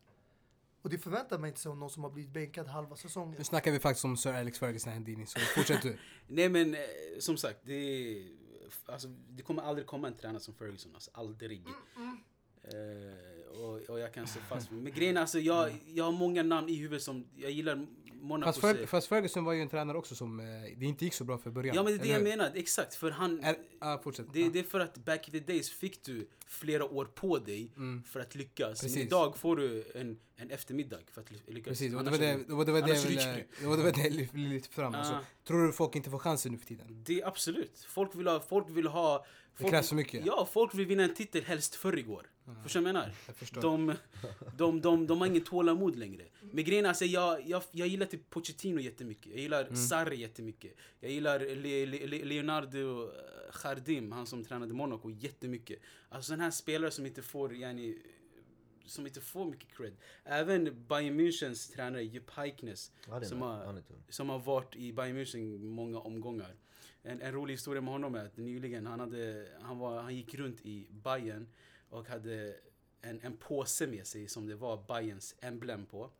[0.81, 3.35] Och det förväntar man inte sig av någon som har blivit bänkad halva säsongen.
[3.37, 5.97] Nu snackar vi faktiskt om Sir Alex Ferguson Handini, så fortsätt du.
[6.27, 6.79] Nej men eh,
[7.19, 8.27] som sagt, det,
[8.85, 10.91] alltså, det kommer aldrig komma en tränare som Ferguson.
[10.93, 11.63] Alltså, aldrig.
[12.63, 16.11] Eh, och, och jag kan stå fast vid Men grejen är alltså, jag, jag har
[16.11, 17.87] många namn i huvudet som jag gillar
[18.21, 18.59] Monacos...
[18.59, 20.45] Fast, Fer, fast Ferguson var ju en tränare också som eh,
[20.77, 21.75] det inte gick så bra för början.
[21.75, 22.95] ja men det är det jag menar, exakt.
[22.95, 23.39] För han...
[23.43, 24.25] Är, ah, fortsätt.
[24.33, 24.49] Det, Ah.
[24.53, 27.71] det är för att back in the days fick du flera år på dig
[28.11, 28.83] för att lyckas.
[28.83, 28.97] Men Precis.
[29.05, 31.69] idag får du en, en eftermiddag för att ly- lyckas.
[31.69, 34.95] Precis, och det var det, var det, jag ville, det var det lyfte lyfte fram.
[34.95, 35.19] Alltså, Ah.
[35.47, 37.03] tror du folk inte får chansen nu för tiden?
[37.05, 37.85] Det absolut.
[37.89, 38.39] Folk vill ha...
[38.39, 39.25] Folk vill ha
[39.55, 40.25] folk, krävs så mycket.
[40.25, 42.29] Ja, folk vill vinna en titel helst förr igår.
[42.63, 43.11] Förstår du vad jag menar?
[43.27, 43.61] Jag förstår.
[43.61, 43.93] De,
[44.57, 46.23] de, de, de har ingen tålamod längre.
[46.51, 49.31] Men grejen är, alltså, jag, jag, jag gillar typ Pochettino jättemycket.
[49.31, 49.75] Jag gillar Mm.
[49.75, 50.73] Sarri jättemycket.
[50.99, 53.09] Jag gillar Le, Le, Le, Leonardo eh,
[53.63, 55.79] Jardim, han som tränade Monaco, jättemycket.
[56.09, 57.97] Alltså den här spelare som inte får, yani,
[58.85, 59.95] som inte får mycket cred.
[60.23, 65.17] Även Bayern Münchens tränare Jupp Ja, det är som, har, som har varit i Bayern
[65.17, 66.55] München många omgångar.
[67.05, 70.35] En, en rolig historia med honom är att nyligen, han, hade, han, var, han gick
[70.35, 71.47] runt i Bayern
[71.89, 72.55] och hade
[73.01, 76.11] en, en påse med sig som det var Bayerns emblem på.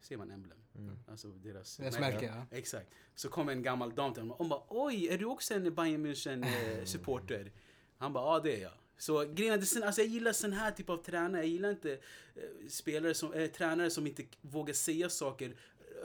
[0.00, 0.58] Ser man emblem?
[1.06, 2.56] Alltså deras Deras märke, ja.
[2.56, 2.90] Exakt.
[3.14, 6.06] Så kom en gammal dam till honom och bara Oj, är du också en Bayern
[6.06, 7.52] München eh, supporter?
[7.98, 8.72] Han bara ja det är jag.
[8.98, 11.42] Så grejen är, alltså jag gillar sån här typ av tränare.
[11.42, 15.56] Jag gillar inte eh, spelare som, eh, tränare som inte vågar säga saker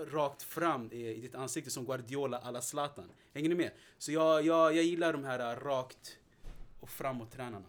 [0.07, 3.11] rakt fram i, i ditt ansikte som Guardiola alla Zlatan.
[3.33, 3.71] Hänger ni med?
[3.97, 6.17] Så jag, jag, jag gillar de här eh, rakt
[6.79, 7.65] och framåt tränarna.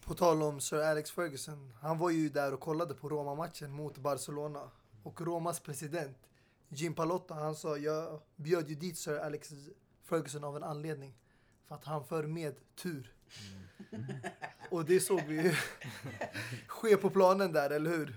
[0.00, 1.72] På tal om Sir Alex Ferguson.
[1.80, 4.70] Han var ju där och kollade på Roma-matchen mot Barcelona.
[5.02, 6.16] Och Romas president
[6.68, 9.52] Jim Palotta, han sa jag bjöd ju dit Sir Alex
[10.04, 11.14] Ferguson av en anledning.
[11.68, 13.12] För att han för med tur.
[14.70, 15.54] Och det såg vi ju
[16.66, 18.16] ske på planen där, eller hur?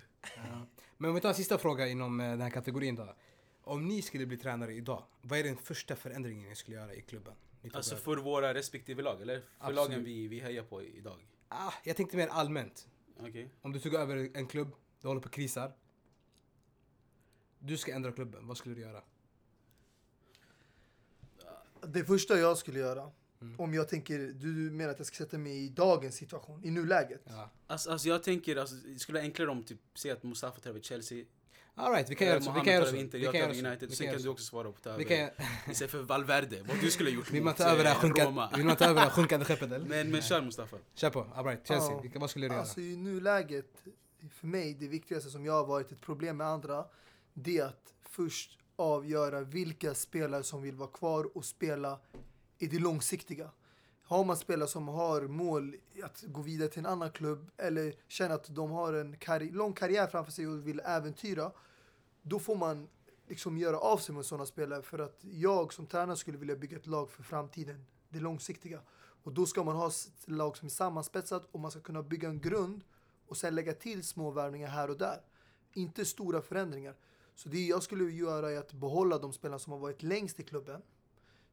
[1.01, 3.15] Men om vi tar en sista fråga inom eh, den här kategorin då.
[3.61, 7.01] Om ni skulle bli tränare idag, vad är den första förändringen ni skulle göra i
[7.01, 7.33] klubben?
[7.73, 8.03] Alltså över?
[8.03, 9.39] för våra respektive lag, eller?
[9.39, 9.75] För Absolut.
[9.75, 11.27] lagen vi, vi hejar på idag.
[11.47, 12.87] ah, jag tänkte mer allmänt.
[13.19, 13.49] Okej?
[13.61, 15.73] Om du tog över en klubb, du håller på att krisar.
[17.59, 19.01] Du ska ändra klubben, vad skulle du göra?
[21.81, 23.11] Det första jag skulle göra,
[23.57, 27.21] om jag tänker, du menar att jag ska sätta mig i dagens situation, i nuläget.
[27.25, 27.49] Ja.
[27.67, 30.69] Alltså, alltså jag tänker, alltså, det skulle vara enklare om typ, säg att Mustafa tar
[30.69, 31.25] över Chelsea,
[31.75, 32.51] All right, vi kan göra så.
[32.51, 32.95] Vi kan göra så.
[32.95, 33.69] Inter, Vi jag kan göra.
[33.69, 33.93] United.
[33.93, 34.31] Sen kan du så.
[34.31, 37.31] också svara på ta Vi över kan, istället för Valverde, vad du skulle ha gjort
[37.31, 38.51] vill man mot ta över det här sjunkande, Roma.
[38.55, 39.85] vill man ta över det här sjunkande skeppet eller?
[39.85, 40.77] Men, men kör Mustafa.
[40.93, 41.91] Kör på, all right, Chelsea.
[41.91, 41.99] Ja.
[41.99, 42.61] Vilka, vad skulle du göra?
[42.61, 43.83] Alltså i nuläget,
[44.31, 46.85] för mig, det viktigaste som jag har varit ett problem med andra,
[47.33, 51.99] det är att först avgöra vilka spelare som vill vara kvar och spela
[52.59, 53.51] i det långsiktiga.
[54.03, 58.35] Har man spelare som har mål att gå vidare till en annan klubb eller känner
[58.35, 61.51] att de har en karri- lång karriär framför sig och vill äventyra,
[62.21, 62.87] då får man
[63.27, 66.77] liksom göra av sig med sådana spelare för att jag som tränare skulle vilja bygga
[66.77, 68.81] ett lag för framtiden, det långsiktiga.
[69.23, 72.29] Och då ska man ha ett lag som är sammanspetsat och man ska kunna bygga
[72.29, 72.83] en grund
[73.27, 75.21] och sen lägga till små värvningar här och där.
[75.73, 76.95] Inte stora förändringar.
[77.35, 80.43] Så det jag skulle göra är att behålla de spelare som har varit längst i
[80.43, 80.81] klubben.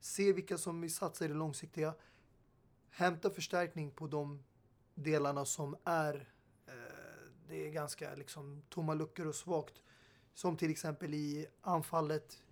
[0.01, 1.95] Se vilka som vill satsa i det långsiktiga.
[2.91, 4.45] Hämta förstärkning på de
[4.95, 6.33] delarna som är
[6.67, 7.07] eh,
[7.49, 9.83] det är ganska liksom tomma luckor och svagt.
[10.35, 12.43] Som till exempel i anfallet,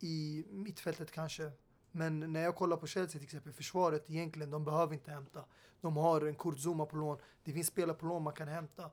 [0.00, 1.50] i mittfältet kanske.
[1.90, 5.44] Men när jag kollar på Chelsea till exempel, försvaret egentligen, de behöver inte hämta.
[5.80, 7.18] De har en Kurtzuma på lån.
[7.44, 8.90] Det finns spelare på lån man kan hämta.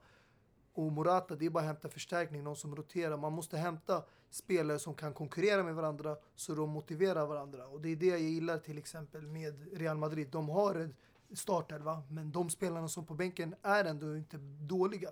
[0.76, 3.18] Och Morata, det är bara att hämta förstärkning, någon som roterar.
[3.18, 7.68] Man måste hämta spelare som kan konkurrera med varandra så de motiverar varandra.
[7.68, 10.27] Och det är det jag gillar till exempel med Real Madrid.
[10.31, 10.95] De har en
[11.34, 15.10] startelva, men de spelarna som på bänken är ändå inte dåliga.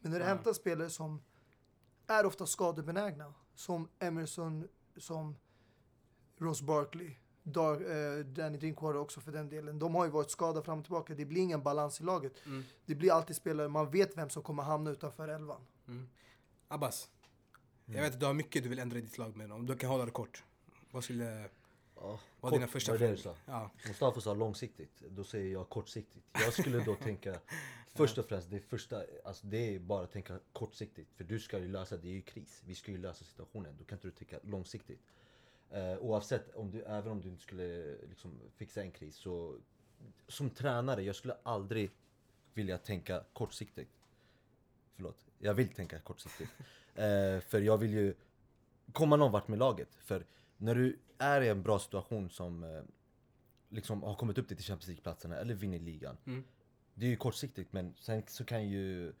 [0.00, 0.28] Men när du Ja.
[0.28, 1.22] hämtar spelare som
[2.06, 5.36] är ofta skadebenägna, som Emerson, som
[6.38, 7.16] Ross Barkley,
[7.52, 9.78] Dar, eh, Danny Drinkwater också för den delen.
[9.78, 11.14] De har ju varit skadade fram och tillbaka.
[11.14, 12.46] Det blir ingen balans i laget.
[12.46, 12.64] Mm.
[12.86, 15.60] Det blir alltid spelare, man vet vem som kommer hamna utanför elvan.
[16.68, 17.08] Abbas,
[17.84, 19.76] jag vet att du har mycket du vill ändra i ditt lag men om du
[19.76, 20.44] kan hålla det kort.
[20.90, 21.48] Vad skulle
[21.96, 23.16] Ja, kort, dina första frågor?
[23.16, 23.34] sa?
[23.46, 23.70] Ja.
[23.86, 26.26] Mustafa sa långsiktigt, då säger jag kortsiktigt.
[26.32, 27.40] Jag skulle då tänka,
[27.94, 31.12] först och främst, det första, alltså det är bara att tänka kortsiktigt.
[31.16, 32.62] För du ska ju lösa, det är ju kris.
[32.66, 33.76] Vi ska ju lösa situationen.
[33.78, 35.00] Då kan inte du tänka långsiktigt.
[35.70, 39.58] Eh, oavsett, om du, även om du inte skulle liksom, fixa en kris så
[40.28, 41.90] som tränare, jag skulle aldrig
[42.54, 43.90] vilja tänka kortsiktigt.
[44.94, 46.50] Förlåt, jag vill tänka kortsiktigt.
[46.94, 48.14] Eh, för jag vill ju
[48.92, 49.94] komma någon vart med laget.
[49.94, 50.26] För
[50.56, 52.82] när du är i en bra situation som eh,
[53.68, 56.16] liksom har kommit upp till Champions League-platserna eller vinner ligan.
[56.26, 56.44] Mm.
[56.94, 59.12] Det är ju kortsiktigt men sen så kan ju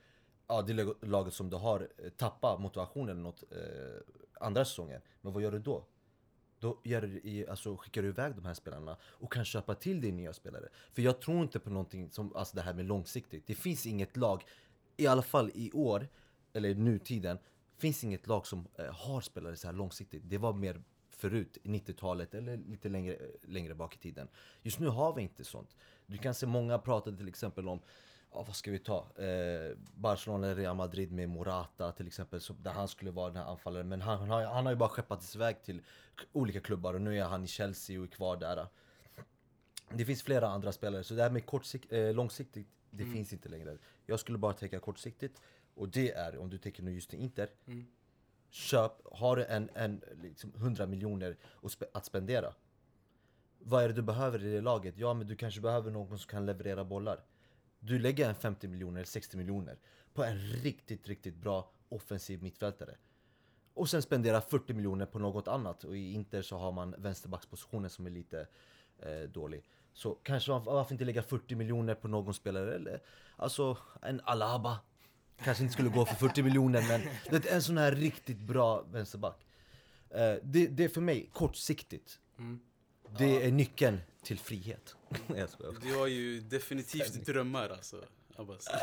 [0.46, 4.02] ja, det lag- laget som du har eh, tappa motivationen eller något eh,
[4.40, 5.00] andra säsonger.
[5.20, 5.84] Men vad gör du då?
[6.60, 10.00] Då gör du, i- alltså, skickar du iväg de här spelarna och kan köpa till
[10.00, 10.68] dig nya spelare.
[10.92, 13.46] För jag tror inte på någonting som alltså det här med långsiktigt.
[13.46, 14.44] Det finns inget lag,
[14.96, 16.08] i alla fall i år,
[16.52, 17.38] eller nutiden,
[17.78, 20.22] finns inget lag som eh, har spelare så här långsiktigt.
[20.24, 24.28] Det var mer förut, 90-talet eller lite längre, eh, längre bak i tiden.
[24.62, 25.76] Just nu har vi inte sånt.
[26.06, 27.80] Du kan se många prata till exempel om
[28.32, 29.06] Ja, vad ska vi ta?
[29.16, 33.50] Eh, Barcelona Real Madrid med Morata till exempel, så, där han skulle vara den här
[33.50, 33.88] anfallaren.
[33.88, 35.82] Men han, han, har, han har ju bara skeppats iväg till
[36.32, 38.66] olika klubbar och nu är han i Chelsea och är kvar där.
[39.92, 43.48] Det finns flera andra spelare, så det här med kortsikt, eh, långsiktigt, det finns inte
[43.48, 43.78] längre.
[44.06, 45.40] Jag skulle bara tänka kortsiktigt.
[45.74, 47.86] Och det är, om du tänker nu just i Inter, Mm.
[48.50, 51.36] köp, har du en, en liksom 100 miljoner
[51.92, 52.54] att spendera.
[53.58, 54.94] Vad är det du behöver i det laget?
[54.98, 57.20] Ja, men du kanske behöver någon som kan leverera bollar.
[57.80, 59.78] Du lägger en 50 miljoner eller 60 miljoner
[60.14, 62.96] på en riktigt, riktigt bra offensiv mittfältare.
[63.74, 65.84] Och sen spendera 40 miljoner på något annat.
[65.84, 68.46] Och i Inter så har man vänsterbackspositionen som är lite
[68.98, 69.64] eh, dålig.
[69.92, 72.74] Så kanske man, varför inte lägga 40 miljoner på någon spelare?
[72.74, 73.02] Eller,
[73.36, 74.78] alltså en Alaba.
[75.44, 77.00] Kanske inte skulle gå för 40 miljoner men
[77.30, 79.46] det är en sån här riktigt bra vänsterback.
[80.10, 82.20] Eh, det, det är för mig kortsiktigt.
[82.38, 82.60] Mm.
[83.18, 84.96] Det är nyckeln till frihet.
[85.82, 88.04] Du har ju definitivt drömmar alltså,
[88.36, 88.66] Abbas.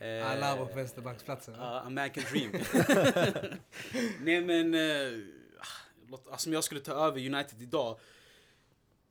[0.00, 1.54] Eh, Alla var på vänsterbacksplatsen.
[1.58, 2.52] Ja, a man can dream.
[4.20, 5.26] Nej men, eh,
[6.30, 7.98] alltså om jag skulle ta över United idag.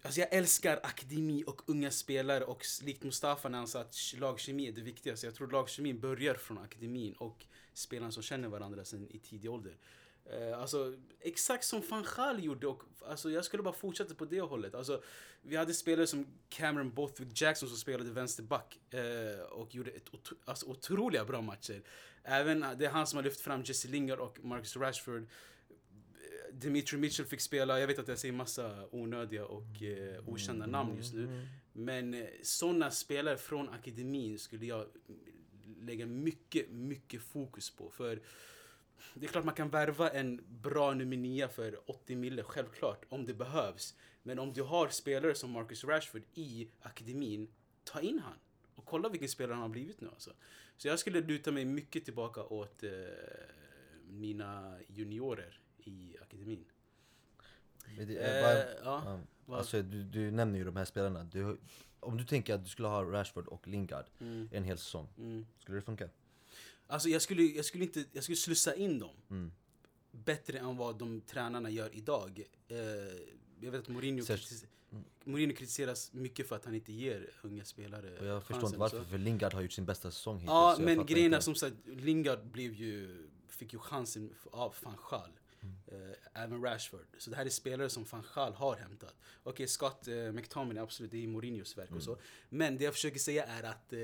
[0.01, 4.67] Alltså jag älskar akademi och unga spelare och likt Mustafa när han sa att lagkemi
[4.67, 5.27] är det viktigaste.
[5.27, 9.77] Jag tror lagkemin börjar från akademin och spelarna som känner varandra sen i tidig ålder.
[10.25, 14.41] Eh, alltså exakt som van Gaal gjorde och alltså, jag skulle bara fortsätta på det
[14.41, 14.75] hållet.
[14.75, 15.03] Alltså,
[15.41, 20.35] vi hade spelare som Cameron Bothwick Jackson som spelade vänsterback eh, och gjorde ett otro,
[20.45, 21.81] alltså, otroliga bra matcher.
[22.23, 25.21] Även eh, det är han som har lyft fram Jesse Lingard och Marcus Rashford.
[25.21, 30.65] Eh, Dimitri Mitchell fick spela, jag vet att jag säger massa onödiga och eh, okända
[30.65, 31.47] namn just nu.
[31.73, 34.85] Men eh, sådana spelare från akademin skulle jag
[35.81, 37.89] lägga mycket, mycket fokus på.
[37.89, 38.21] För
[39.13, 43.25] det är klart man kan värva en bra nummer 9 för 80 mille, självklart, om
[43.25, 43.95] det behövs.
[44.23, 47.47] Men om du har spelare som Marcus Rashford i akademin,
[47.83, 48.37] ta in han.
[48.75, 50.31] Och kolla vilken spelare han har blivit nu alltså.
[50.77, 52.89] Så jag skulle luta mig mycket tillbaka åt eh,
[54.07, 56.65] mina juniorer i akademin.
[57.97, 59.57] Men det Eh, bara- ja, ja.
[59.57, 61.23] Alltså, du, du nämner ju de här spelarna.
[61.23, 61.57] Du,
[61.99, 65.45] om du tänker att du skulle ha Rashford och Lingard mm, en hel säsong, mm.
[65.59, 66.09] skulle det funka?
[66.87, 69.15] Alltså jag skulle, jag skulle inte, jag skulle slussa in dem.
[69.29, 69.51] Mm.
[70.11, 72.43] Bättre än vad de tränarna gör idag.
[72.67, 72.77] Eh,
[73.59, 74.65] jag vet att Mourinho, kritis-
[75.23, 78.99] Mourinho kritiseras mycket för att han inte ger unga spelare Och jag förstår inte varför,
[78.99, 79.05] så.
[79.05, 80.49] för Lingard har gjort sin bästa säsong hittills.
[80.49, 85.31] Ja, men grejen är som sagt, Lingard blev ju, fick ju chansen av van Gaal.
[85.87, 87.05] Eh, även Rashford.
[87.17, 89.15] Så det här är spelare som van Gaal har hämtat.
[89.43, 92.17] Okej, Scott eh, McTominay, absolut, det är Mourinhos verk och så.
[92.49, 93.99] Men det jag försöker säga är att eh,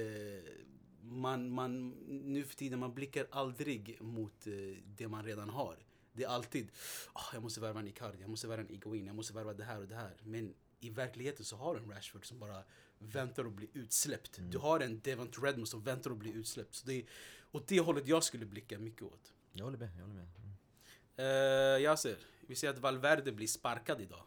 [1.11, 4.53] man, man, nu för tiden, man blickar aldrig mot eh,
[4.85, 5.77] det man redan har.
[6.13, 6.71] Det är alltid,
[7.13, 9.63] "Ah, jag måste värva en Icardi, jag måste värva en Iguain, jag måste värva det
[9.63, 10.17] här och det här.
[10.23, 12.63] Men i verkligheten så har du en Rashford som bara
[12.99, 14.39] väntar att bli utsläppt.
[14.51, 16.75] Du har en Devon Redmond som väntar att bli utsläppt.
[16.75, 17.05] Så det är
[17.51, 19.33] åt det hållet jag skulle blicka mycket åt.
[19.53, 20.27] Jag håller med, jag håller med.
[20.35, 21.75] Mm.
[21.75, 22.17] Uh, Yasser,
[22.47, 24.23] vi ser att Valverde blir sparkad idag.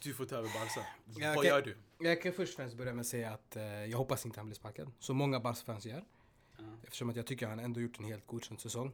[0.00, 0.86] Du får ta över Barca.
[1.04, 1.48] Vad okej.
[1.48, 1.76] gör du?
[2.06, 4.46] Jag kan först och främst börja med att säga att eh, jag hoppas inte han
[4.46, 4.92] blir sparkad.
[4.98, 6.04] Som många Barca-fans gör.
[6.58, 6.64] Ja.
[6.82, 8.92] Eftersom att jag tycker att han ändå gjort en helt godkänd säsong.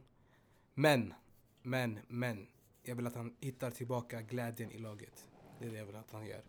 [0.73, 1.13] Men,
[1.61, 2.47] men, men.
[2.83, 5.27] Jag vill att han hittar tillbaka glädjen i laget.
[5.59, 6.43] Det är det jag vill att han gör.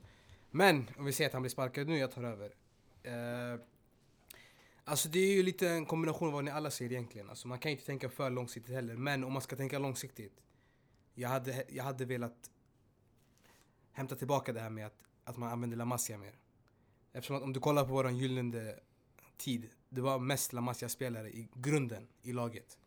[0.50, 2.54] Men, om vi säger att han blir sparkad nu, jag tar över.
[3.02, 3.60] Eh,
[4.84, 7.30] alltså det är ju lite en kombination av vad ni alla säger egentligen.
[7.30, 8.96] Alltså man kan inte tänka för långsiktigt heller.
[8.96, 10.42] Men om man ska tänka långsiktigt.
[11.14, 12.50] Jag hade, jag hade velat
[13.92, 16.38] hämta tillbaka det här med att, att man använder La Masia mer.
[17.12, 18.74] Eftersom att om du kollar på våran gyllene
[19.36, 22.78] tid, det var mest La Masia-spelare i grunden i laget.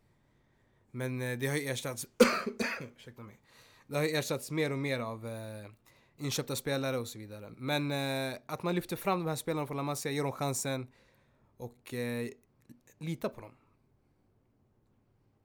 [0.90, 2.06] Men eh, det har ju ersatts,
[2.96, 3.40] ursäkta mig,
[3.86, 5.70] det har ju ersatts mer och mer av eh,
[6.16, 7.50] inköpta spelare och så vidare.
[7.56, 10.86] Men eh, att man lyfter fram de här spelarna från La Masia, ger dem chansen
[11.56, 12.28] och eh,
[12.98, 13.56] lita på dem.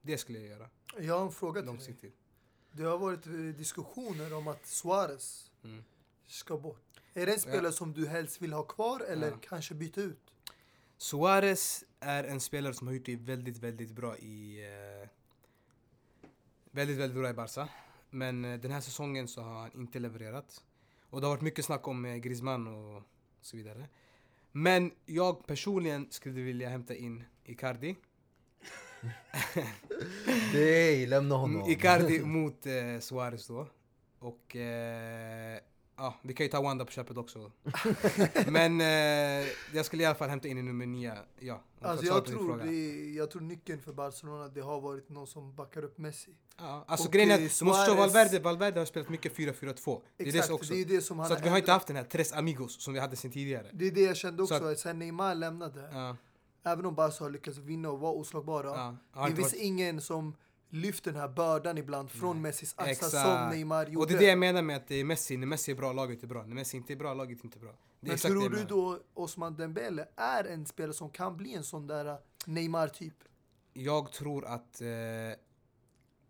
[0.02, 0.70] Det skulle jag göra
[1.00, 2.16] Jag har en fråga till dig.
[2.72, 5.84] Det har varit eh, diskussioner om att Suarez Mm.
[6.28, 7.02] ska bort.
[7.14, 9.38] Är det en spelare som du helst vill ha kvar eller Ja.
[9.42, 10.32] kanske byta ut?
[10.98, 14.66] Suarez är en spelare som har gjort det väldigt, väldigt bra i...
[15.04, 15.10] Eh,
[16.72, 17.70] väldigt, väldigt bra i Barca.
[18.10, 20.64] Men eh, den här säsongen så har han inte levererat.
[21.10, 23.04] Och det har varit mycket snack om eh, Griezmann och
[23.42, 23.88] så vidare.
[24.52, 27.96] Men jag personligen skulle vilja hämta in Icardi.
[30.54, 31.70] Nej, lämna honom!
[31.70, 33.68] Icardi mot eh, Suarez då.
[34.22, 35.60] Och eh,
[35.98, 37.52] ja, vi kan ju ta Wanda på köpet också.
[38.48, 41.14] Men eh, jag skulle i alla fall hämta in i nummer nio.
[41.40, 45.10] Ja, om jag Alltså jag, tror det, jag tror nyckeln för Barcelona det har varit
[45.10, 46.32] någon som backar upp Messi.
[46.58, 49.36] Ja, alltså Och, grejen är eh, att du måste förstå Valverde, Valverde har spelat mycket
[49.36, 50.02] 4-4-2.
[50.18, 50.74] Det är det också.
[50.74, 52.84] det är det som han Så att vi har inte haft den här tres amigos
[52.84, 53.68] som vi hade sen tidigare.
[53.74, 56.18] Det är det jag kände Så också, att- sen Neymar lämnade, Ja,
[56.64, 59.28] även om Barca har lyckats vinna och vara oslagbara, ja.
[59.28, 60.36] Det finns varit- ingen som
[60.72, 62.42] lyfter den här bördan ibland från Nej.
[62.42, 63.12] Messis axlar Exakt.
[63.12, 63.98] som Neymar gjorde.
[63.98, 65.38] Och det är det jag menar med att det är Messi.
[65.38, 66.44] När Messi är bra, laget är bra.
[66.46, 67.72] När Messi inte är bra, laget är inte bra.
[68.00, 71.88] Det Men tror du då Osman Dembele är en spelare som kan bli en sån
[71.88, 73.24] där Neymar-typ?
[73.74, 74.88] Jag tror att eh,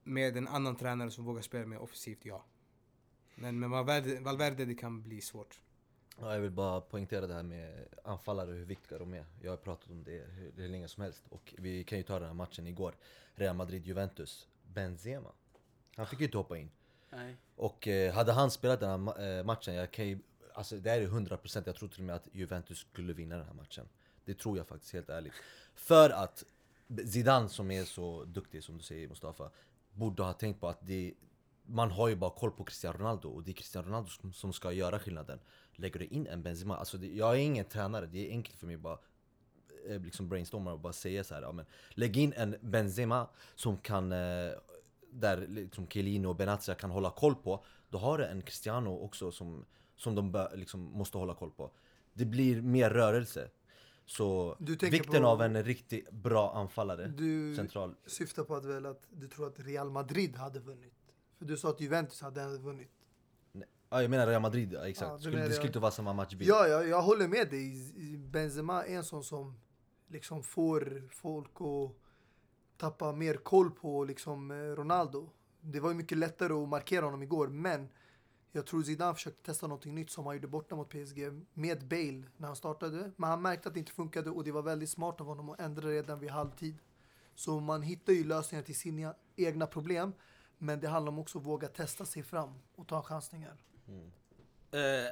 [0.03, 2.45] med en annan tränare som vågar spela mer offensivt, ja.
[3.35, 5.61] Men med Valverde, Valverde det kan bli svårt.
[6.19, 9.25] Ja, jag vill bara poängtera det här med anfallare, hur viktiga de är.
[9.41, 11.23] Jag har pratat om det hur, hur länge som helst.
[11.29, 12.95] Och vi kan ju ta den här matchen igår.
[13.35, 14.47] Real Madrid-Juventus.
[14.73, 15.31] Benzema.
[15.95, 16.71] Han fick ju inte hoppa in.
[17.09, 17.35] Nej.
[17.55, 20.19] Och eh, hade han spelat den här ma- eh, matchen, jag kan ju,
[20.53, 23.45] alltså det är ju 100% jag tror till och med att Juventus skulle vinna den
[23.45, 23.89] här matchen.
[24.25, 25.33] Det tror jag faktiskt, helt ärligt.
[25.75, 26.43] För att
[27.05, 29.49] Zidane som är så duktig som du säger Mustafa,
[29.93, 31.13] borde ha tänkt på att det,
[31.65, 34.53] man har ju bara koll på Cristiano Ronaldo och det är Cristiano Ronaldo som, som
[34.53, 35.39] ska göra skillnaden.
[35.75, 38.67] Lägger du in en Benzema, alltså det, jag är ingen tränare, det är enkelt för
[38.67, 38.97] mig bara
[39.87, 43.77] eh, liksom brainstorma och bara säga så här, ja, men lägg in en Benzema som
[43.77, 44.51] kan eh,
[45.11, 47.63] där liksom Chiellini och Benazia kan hålla koll på.
[47.89, 49.65] Då har du en Cristiano också som,
[49.95, 51.71] som de liksom måste hålla koll på.
[52.13, 53.49] Det blir mer rörelse.
[54.05, 57.95] Så vikten på- av en riktigt bra anfallare Du Central.
[58.05, 60.93] syftar på att, väl att du tror att Real Madrid hade vunnit.
[61.37, 62.91] För du sa att Juventus hade vunnit.
[63.93, 65.91] Ja jag menar Real Madrid, ja, Ja, exakt du skulle, menar Det skulle inte vara
[65.91, 67.93] samma matchbild Ja, jag, jag håller med dig.
[68.17, 69.59] Benzema är en sån som
[70.07, 71.97] liksom får folk att
[72.77, 75.29] tappa mer koll på liksom eh, Ronaldo.
[75.61, 77.89] Det var ju mycket lättare att markera honom igår, men
[78.51, 82.23] jag tror Zidane försökte testa någonting nytt som han gjorde borta mot PSG med Bale
[82.37, 83.11] när han startade.
[83.15, 85.59] Men han märkte att det inte funkade och det var väldigt smart av honom att
[85.59, 86.77] ändra redan vid halvtid.
[87.35, 90.13] Så man hittar ju lösningar till sina egna problem.
[90.57, 93.57] Men det handlar om också att våga testa sig fram och ta chansningar.
[94.71, 95.05] Eh,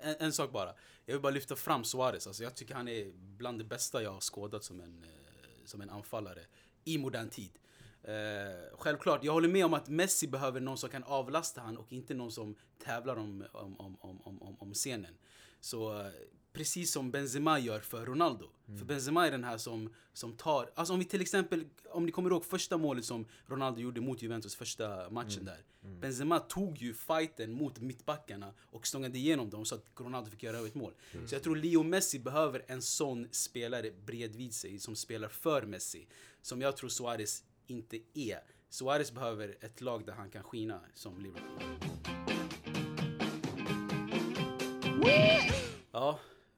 [0.00, 0.74] en, en sak bara.
[1.04, 2.26] Jag vill bara lyfta fram Suarez.
[2.26, 5.80] Alltså, jag tycker han är bland det bästa jag har skådat som en, eh, som
[5.80, 6.40] en anfallare
[6.84, 7.58] i modern tid.
[8.02, 11.92] Eh, självklart, jag håller med om att Messi behöver någon som kan avlasta han och
[11.92, 15.14] inte någon som tävlar om, om, om, om, om, om, scenen.
[15.60, 16.12] Så eh,
[16.52, 18.50] precis som Benzema gör för Ronaldo.
[18.78, 20.70] För Benzema är den här som, som tar...
[20.74, 24.22] Alltså om vi till exempel, om ni kommer ihåg första målet som Ronaldo gjorde mot
[24.22, 25.64] Juventus första matchen där.
[26.00, 30.66] Benzema tog ju fighten mot mittbackarna och stångade igenom dem så att Ronaldo fick göra
[30.66, 30.94] ett mål.
[31.26, 36.06] Så jag tror Leo Messi behöver en sån spelare bredvid sig som spelar för Messi.
[36.42, 38.40] Som jag tror Suarez inte är.
[38.68, 42.11] Suarez behöver ett lag där han kan skina som Liverpool.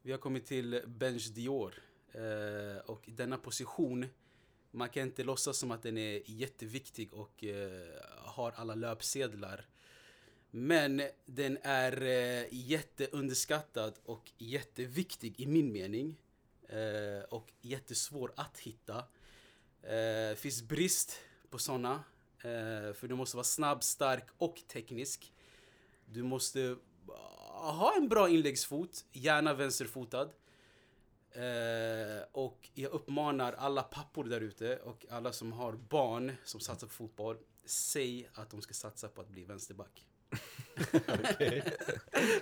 [0.04, 1.74] Vi har kommit till Bench Dior.
[2.12, 4.06] Eh, och denna position,
[4.70, 9.66] man kan inte låtsas som att den är jätteviktig och eh, har alla löpsedlar.
[10.50, 16.20] Men den är eh, jätteunderskattad och jätteviktig i min mening.
[16.68, 19.04] Eh, och jättesvår att hitta.
[19.82, 21.20] Eh, finns brist
[21.50, 22.04] på sådana
[22.44, 25.32] Eh, för du måste vara snabb, stark och teknisk.
[26.06, 26.76] Du måste
[27.54, 30.28] ha en bra inläggsfot, gärna vänsterfotad.
[31.30, 36.86] Eh, och jag uppmanar alla pappor där ute och alla som har barn som satsar
[36.86, 37.36] på fotboll.
[37.64, 40.06] Säg att de ska satsa på att bli vänsterback.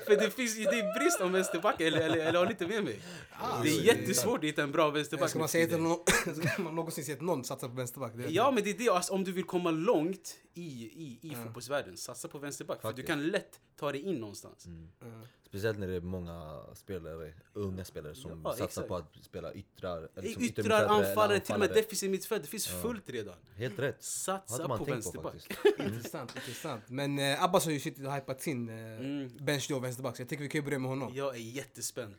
[0.07, 2.85] För det finns det är brist om vänsterbackar, eller, eller, eller har ni inte med
[2.85, 3.01] mig?
[3.33, 5.31] Ah, det är jättesvårt att hitta en bra vänsterback.
[5.31, 5.99] Ska man säga till någon,
[6.55, 8.13] ska man någonsin säga att någon satsar på vänsterback?
[8.17, 11.33] Det Ja men det är det, alltså, om du vill komma långt i, i, i
[11.33, 11.45] Ja.
[11.45, 12.81] fotbollsvärlden, satsa på vänsterback.
[12.81, 13.09] För du Faktiskt.
[13.09, 14.65] kan lätt ta dig in någonstans.
[15.01, 15.07] Ja.
[15.49, 18.89] Speciellt när det är många spelare, unga spelare som Ja, satsar exakt.
[18.89, 20.09] på att spela yttrar.
[20.17, 22.43] eller som Yttrar, anfallare, till och med defensiv mittfält.
[22.43, 22.83] Det finns Ja.
[22.83, 23.35] fullt redan.
[23.57, 24.03] Helt rätt.
[24.05, 25.33] Satsa på tänkt på vänsterback.
[25.33, 25.79] faktiskt.
[25.81, 26.83] Intressant, intressant.
[26.89, 29.31] Men eh, Abbas har ju suttit och hypat sin eh, Mm.
[29.41, 30.17] bench då, vänsterback.
[30.17, 31.13] Så jag tycker vi kan börja med honom.
[31.15, 32.15] Jag är jättespänd.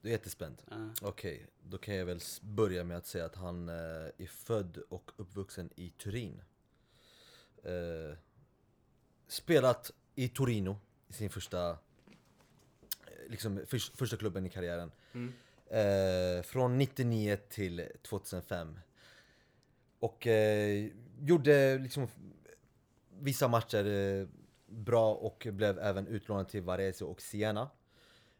[0.00, 0.62] Du är jättespänd.
[0.70, 0.90] Ja.
[1.02, 3.74] Okej, då kan jag väl börja med att säga att han eh,
[4.18, 6.42] är född och uppvuxen i Turin.
[7.64, 8.18] Eh,
[9.28, 10.76] spelat i Torino
[11.08, 11.78] i sin första,
[13.28, 14.92] liksom förs- första klubben i karriären.
[15.12, 15.32] Mm.
[15.70, 18.78] Eh, från 99 till 2005.
[19.98, 20.88] Och eh,
[21.20, 22.08] gjorde liksom
[23.20, 23.84] vissa matcher
[24.66, 27.70] bra och blev även utlånad till Varese och Siena.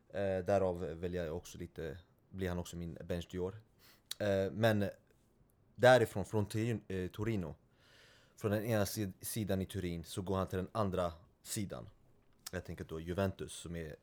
[0.08, 1.98] Eh, därav väljer jag också lite,
[2.30, 3.56] blir han också min bench år.
[4.18, 4.90] Eh, men
[5.74, 7.54] därifrån, från Turin, eh, Torino,
[8.36, 11.12] från den ena sid- sidan i Turin så går han till den andra
[11.42, 11.88] sidan.
[12.52, 13.96] Jag tänker då Juventus som är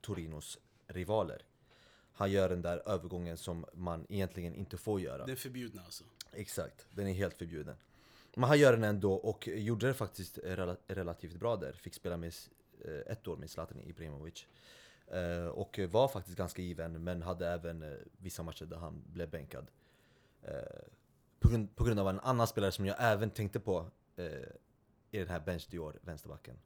[0.00, 1.42] Torinos rivaler.
[2.12, 5.26] Han gör den där övergången som man egentligen inte får göra.
[5.26, 6.04] Den förbjudna alltså.
[6.32, 7.76] Exakt, den är helt förbjuden.
[8.34, 11.72] Men han gör den ändå och gjorde det faktiskt rela- relativt bra där.
[11.72, 12.32] Fick spela med
[12.84, 14.46] eh, ett år med Zlatan Ibrahimovic.
[15.06, 19.30] Eh, Och var faktiskt ganska given men hade även eh, vissa matcher där han blev
[19.30, 19.66] bänkad.
[21.40, 23.90] På grund, på grund av en annan spelare som jag även tänkte på
[25.10, 26.56] i den här Bench Dior, vänsterbacken.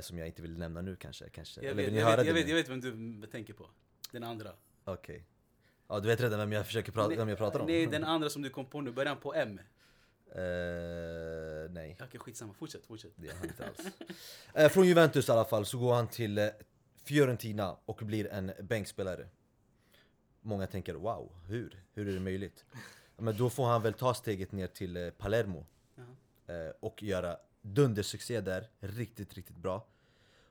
[0.00, 1.28] Som jag inte vill nämna nu kanske.
[1.28, 1.60] kanske.
[1.60, 3.66] Jag Eller vet, vill jag, vet, jag, vet, jag vet vem du tänker på.
[4.12, 4.52] Den andra.
[4.84, 5.24] Okej.
[5.88, 7.66] Ja, du vet redan vem jag försöker prata, vem jag pratar om?
[7.66, 8.92] Nej, den andra som du kom på nu.
[8.92, 9.60] Början på M.
[10.34, 11.96] Eh, nej.
[12.00, 12.54] Okej, skitsamma.
[12.54, 13.12] Fortsätt, fortsätt.
[13.16, 13.78] Det är han inte alls.
[14.54, 16.48] Eh, från Juventus i alla fall så går han till eh,
[16.94, 19.28] Fiorentina och blir en bänkspelare.
[20.40, 21.84] Många tänker wow, hur?
[21.92, 22.64] Hur är det möjligt?
[23.16, 25.66] Men då får han väl ta steget ner till Palermo
[26.46, 29.86] eh, och göra dundersuccé där, riktigt, riktigt bra.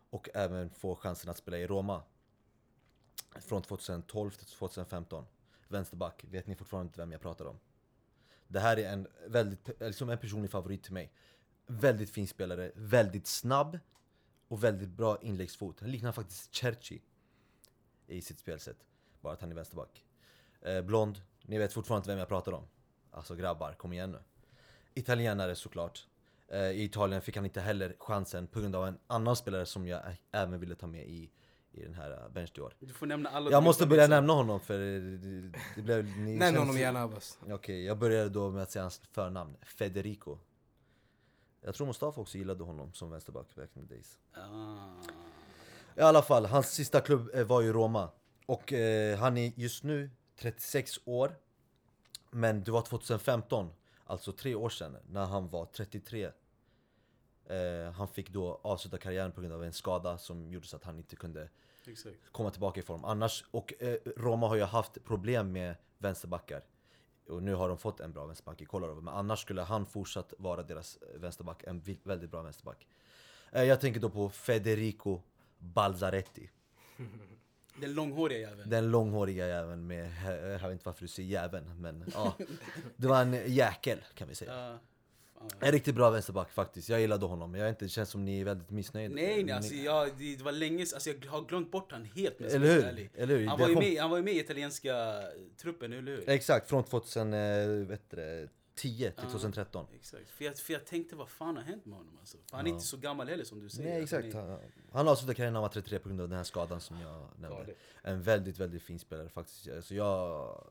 [0.09, 2.03] Och även få chansen att spela i Roma.
[3.39, 5.25] Från 2012 till 2015.
[5.67, 7.59] Vänsterback, vet ni fortfarande inte vem jag pratar om?
[8.49, 11.13] Det här är en väldigt, liksom en personlig favorit till mig.
[11.67, 13.79] Väldigt fin spelare, väldigt snabb
[14.47, 15.79] och väldigt bra inläggsfot.
[15.79, 17.01] Han liknar faktiskt Cerci
[18.07, 18.77] i sitt spelsätt.
[19.21, 20.05] Bara att han är vänsterback.
[20.61, 22.67] Eh, blond, ni vet fortfarande inte vem jag pratar om.
[23.11, 24.19] Alltså grabbar, kom igen nu.
[24.93, 26.07] Italienare såklart.
[26.47, 29.87] Eh, I Italien fick han inte heller chansen på grund av en annan spelare som
[29.87, 30.01] jag
[30.31, 31.31] även ville ta med i,
[31.71, 32.73] i den här uh, bench Dior.
[32.79, 33.51] Du får nämna alla.
[33.51, 34.79] Jag måste börja nämna honom för
[35.75, 36.05] det, blev...
[36.05, 37.39] Nämn känns- honom gärna Abbas.
[37.49, 39.57] Okej, jag började då med att säga hans förnamn.
[39.61, 40.37] Federico.
[41.61, 44.17] Jag tror Mustafa också gillade honom som vänsterback back in the days.
[44.33, 45.99] Ah.
[45.99, 48.09] I alla fall, hans sista klubb eh, var ju Roma.
[48.45, 50.09] Och eh, han är just nu
[50.39, 51.35] 36 år.
[52.31, 53.69] Men det var 2015,
[54.05, 56.31] alltså tre år sedan, när han var 33.
[57.49, 60.83] Eh, han fick då avsluta karriären på grund av en skada som gjorde så att
[60.83, 61.49] han inte kunde
[61.87, 62.31] Exakt.
[62.31, 63.05] komma tillbaka i form.
[63.05, 66.63] Annars, och eh, Roma har ju haft problem med vänsterbackar.
[67.27, 69.03] Och nu har de fått en bra vänsterback i Kolarov.
[69.03, 71.63] Men annars skulle han fortsatt vara deras eh, vänsterback.
[71.63, 72.87] En väldigt bra vänsterback.
[73.51, 75.21] Eh, jag tänker då på Federico
[75.57, 76.49] Balzaretti.
[77.81, 78.69] Den långhåriga jäveln.
[78.69, 82.33] Den långhåriga jäveln med, jag vet inte varför du säger jäveln, men ja.
[82.97, 84.79] Det var en jäkel kan vi säga.
[85.59, 86.89] En riktigt bra vänsterback faktiskt.
[86.89, 87.55] Jag gillade honom.
[87.55, 89.15] Jag vet inte, det känns som ni är väldigt missnöjda.
[89.15, 92.39] Nej, nej alltså, jag, det, var länge alltså, jag har glömt bort han helt.
[92.39, 93.09] men Eller hur?
[93.15, 93.47] Eller hur?
[93.47, 95.23] Han, var ju kom- med, han var ju med i italienska
[95.57, 96.29] truppen, eller hur?
[96.29, 99.23] Exakt, från 2010 till Ja.
[99.29, 99.85] 2013.
[99.95, 100.29] Exakt.
[100.29, 102.17] För jag, för jag tänkte, vad fan har hänt med honom?
[102.19, 102.37] Alltså?
[102.49, 102.73] För han är Ja.
[102.75, 103.89] inte så gammal heller som du säger.
[103.89, 104.59] Nej Alltså, exakt, han är
[104.91, 107.27] han, avslutade karriären när han var 33 på grund av den här skadan som jag
[107.39, 107.57] nämnde.
[107.57, 107.77] galet.
[108.01, 109.67] En väldigt, väldigt fin spelare faktiskt.
[109.81, 110.63] Så jag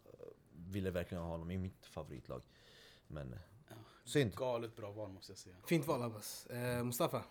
[0.53, 2.43] ville verkligen ha honom i mitt favoritlag.
[3.07, 3.39] Men Ja.
[4.09, 4.35] Synd.
[4.35, 5.57] Galet bra val måste jag säga.
[5.67, 6.47] Fint val Abbas.
[6.47, 7.25] Eh, Mustafa?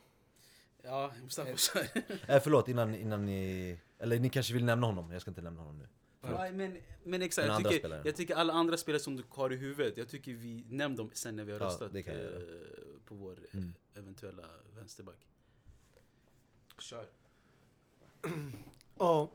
[0.84, 1.88] Ja, Mustafa kör.
[2.32, 3.80] Eh, förlåt, innan, innan ni...
[4.00, 5.12] Eller ni kanske vill nämna honom?
[5.12, 5.88] Jag ska inte nämna honom nu.
[6.22, 9.56] Nej, men, men exakt, jag tycker, jag tycker alla andra spelare som du har i
[9.56, 12.04] huvudet, jag tycker vi nämner dem sen när vi har Ja, röstat eh,
[13.06, 13.74] på vår eh, Mm.
[13.96, 14.44] eventuella
[14.76, 15.28] vänsterback.
[16.80, 17.10] Kör.
[19.00, 19.30] Ja,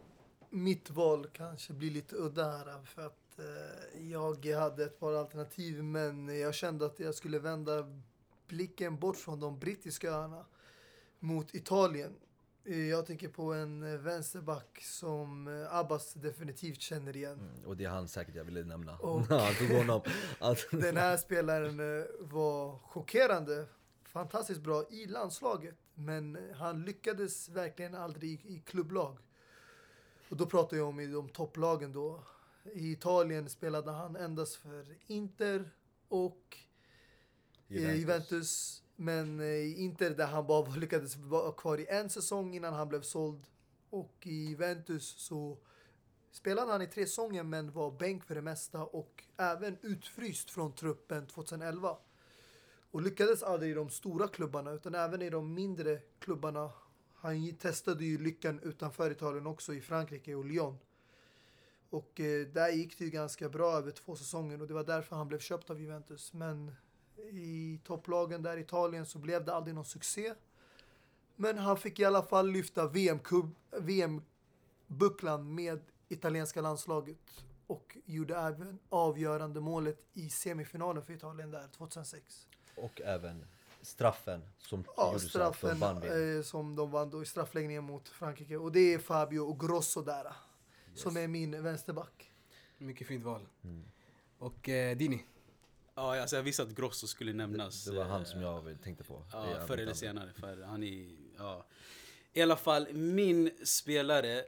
[0.50, 5.84] mitt val kanske blir lite udda här för att eh, jag hade ett par alternativ
[5.84, 8.00] men jag kände att jag skulle vända
[8.48, 10.44] blicken bort från de brittiska öarna
[11.18, 12.12] mot Italien.
[12.64, 17.38] Eh, Jag tänker på en vänsterback som eh, Abbas definitivt känner igen.
[17.38, 18.92] Mm, och det är han säkert jag ville nämna.
[20.38, 21.76] Att, Den här spelaren
[22.20, 23.66] var chockerande,
[24.02, 25.74] fantastiskt bra i landslaget.
[25.94, 29.18] Men han lyckades verkligen aldrig i, i klubblag.
[30.28, 32.22] Och då pratar jag om i de topplagen då.
[32.64, 35.70] I Italien spelade han endast för Inter
[36.08, 36.58] och
[37.68, 38.00] Juventus.
[38.00, 38.82] Juventus.
[38.96, 42.88] Men eh, i Inter där han bara lyckades vara kvar i en säsong innan han
[42.88, 43.46] blev såld.
[43.90, 45.58] Och i Juventus så
[46.30, 50.72] spelade han i tre säsonger men var bänk för det mesta och även utfryst från
[50.72, 51.96] truppen 2011.
[52.90, 56.70] Och lyckades aldrig i de stora klubbarna utan även i de mindre klubbarna.
[57.14, 60.78] Han testade ju lyckan utanför Italien också i Frankrike och Lyon.
[61.92, 65.16] Och eh, där gick det ju ganska bra över två säsonger och det var därför
[65.16, 66.32] han blev köpt av Juventus.
[66.32, 66.74] Men
[67.32, 70.34] i topplagen där i Italien så blev det aldrig någon succé.
[71.36, 74.24] Men han fick i alla fall lyfta VM-bucklan
[75.46, 82.48] VM med italienska landslaget och gjorde även avgörande målet i semifinalen för Italien där 2006.
[82.76, 83.44] Och även
[83.82, 86.36] straffen som Ja, så att de straffen vann VM.
[86.38, 88.56] eh, som de vann då i straffläggningen mot Frankrike.
[88.56, 90.32] Och det är Fabio och Grosso där.
[90.94, 92.32] Som är min vänsterback.
[92.78, 93.48] Mycket fint val.
[93.64, 93.84] Mm.
[94.38, 95.24] Och eh, Dini?
[95.94, 97.84] Ja, alltså jag visste att Grosso skulle nämnas.
[97.84, 99.18] Det var han eh, som jag tänkte på.
[99.30, 100.32] Det Ja, förr eller senare.
[100.32, 101.66] För han är, ja.
[102.32, 104.44] I alla fall, min spelare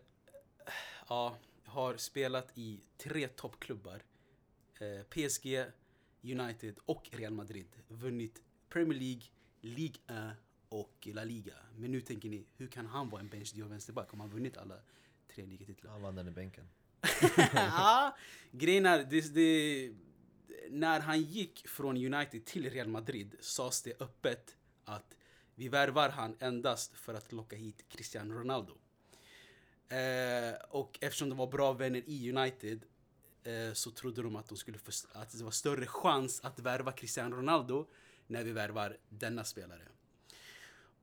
[1.08, 4.02] ja, har spelat i tre toppklubbar.
[4.80, 5.64] Eh, PSG,
[6.22, 7.66] United och Real Madrid.
[7.88, 9.22] Vunnit Premier League,
[9.60, 10.36] Ligue 1
[10.68, 11.54] och La Liga.
[11.76, 14.56] Men nu tänker ni, hur kan han vara en bench och vänsterback om han vunnit
[14.56, 14.74] alla
[15.28, 15.90] tre ligatitlar?
[15.92, 16.68] Han vann den i bänken.
[17.54, 18.16] ja,
[18.50, 19.92] grejen är, det, det,
[20.70, 25.16] när han gick från United till Real Madrid sades det öppet att
[25.54, 28.72] vi värvar han endast för att locka hit Cristiano Ronaldo.
[29.88, 32.84] Eh, och eftersom de var bra vänner i United
[33.42, 34.78] eh, så trodde de att, de skulle
[35.12, 37.86] att det var större chans att värva Cristiano Ronaldo
[38.26, 39.88] när vi värvar denna spelare.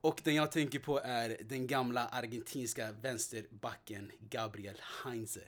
[0.02, 5.42] Och den jag tänker på är den gamla argentinska vänsterbacken Gabriel Heinze.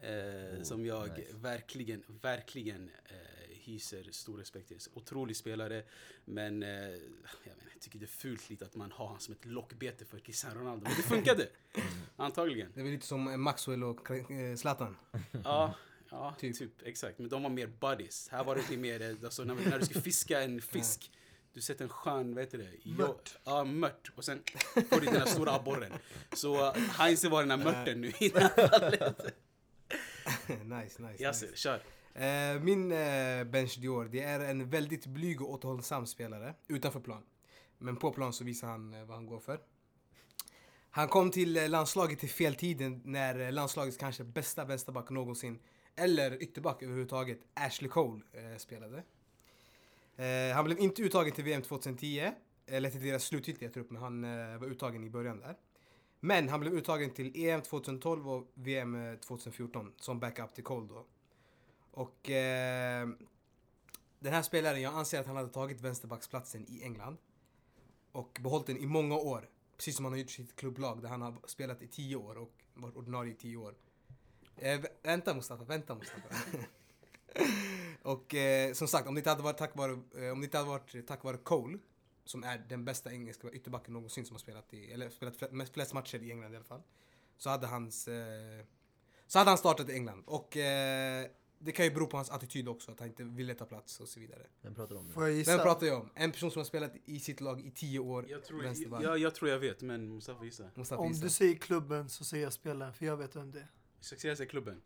[0.00, 1.22] Eh, som jag nice.
[1.34, 3.16] verkligen, verkligen eh,
[3.50, 4.78] hyser stor respekt till.
[4.94, 5.82] Otrolig spelare,
[6.24, 9.20] men eh, jag, vet, inte, jag tycker det är fult lite att man har honom
[9.20, 10.84] som ett lockbete för Cristiano Ronaldo.
[10.84, 11.48] Men det funkade!
[12.16, 12.72] Antagligen.
[12.74, 14.96] Det är lite som Maxwell och eh, Zlatan.
[15.44, 15.74] Ja,
[16.10, 16.58] ja Typ.
[16.58, 16.82] typ.
[16.82, 17.18] exakt.
[17.18, 18.28] Men de var mer buddies.
[18.28, 21.10] Här var det lite mer, eh, alltså, när, när du ska fiska en fisk.
[21.54, 22.90] Du sätter en skön, vad heter det?
[22.90, 23.38] Mört.
[23.44, 24.12] Ja, mört.
[24.16, 24.42] Och sen
[24.90, 25.92] får du den här stora abborren.
[26.32, 29.18] Så uh, Heinze var den här mörten nu i det här fallet.
[30.64, 31.22] nice, nice.
[31.22, 31.56] Yasser, nice.
[31.56, 31.80] kör.
[32.14, 37.22] Eh, min eh, bench Dior, det är en väldigt blyg och återhållsam spelare utanför plan.
[37.78, 39.60] Men på plan så visar han eh, vad han går för.
[40.90, 45.58] Han kom till landslaget i fel tiden när landslagets kanske bästa vänsterback någonsin,
[45.96, 48.20] eller ytterback överhuvudtaget, Ashley Cole
[48.58, 49.02] spelade.
[50.16, 52.30] Eh, han blev inte uttagen till VM 2010,
[52.66, 55.56] eller till deras slutgiltiga trupp, men han eh, var uttagen i början där.
[56.20, 60.88] Men han blev uttagen till EM 2012 och VM 2014 eh, som backup till Cole
[60.88, 61.06] då.
[61.90, 63.08] Och eh,
[64.18, 67.16] den här spelaren, jag anser att han hade tagit vänsterbacksplatsen i England.
[68.12, 69.48] Och behållit den i många år.
[69.76, 72.52] Precis som han har gjort sitt klubblag där han har spelat i tio år och
[72.74, 73.74] varit ordinarie i tio år.
[74.56, 76.28] Eh, vänta Mustafa, vänta Mustafa.
[78.02, 80.58] och eh, som sagt, om det inte hade varit tack vare, eh, om det inte
[80.58, 81.78] hade varit tack vare Cole,
[82.24, 85.92] som är den bästa engelska ytterbacken någonsin som har spelat i, eller spelat mest, flest
[85.92, 86.82] matcher i England i alla fall.
[87.36, 88.64] Så hade hans, eh,
[89.26, 90.22] så hade han startat i England.
[90.26, 91.26] Och eh,
[91.58, 94.08] det kan ju bero på hans attityd också, att han inte ville ta plats och
[94.08, 94.46] så vidare.
[94.62, 95.08] Vem pratar du om?
[95.12, 95.58] Får jag Vem gissa?
[95.58, 96.10] pratar jag om?
[96.14, 99.02] En person som har spelat i sitt lag i tio år, Jag tror, vänsterback.
[99.02, 100.70] jag, jag tror jag vet, men Mustafa gissa.
[100.74, 101.24] Mustafa Om gissar.
[101.24, 103.68] du säger klubben så säger jag spelaren, för jag vet vem det är.
[104.00, 104.82] Successiva klubben.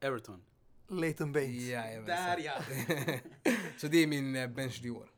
[0.00, 0.42] Everton.
[0.88, 1.62] Leighton Baines.
[1.62, 2.06] Jajamensan.
[2.16, 2.62] Där ja!
[3.78, 5.10] Så det är min eh, bench du år.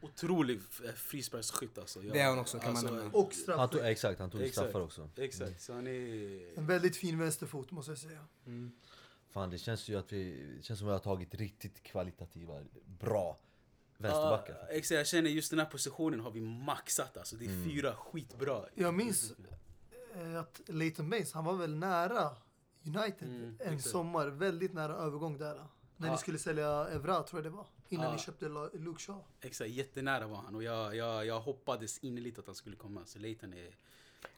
[0.00, 2.02] Otrolig eh, frisparksskytt alltså.
[2.02, 3.10] Jag- Det är han också, kan man nämna.
[3.12, 4.54] Och Han tog, exakt, han tog Exakt.
[4.54, 5.10] straffar också.
[5.16, 6.58] Exakt, så han är...
[6.58, 8.24] En väldigt fin vänsterfot måste jag säga.
[8.46, 8.72] Mm.
[9.30, 12.60] fan det känns ju att vi, det känns som att vi har tagit riktigt kvalitativa,
[12.86, 13.38] bra
[13.98, 14.56] vänsterbackar.
[14.60, 17.36] Ja, exakt, jag känner just den här positionen har vi maxat alltså.
[17.36, 17.64] Det är Mm.
[17.64, 18.64] fyra skitbra.
[18.74, 19.32] Jag minns
[20.14, 22.30] eh, att Leighton Baines, han var väl nära
[22.86, 23.90] United Mm, en exakt.
[23.90, 24.26] sommar.
[24.26, 25.54] Väldigt nära övergång där.
[25.96, 26.12] När Ja.
[26.12, 27.66] ni skulle sälja Evra tror jag det var.
[27.88, 28.12] Innan Ja.
[28.12, 29.20] ni köpte Luke Shaw.
[29.40, 33.00] Exakt, jättenära var han och jag, jag, jag hoppades innerligt att han skulle komma.
[33.04, 33.76] Så Leighton är...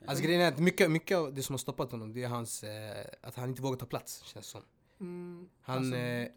[0.06, 2.64] Alltså grejen är att mycket, mycket av det som har stoppat honom det är hans,
[2.64, 4.62] eh, att han inte vågar ta plats känns som.
[5.00, 6.28] Mm, Han, alltså, eh,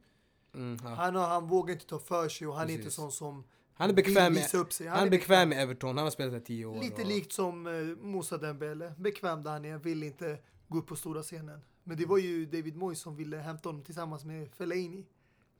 [0.53, 0.89] mm, ja.
[0.89, 2.95] han, han vågar inte ta för sig och han är inte Precis.
[2.95, 3.43] sån som
[3.73, 4.87] han är bekväm med, upp sig.
[4.87, 6.81] han är bekväm med Everton, han har spelat där tio år.
[6.81, 7.73] Lite och- likt som eh,
[8.05, 8.93] Moussa Dembele.
[8.97, 11.61] Bekväm där han är, vill inte gå upp på stora scenen.
[11.91, 15.05] Men det var ju David Moyes som ville hämta honom tillsammans med Fellaini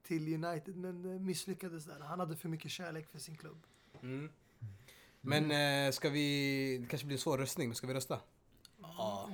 [0.04, 2.00] till United, men eh, misslyckades där.
[2.00, 3.64] Han hade för mycket kärlek för sin klubb.
[4.02, 4.30] Mm.
[5.22, 8.20] Men eh, ska vi, det kanske blir en svår röstning, men ska vi rösta?
[8.82, 9.30] Ja,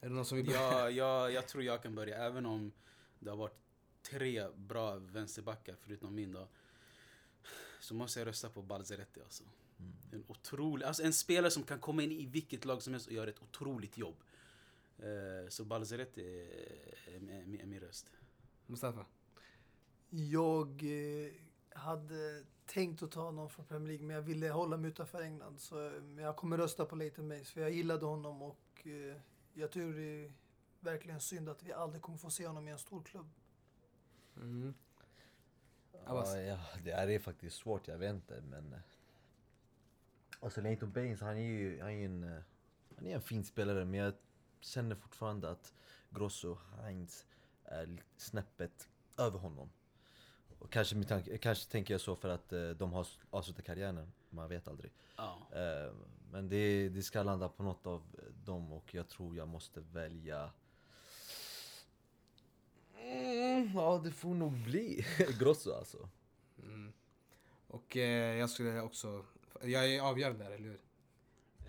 [0.00, 0.60] Är det någon som vill börja?
[0.60, 2.72] jag, jag, jag tror jag kan börja, även om
[3.18, 3.58] det har varit
[4.02, 6.48] tre bra vänsterbackar förutom min då.
[7.80, 9.44] Så måste jag rösta på Balzaretti alltså.
[10.12, 13.12] En otrolig, alltså en spelare som kan komma in i vilket lag som helst och
[13.12, 14.16] göra ett otroligt jobb.
[15.02, 16.22] Eh, så Balzaretti
[17.06, 18.10] är, min röst.
[18.66, 19.06] Mustafa?
[20.10, 21.32] Jag eh,
[21.70, 25.60] hade tänkt att ta någon från Premier League, men jag ville hålla mig utanför England.
[25.60, 29.16] Så jag kommer rösta på Leighton Baines, för jag gillade honom och eh,
[29.54, 30.32] jag tror det är
[30.80, 33.30] verkligen synd att vi aldrig kommer få se honom i en stor klubb.
[34.36, 34.74] Mm.
[36.04, 36.34] Abbas?
[36.36, 38.76] Ja, det är faktiskt svårt, jag vet inte men...
[40.40, 42.42] Alltså Leighton Baines, han är ju han är ju en,
[42.96, 44.14] han är en fin spelare men jag
[44.60, 45.74] känner fortfarande att
[46.10, 47.26] Grosso, Heinz
[47.64, 49.70] är snäppet över honom.
[50.58, 54.12] Och kanske, med tanke, kanske tänker jag så för att eh, de har avslutat karriären,
[54.30, 54.92] man vet aldrig.
[55.52, 55.94] Eh,
[56.30, 58.02] men det, det ska landa på något av
[58.44, 60.50] dem och jag tror jag måste välja...
[62.96, 65.06] Mm, ja, det får nog bli
[65.38, 66.08] Grosso alltså.
[66.62, 66.92] Mm.
[67.66, 69.24] Och eh, jag skulle också...
[69.62, 70.80] Jag är avgörande där, eller hur?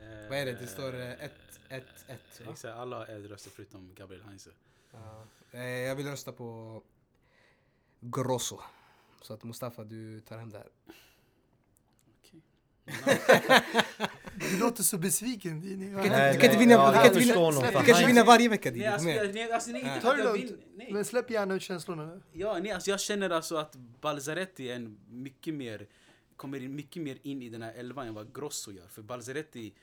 [0.01, 0.53] Eh, Vad är det?
[0.53, 1.31] Det står, eh, ett,
[1.69, 2.51] ett, ett, va?
[2.51, 4.49] Exakt, alla har röster förutom Gabriel Heinze.
[4.91, 5.23] Ja.
[5.51, 6.81] Eh, jag vill rösta på
[7.99, 8.59] Grosso.
[9.21, 10.69] Så att Mustafa, du tar hem det här.
[12.19, 12.41] Okej.
[14.35, 15.85] Du låter så besviken Dini.
[15.89, 17.51] Du kan inte, Nej, du kan inte nej, vinna, ja, du kan jag inte vinna,
[17.51, 18.85] du kan inte vinna varje vecka Dini.
[18.85, 19.25] Nej, alltså, Kom igen.
[19.25, 20.51] jag, nej, alltså, nej, inte för Ta att det jag lugnt.
[20.51, 20.59] vill.
[20.75, 20.93] Nej.
[20.93, 22.21] Men släpp gärna ut känslorna nu.
[22.31, 25.87] Ja, nej, alltså jag känner alltså att Balzaretti är en mycket mer,
[26.41, 28.87] kommer in mycket mer in i den här elvan än vad Grosso gör.
[28.87, 29.73] För Balzaretti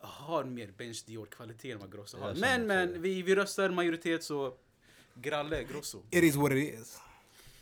[0.00, 2.34] har mer bench Dior kvalitet än vad Grosso har.
[2.34, 4.54] Men, men, vi, vi röstar majoritet så
[5.14, 6.02] Gralle, Grosso.
[6.10, 6.98] It is what it is.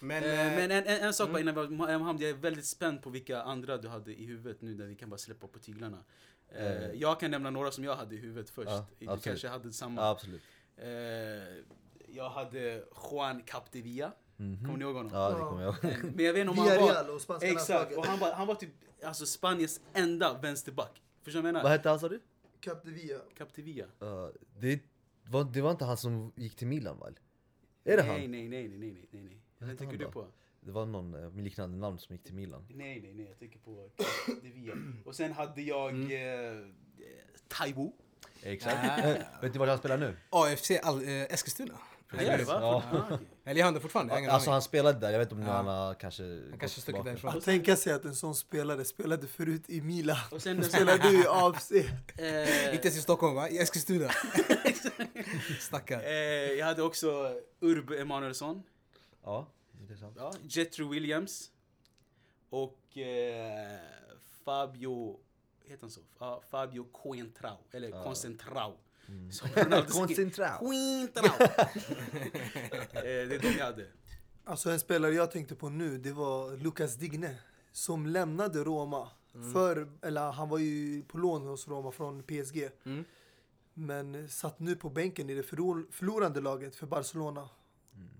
[0.00, 2.66] Men, Men, eh, men en, en, en sak bara innan vi Mohammed, jag är väldigt
[2.66, 5.58] spänd på vilka andra du hade i huvudet nu när vi kan bara släppa på
[5.58, 6.04] tyglarna.
[6.48, 6.92] Eh, Eh.
[6.92, 8.70] jag kan nämna några som jag hade i huvudet först.
[8.70, 9.24] Ja, du absolut.
[9.24, 10.00] kanske hade samma.
[10.00, 10.42] Ja, absolut.
[10.76, 10.88] Eh,
[12.14, 14.12] jag hade Juan Capdevilla.
[14.40, 14.58] Mhm.
[14.64, 15.12] Kommer ni ihåg honom?
[15.14, 16.14] Ja, det kommer jag ihåg.
[16.14, 17.14] Men jag vet inte om han var...
[17.14, 18.70] Och spanska Exakt, och han var, han var typ
[19.04, 21.02] alltså Spaniens enda vänsterback.
[21.22, 21.76] Förstår du vad jag Vad menar?
[21.76, 22.20] hette han sa du?
[22.60, 23.18] Cap de Villa.
[23.38, 23.84] Capdevilla.
[24.02, 24.28] Uh,
[24.58, 24.80] det,
[25.28, 27.18] var, det var inte han som gick till Milan väl?
[27.84, 28.30] Är det nej, han?
[28.30, 29.40] Nej, nej, nej, nej, nej, nej, nej.
[29.58, 30.26] Vad tänker han du på?
[30.60, 32.66] Det var någon eh, med liknande namn som gick till Milan.
[32.70, 33.90] Nej, nej, nej, jag tänker på
[34.26, 34.74] Capdevilla.
[35.04, 36.60] Och sen hade jag Mm.
[36.60, 36.66] eh,
[37.48, 37.92] Taiwo.
[38.42, 38.76] Exakt.
[39.04, 39.40] Ah.
[39.42, 40.16] Vet du var han spelar nu?
[40.30, 41.78] AFC eh, Eskilstuna.
[42.10, 42.58] Han gör det va?
[42.60, 43.18] Ja.
[43.44, 44.18] Eller gör han det fortfarande?
[44.18, 45.52] Ingen Alltså han spelade där, jag vet inte om Ja.
[45.56, 47.36] han har kanske Han kanske stuckit därifrån.
[47.36, 50.16] Att tänka sig att en sån spelare spelade förut i Milan.
[50.30, 51.70] Och sen, Spelade i AFC.
[51.72, 51.84] eh,
[52.74, 53.48] Inte ens i Stockholm va?
[53.48, 54.10] I Eskilstuna.
[55.60, 56.02] Stackar.
[56.02, 56.10] eh,
[56.58, 58.62] jag hade också Urbe Emanuelsson.
[59.24, 59.46] Ja,
[59.80, 60.16] intressant.
[60.18, 61.50] Ja, Jethro Williams.
[62.50, 63.78] Och eh,
[64.44, 65.18] Fabio...
[65.64, 66.00] Heter han så?
[66.18, 67.56] Ja, Fabio Coentrao.
[67.72, 68.02] Eller Ja.
[68.04, 68.72] Concentrao.
[69.30, 70.06] Som Ronaldo säger.
[70.06, 70.58] Concentrao.
[70.58, 71.42] Coentrao.
[72.92, 73.86] eh, det är de jag hade.
[74.44, 77.34] Alltså en spelare jag tänkte på nu, det var Lucas Digne.
[77.72, 79.08] Som lämnade Roma.
[79.52, 82.70] För, eller han var ju på lån hos Roma från PSG.
[82.84, 83.04] Mm.
[83.74, 87.48] Men satt nu på bänken i det förlor- förlorande laget för Barcelona.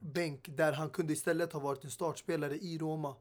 [0.00, 3.16] Bänk där han kunde istället ha varit en startspelare i Roma.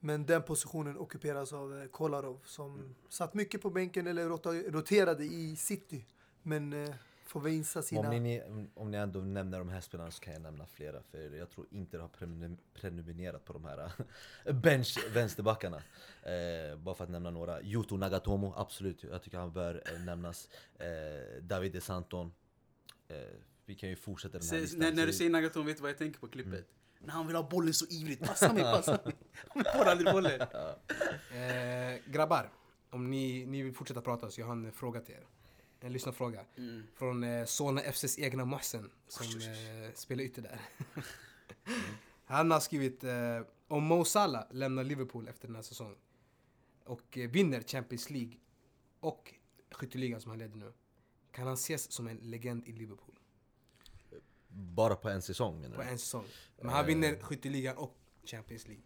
[0.00, 4.28] Men den positionen ockuperas av eh, Kolarov som satt mycket på bänken eller
[4.70, 6.04] roterade i City.
[6.42, 6.94] Men eh,
[7.26, 8.08] får visa sina...
[8.10, 8.42] Om ni,
[8.74, 11.66] om ni ändå nämner de här spelarna så kan jag nämna flera För jag tror
[11.70, 13.92] inte det har prenum- prenumererat på de här
[14.44, 15.76] eh, bench vänsterbackarna
[16.22, 20.48] eh, Bara för att nämna några Yuto Nagatomo, absolut, jag tycker han bör eh, nämnas
[20.78, 22.32] eh, David De Santon
[23.08, 23.16] eh,
[23.66, 25.82] Vi kan ju fortsätta den här Se, listan när, när du säger Nagaton, vet du
[25.82, 26.68] vad jag tänker på klippet?
[27.00, 28.26] När han vill ha bollen så ivrigt.
[28.26, 29.14] Passa mig, passa mig.
[29.48, 30.40] Han får aldrig bollen.
[30.40, 32.50] Eh, grabbar,
[32.90, 35.26] om ni, ni vill fortsätta prata så jag har en fråga till er.
[35.80, 36.44] En lyssnarfråga.
[36.56, 36.82] Mm.
[36.94, 40.60] Från eh, Solna FCs egna Mohsen som eh, spelar ytter där.
[42.24, 45.96] Han har skrivit eh, om Mo Salah lämnar Liverpool efter den här säsongen
[46.84, 48.36] och eh, vinner Champions League
[49.00, 49.34] och
[49.70, 50.72] skytteligan som han leder nu.
[51.32, 53.18] Kan han ses som en legend i Liverpool
[54.48, 55.88] Bara på en säsong menar på du?
[55.88, 56.24] en säsong?
[56.56, 56.86] Men han Eh.
[56.86, 58.84] vinner skytteligan och Champions League.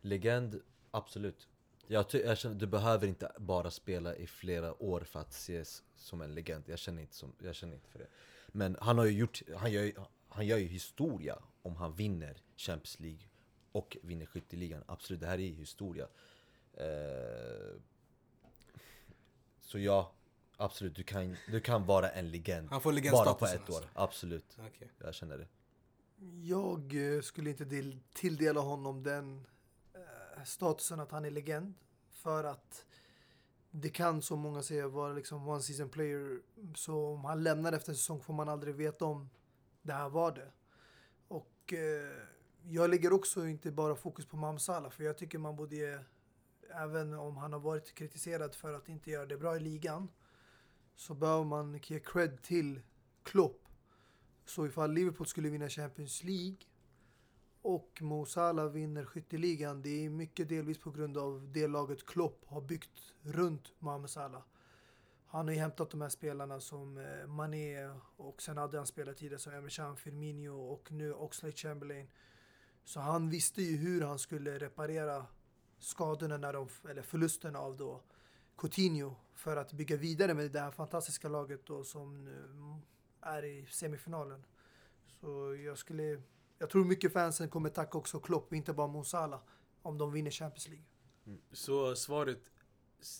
[0.00, 0.60] Legend,
[0.90, 1.48] absolut.
[1.86, 6.20] Jag, jag känner, du behöver inte bara spela i flera år för att ses som
[6.20, 6.64] en legend.
[6.66, 8.06] Jag känner inte, som, jag känner inte för det.
[8.48, 9.94] Men han har ju gjort, han gör, ju-
[10.28, 13.22] han gör ju historia om han vinner Champions League
[13.72, 14.84] och vinner skytteligan.
[14.86, 16.08] Absolut, det här är ju historia.
[16.74, 17.76] Eh,
[19.60, 20.12] så ja,
[20.56, 22.68] absolut, du kan, du kan vara en legend.
[22.70, 23.88] Han får Bara på ett år, alltså.
[23.94, 24.58] absolut.
[24.68, 24.90] Okej.
[24.98, 25.48] Jag känner det.
[26.42, 29.46] Jag eh, skulle inte del- tilldela honom den
[30.44, 31.74] statusen att han är legend.
[32.10, 32.86] För att
[33.70, 36.40] det kan, som många säger, vara liksom one season player.
[36.74, 39.30] Så om han lämnar efter en säsong får man aldrig veta om
[39.82, 40.52] det här var det.
[41.28, 42.26] Och eh,
[42.62, 45.98] jag lägger också inte bara fokus på Mamsala För jag tycker man borde ge,
[46.70, 50.08] även om han har varit kritiserad för att inte göra det bra i ligan.
[50.94, 52.80] Så behöver man ge cred till
[53.22, 53.64] Klopp
[54.44, 56.56] så ifall Liverpool skulle vinna Champions League
[57.64, 62.44] och Mo Salah vinner skytteligan, det är mycket delvis på grund av det laget Klopp
[62.46, 64.42] har byggt runt Mohamed Salah.
[65.26, 69.16] Han har ju hämtat de här spelarna som eh, Mané och sen hade han spelat
[69.16, 72.10] tidigare som Emerson, Firmino och nu Oxlade Chamberlain.
[72.84, 75.26] Så han visste ju hur han skulle reparera
[75.78, 78.02] skadorna när de, eller förlusterna av då
[78.56, 82.80] Coutinho för att bygga vidare med det här fantastiska laget då som nu
[83.20, 84.44] är i semifinalen.
[85.20, 86.22] Så jag skulle,
[86.58, 89.40] jag tror mycket fansen kommer tacka också Klopp, inte bara Mo Salah,
[89.82, 90.84] om de vinner Champions League.
[91.52, 92.40] Så svaret,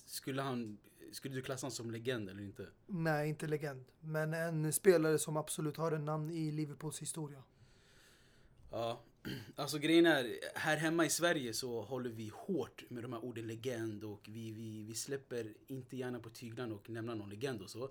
[0.07, 0.79] skulle han,
[1.13, 2.67] skulle du klassa honom som legend eller inte?
[2.87, 7.43] Nej, inte legend, men en spelare som absolut har en namn i Liverpools historia.
[8.71, 9.01] Ja,
[9.57, 13.47] alltså grejen är, här hemma i Sverige så håller vi hårt med de här orden
[13.47, 17.71] legend och vi, vi, vi släpper inte gärna på tyglarna och nämner någon legend och
[17.71, 17.91] så.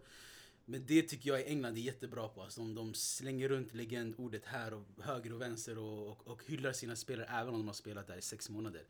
[0.65, 2.41] Men det tycker jag i England är jättebra på.
[2.44, 6.73] Alltså de, de slänger runt legendordet här och höger och vänster och, och, och hyllar
[6.73, 8.84] sina spelare även om de har spelat där i sex månader.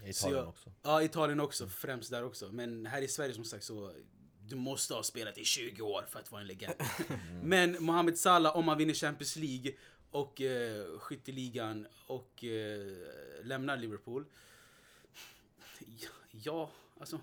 [0.00, 0.72] Så Italien jag- också.
[0.82, 1.68] Ja, Italien också.
[1.68, 2.52] Främst där också.
[2.52, 3.92] Men här i Sverige som sagt så
[4.48, 6.74] du måste ha spelat i 20 år för att vara en legend.
[7.42, 9.72] Men Mohamed Salah, om han vinner Champions League
[10.10, 12.86] och eh, skytteligan och eh,
[13.44, 14.24] lämnar Liverpool.
[15.78, 16.70] Ja, Ja,
[17.00, 17.20] alltså.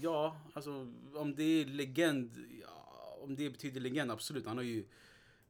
[0.00, 0.70] Ja, alltså
[1.14, 2.46] om det är legend.
[2.62, 2.71] Ja,
[3.22, 4.46] om det betyder legend, absolut.
[4.46, 4.84] Han har ju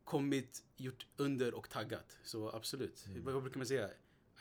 [0.04, 2.18] kommit, gjort under och taggat.
[2.24, 3.06] Så absolut.
[3.16, 3.90] Vad brukar man säga?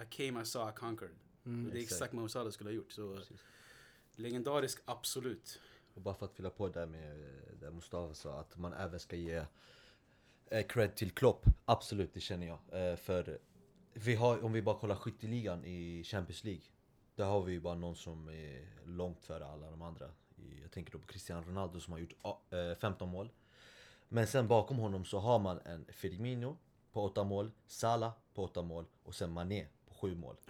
[0.02, 1.16] I came, I saw, I conquered.
[1.46, 1.70] Mm.
[1.72, 2.02] det är exakt.
[2.02, 2.92] exakt vad Salah skulle ha gjort.
[2.92, 3.42] Så Precis.
[4.16, 5.60] legendarisk, absolut.
[5.94, 7.18] Och bara för att fylla på där med
[7.60, 9.46] det Mustafa sa, att man även ska ge
[10.46, 11.46] eh, cred till Klopp.
[11.66, 12.92] Absolut, det känner jag.
[12.92, 13.40] Eh, för
[13.94, 16.64] vi har, om vi bara kollar skytteligan i Champions League.
[17.16, 20.10] Där har vi ju bara någon som är långt före alla de andra.
[20.62, 23.30] Jag tänker då på Cristiano Ronaldo som har gjort ah, eh, 15 mål.
[24.10, 26.58] Men sen bakom honom så har man en Firmino
[26.92, 30.36] på 8 mål, Salah på 8 mål och sen Mané på 7 mål.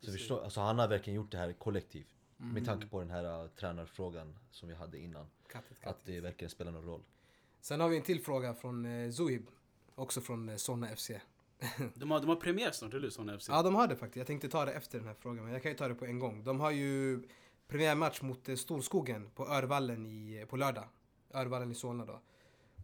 [0.00, 2.06] Så förstår, alltså han har verkligen gjort det här kollektivt.
[2.36, 5.26] Med tanke på den här uh, tränarfrågan som vi hade innan.
[5.48, 6.06] Kattigt, Att kattigt.
[6.06, 7.02] det verkligen spelar någon roll.
[7.60, 9.46] Sen har vi en till fråga från eh, Zohib.
[9.94, 11.10] Också från eh, Solna FC.
[11.94, 13.10] De har, de har premiär snart, eller hur?
[13.10, 13.48] Såna FC.
[13.48, 14.16] Ja, de har det faktiskt.
[14.16, 16.04] Jag tänkte ta det efter den här frågan, men jag kan ju ta det på
[16.04, 16.44] en gång.
[16.44, 17.22] De har ju
[17.72, 20.84] premiärmatch mot eh, Storskogen på Örvallen i, på lördag.
[21.34, 22.20] Örvallen i Solna då.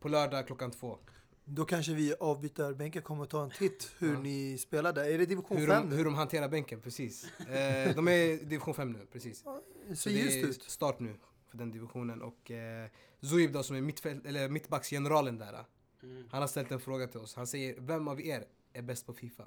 [0.01, 0.99] På lördag klockan två.
[1.45, 4.21] Då kanske vi avbytarbänken kommer att ta en titt hur Ja.
[4.21, 5.05] ni spelar där.
[5.05, 7.25] Är det division Hur 5 de, hur de hanterar bänken, precis.
[7.41, 9.45] Eh, de är division 5 nu, precis.
[9.89, 10.63] Det Så ser det ljust är ut.
[10.63, 11.15] start nu
[11.51, 12.23] för den divisionen.
[12.23, 12.89] Och eh,
[13.21, 15.65] Zoib då som är mittfält, eller mittbacksgeneralen där.
[16.03, 16.29] Mm.
[16.31, 17.35] Han har ställt en fråga till oss.
[17.35, 19.45] Han säger, vem av er är bäst på FIFA?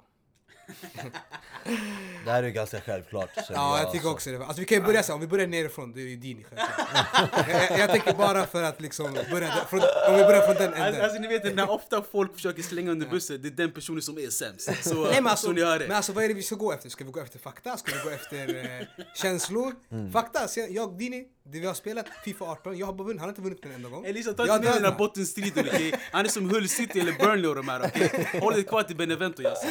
[2.24, 3.28] Det här är ju ganska självklart.
[3.36, 4.10] Ja, jag tycker alltså.
[4.10, 4.44] också det.
[4.44, 6.44] Alltså vi kan ju börja så här, om vi börjar nerifrån, det är ju Dini
[6.50, 7.48] självklart.
[7.48, 10.54] jag, jag, jag tänker bara för att liksom börja, där- från, om vi börjar från
[10.54, 11.02] den änden.
[11.04, 14.18] alltså ni vet när ofta folk försöker slänga under bussen, det är den personen som
[14.18, 14.84] är sämst.
[14.84, 15.96] Så, Nej men alltså, så ni hör men det.
[15.96, 16.88] alltså vad är det vi ska gå efter?
[16.88, 17.76] Ska vi gå efter fakta?
[17.76, 19.74] Ska vi gå efter eh, känslor?
[19.92, 20.12] Mm.
[20.12, 23.32] Fakta, jag Dini, det vi har spelat Fifa 18, jag har bara vunnit, han har
[23.32, 24.04] inte vunnit en enda gång.
[24.04, 26.00] Elisa, ta Jag inte med den här bottenstriden okej?
[26.12, 28.28] Han är som Hull City eller Burnley och de här okej?
[28.40, 29.66] Håll dig kvar till Benevento alltså.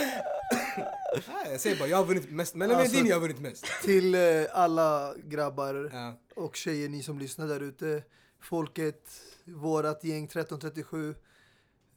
[1.13, 2.55] Nej, jag säger bara, jag har vunnit mest.
[2.55, 3.65] Men Alltså- Dini har vunnit mest.
[3.83, 4.21] Till eh,
[4.53, 6.19] alla grabbar Ja.
[6.35, 8.03] och tjejer, ni som lyssnar där ute.
[8.41, 9.11] Folket,
[9.45, 11.15] vårat gäng 1337.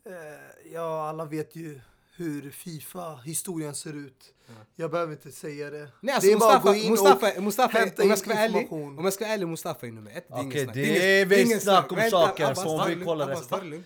[0.06, 1.80] Eh, ja, alla vet ju
[2.16, 4.34] hur Fifa-historien ser ut.
[4.46, 4.52] Ja.
[4.76, 5.88] Jag behöver inte säga det.
[6.00, 8.30] Nej alltså det är bara att Mustafa, gå in Mustafa, Mustafa, hämta om jag ska
[8.30, 8.98] vara ärlig, information.
[8.98, 10.28] om jag ska vara ärlig, Mustafa är nummer ett.
[10.28, 10.74] Det är Okej, ingen snack.
[10.74, 13.84] det är väl snack om saker, Abbas, så om ta det vi kollar resten.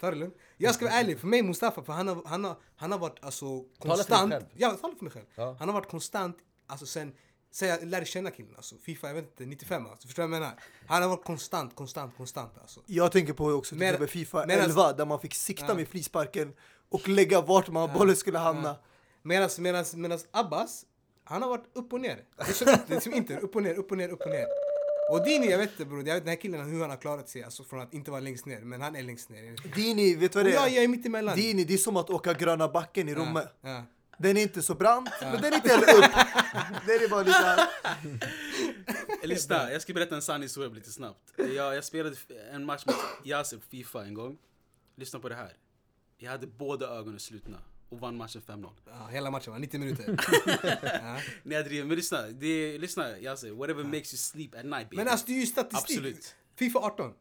[0.00, 0.34] Ta det lugnt.
[0.56, 3.24] Jag ska vara ärlig, för mig Mustafa, för han har, han har, han har varit
[3.24, 4.32] alltså för dig konstant.
[4.32, 4.44] själv.
[4.54, 5.26] Ja, tala för mig själv.
[5.34, 5.56] Ja.
[5.58, 7.12] Han har varit konstant, alltså sen,
[7.50, 8.76] sen jag lärde känna killen alltså.
[8.82, 10.06] Fifa, jag vet inte, 95 alltså.
[10.08, 10.58] Förstår du vad jag menar?
[10.86, 12.80] Han har varit konstant, konstant, konstant alltså.
[12.86, 15.74] Jag tänker på också till Men- exempel Fifa men- 11 där man fick sikta Ja.
[15.74, 16.52] med frisparken
[16.88, 18.76] och lägga vart man bollen skulle hamna.
[19.22, 20.84] Medans, medans, medans Abbas,
[21.24, 22.24] han har varit upp och ner.
[22.36, 24.20] Det är som inte, det är som inte upp och ner, upp och ner, upp
[24.20, 24.46] och ner.
[25.10, 27.28] Och Dini, jag vet inte bror, jag vet den här killen hur han har klarat
[27.28, 29.74] sig alltså, från att inte vara längst ner, men han är längst ner.
[29.74, 30.74] Dini, vet du vad det jag, är?
[30.74, 31.36] jag är mitt emellan.
[31.36, 33.48] Dini, det är som att åka gröna backen i Romme.
[33.60, 33.82] Ja, ja.
[34.18, 36.04] Den är inte så brant, men den är inte heller upp.
[36.86, 37.68] Den är bara lite här.
[39.26, 41.32] Lyssna, jag ska berätta en sann historia lite snabbt.
[41.36, 42.16] Jag, jag spelade
[42.52, 44.38] en match mot Yasser på Fifa en gång.
[44.96, 45.52] Lyssna på det här.
[46.18, 47.58] Jag hade båda ögonen slutna
[47.94, 48.70] och vann matchen 5-0.
[48.86, 50.04] Ja, hela matchen var 90 minuter.
[50.82, 51.18] ja.
[51.42, 52.22] Nej jag driver, men lyssna.
[52.22, 54.96] Det är, lyssna Yasser, whatever makes you sleep at night baby.
[54.96, 55.96] Men alltså det är ju statistik.
[55.98, 56.34] Absolut.
[56.56, 57.12] Fifa 18.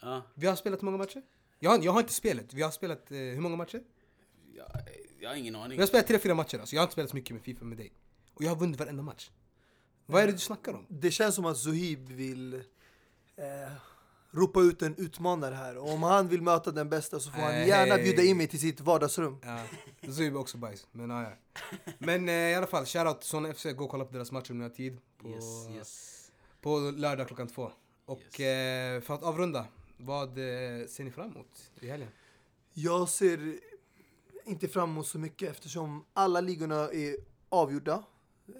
[0.00, 1.22] Ja, Vi har spelat hur många matcher?
[1.58, 2.54] Jag har, jag har inte spelat.
[2.54, 3.82] Vi har spelat eh, hur många matcher?
[4.58, 4.66] jag,
[5.20, 5.76] jag har ingen aning.
[5.76, 6.74] Vi har spelat 3-4 matcher alltså.
[6.76, 7.92] Jag har inte spelat så mycket med Fifa med dig.
[8.34, 9.30] Och jag har vunnit varenda match.
[10.06, 10.86] Vad är det du snackar om?
[10.88, 13.72] Det känns som att Zohib vill eh,
[14.30, 15.78] ropa ut en utmanare här.
[15.78, 17.68] Och om han vill möta den bästa så får han Nej.
[17.68, 19.38] gärna bjuda in mig till sitt vardagsrum.
[19.42, 19.64] Ja,
[20.12, 20.86] Zub är också bajs.
[20.92, 21.60] Men ja, ja.
[21.98, 23.64] Men eh, i alla fall, shoutout till Solna FC.
[23.76, 24.98] Gå och kolla på deras match om ni har tid.
[25.18, 26.30] På, Yes, yes.
[26.60, 27.70] på lördag klockan två.
[28.04, 32.08] Och eh, för att avrunda, vad eh, ser ni fram emot i helgen?
[32.74, 33.58] Jag ser
[34.44, 37.16] inte fram emot så mycket eftersom alla ligorna är
[37.48, 38.02] avgjorda.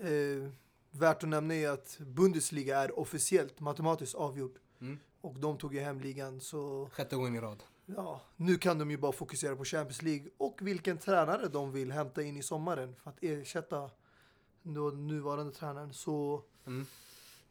[0.03, 0.51] Eh,
[0.91, 4.59] värt att nämna är att Bundesliga är officiellt matematiskt avgjord.
[4.81, 4.99] Mm.
[5.29, 7.63] Och de tog ju hem ligan så Sjätte gången i rad.
[7.87, 11.93] ja, nu kan de ju bara fokusera på Champions League och vilken tränare de vill
[11.93, 13.91] hämta in i sommaren för att ersätta
[14.63, 15.93] den nuvarande tränaren.
[15.93, 16.87] Så Mm.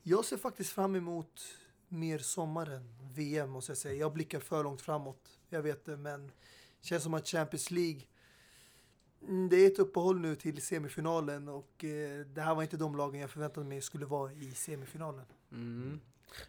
[0.04, 1.42] jag ser faktiskt fram emot
[1.88, 3.94] mer sommaren, VM måste jag säga.
[4.00, 6.32] Jag blickar för långt framåt, jag vet det, men
[6.82, 8.02] känns som att Champions League,
[9.22, 12.96] mm, det är ett uppehåll nu till semifinalen och eh, det här var inte de
[12.96, 15.26] lagen jag förväntade mig skulle vara i semifinalen.
[15.52, 16.00] Mm.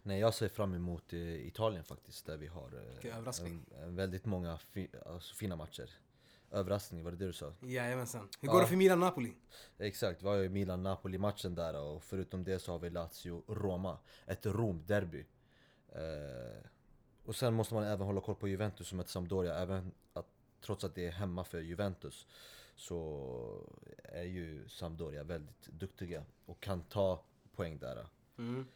[0.02, 2.70] Nej, jag ser fram emot eh, Italien faktiskt, där vi har
[3.02, 5.90] eh, en, en väldigt många fi, alltså, fina matcher.
[6.50, 7.52] Överraskning, var det det du sa?
[7.60, 8.28] Jajamensan.
[8.40, 8.52] Hur Ja.
[8.52, 9.32] går det för Milan-Napoli?
[9.78, 13.98] Exakt, vi har ju Milan-Napoli-matchen där och förutom det så har vi Lazio-Roma.
[14.26, 15.24] Ett Rom-derby.
[15.92, 16.64] Eh,
[17.24, 19.54] och sen måste man även hålla koll på Juventus som möter Sampdoria.
[19.54, 20.26] Även att,
[20.60, 22.26] trots att det är hemma för Juventus
[22.74, 23.68] så
[24.04, 27.24] är ju Sampdoria väldigt duktiga och kan ta
[27.56, 28.06] poäng där.
[28.38, 28.66] Mm.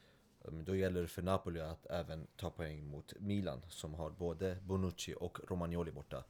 [0.48, 4.59] Ehm, då gäller det för Napoli att även ta poäng mot Milan som har både
[4.62, 6.24] Bonucci och Romagnoli borta.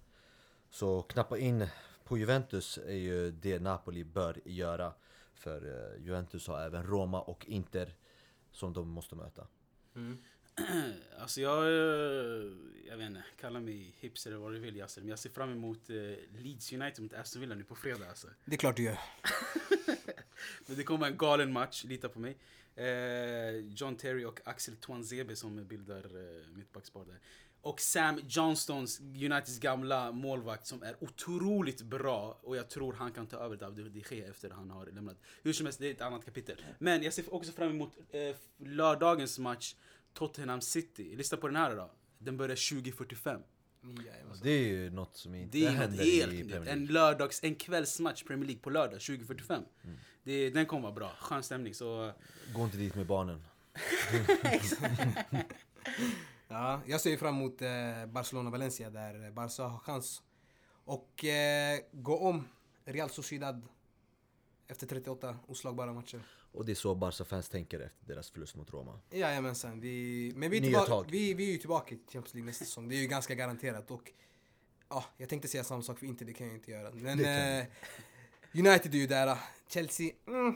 [0.70, 1.66] Så knappa in
[2.04, 4.92] på Juventus är ju det Napoli bör göra.
[5.34, 7.94] För eh, Juventus har även Roma och Inter
[8.50, 9.46] som de måste möta.
[9.94, 10.18] Mm.
[11.18, 12.52] Alltså jag, eh,
[12.88, 15.00] jag vet inte, kalla mig hipster eller vad du vill Yasser.
[15.00, 15.96] Men jag ser fram emot eh,
[16.42, 18.26] Leeds United mot Aston Villa nu på fredag alltså.
[18.44, 18.98] Det är klart du gör.
[20.66, 22.36] Men det kommer en galen match, lita på mig.
[22.74, 26.06] Eh, John Terry och Axel Tuanzebe som bildar
[26.56, 27.18] mittbackspar där.
[27.60, 33.26] Och Sam Johnstons, Uniteds gamla målvakt som är otroligt bra och jag tror han kan
[33.26, 35.16] ta över David de Gea efter han har lämnat.
[35.42, 36.64] Hur som helst, det är ett annat kapitel.
[36.78, 37.92] Men jag ser också fram emot
[38.58, 39.74] lördagens match
[40.14, 41.16] Tottenham City.
[41.16, 41.90] Lyssna på den här då.
[42.18, 43.42] Den börjar 20.45.
[44.06, 44.40] Jajamensan.
[44.42, 46.44] Det är ju något som inte Det är något händer helt i.
[46.44, 46.92] Premier En League.
[46.92, 49.62] lördags, en kvällsmatch Premier League på lördag 20.45.
[49.84, 49.96] Mm.
[50.22, 51.74] Det, den kommer vara bra, skön stämning.
[51.74, 52.12] Så
[52.54, 53.42] Gå inte dit med barnen.
[56.48, 60.22] Ja, jag ser fram emot eh, Barcelona-Valencia där Barca har chans
[60.84, 62.48] och eh, gå om
[62.84, 63.62] Real Sociedad
[64.68, 66.20] efter 38 oslagbara matcher.
[66.52, 69.00] Och det är så Barca-fans tänker efter deras förlust mot Roma.
[69.10, 72.64] Jajamensan, vi, men vi är, tillbaka, vi, vi är ju tillbaka i Champions League nästa
[72.64, 72.88] säsong.
[72.88, 74.12] Det är ju ganska garanterat och
[74.88, 76.90] ja, jag tänkte säga samma sak för inte det kan jag inte göra.
[76.94, 77.64] Men eh,
[78.54, 79.38] United är ju där,
[79.72, 80.54] Chelsea, mm.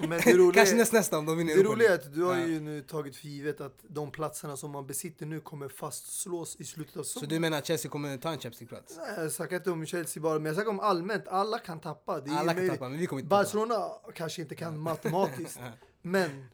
[0.00, 2.36] Men det roliga, kanske näst, nästa om de vinner det roliga är att du har
[2.36, 6.64] ju nu tagit för givet att de platserna som man besitter nu kommer fastslås i
[6.64, 7.28] slutet av Så säsongen.
[7.28, 8.96] du menar att Chelsea kommer ta en Champions League-plats?
[8.96, 11.28] Nej, Jag snackar inte om Chelsea bara, men jag snackar om allmänt.
[11.28, 12.20] Alla kan tappa.
[12.20, 13.42] Det är Alla kan tappa, men vi kommer inte tappa.
[13.42, 15.60] Barcelona kanske inte kan matematiskt,
[16.02, 16.44] men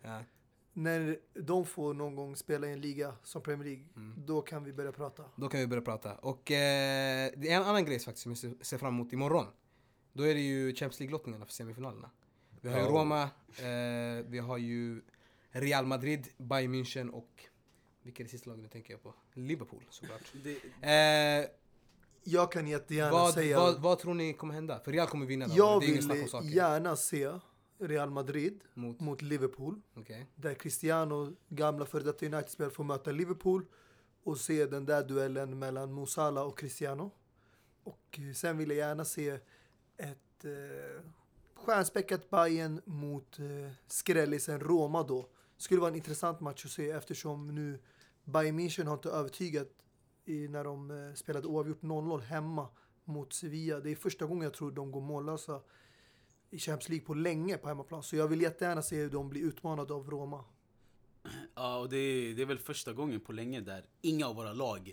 [0.75, 4.15] när de får någon gång spela i en liga som Premier League, Mm.
[4.27, 5.23] då kan vi börja prata.
[5.37, 6.15] Då kan vi börja prata.
[6.15, 9.47] Och eh, det är en annan grej faktiskt som jag ser- ser fram emot imorgon.
[10.13, 12.11] Då är det ju Champions League-lottningarna för semifinalerna.
[12.61, 12.85] Vi har ju.
[12.87, 15.03] Roma, eh, vi har ju
[15.51, 17.45] Real Madrid, Bayern München och
[18.03, 19.15] vilka är det sista laget nu tänker jag på?
[19.35, 20.33] Liverpool såklart.
[20.45, 20.57] det,
[21.43, 21.49] Eh,
[22.25, 23.59] Jag kan jättegärna Vad, säga...
[23.59, 24.81] vad, vad tror ni kommer hända?
[24.85, 25.55] För Real kommer vinna då.
[25.57, 27.33] jag det är vill gärna se
[27.79, 29.81] Real Madrid Mot, mot Liverpool.
[29.95, 30.27] okej.
[30.35, 33.67] Där Cristiano, gamla före detta United-spelare, får möta Liverpool.
[34.25, 37.11] Och se den där duellen mellan Mo Salah och Cristiano.
[37.85, 39.39] Och eh, sen vill jag gärna se
[40.45, 41.05] ett eh,
[41.55, 45.29] stjärnspäckat Bayern mot eh, skrällisen Roma då.
[45.57, 47.79] Skulle vara en intressant match att se eftersom nu
[48.25, 49.69] Bayern München har inte övertygat
[50.25, 52.69] i, när de eh, spelade oavgjort 0-0 hemma
[53.05, 53.81] mot Sevilla.
[53.81, 55.61] Det är första gången jag tror de går mållösa
[56.51, 58.03] i Champions League på länge på hemmaplan.
[58.03, 60.45] Så jag vill jättegärna se hur de blir utmanade av Roma.
[61.55, 64.53] Ja, och det är, det är väl första gången på länge där inga av våra
[64.53, 64.93] lag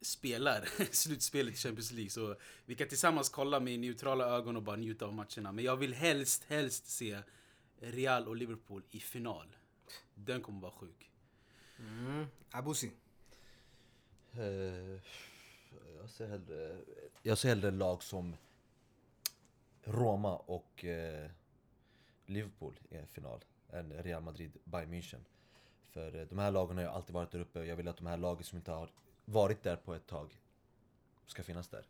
[0.00, 2.10] spelar slutspelet i Champions League.
[2.10, 5.52] Så vi kan tillsammans kolla med neutrala ögon och bara njuta av matcherna.
[5.52, 7.18] Men jag vill helst, helst se
[7.80, 9.56] Real och Liverpool i final.
[10.14, 11.10] Den kommer vara sjuk.
[11.78, 12.26] Mm.
[12.50, 12.92] Abusi.
[14.32, 15.00] Eh,
[15.96, 16.80] jag ser hellre,
[17.22, 18.36] jag ser hellre lag som
[19.84, 21.30] Roma och eh,
[22.26, 25.24] Liverpool i en final än Real Madrid, Bayern München.
[25.90, 27.96] För eh, de här lagen har ju alltid varit där uppe och jag vill att
[27.96, 28.90] de här lagen som inte har
[29.26, 30.40] varit där på ett tag
[31.26, 31.86] ska finnas där.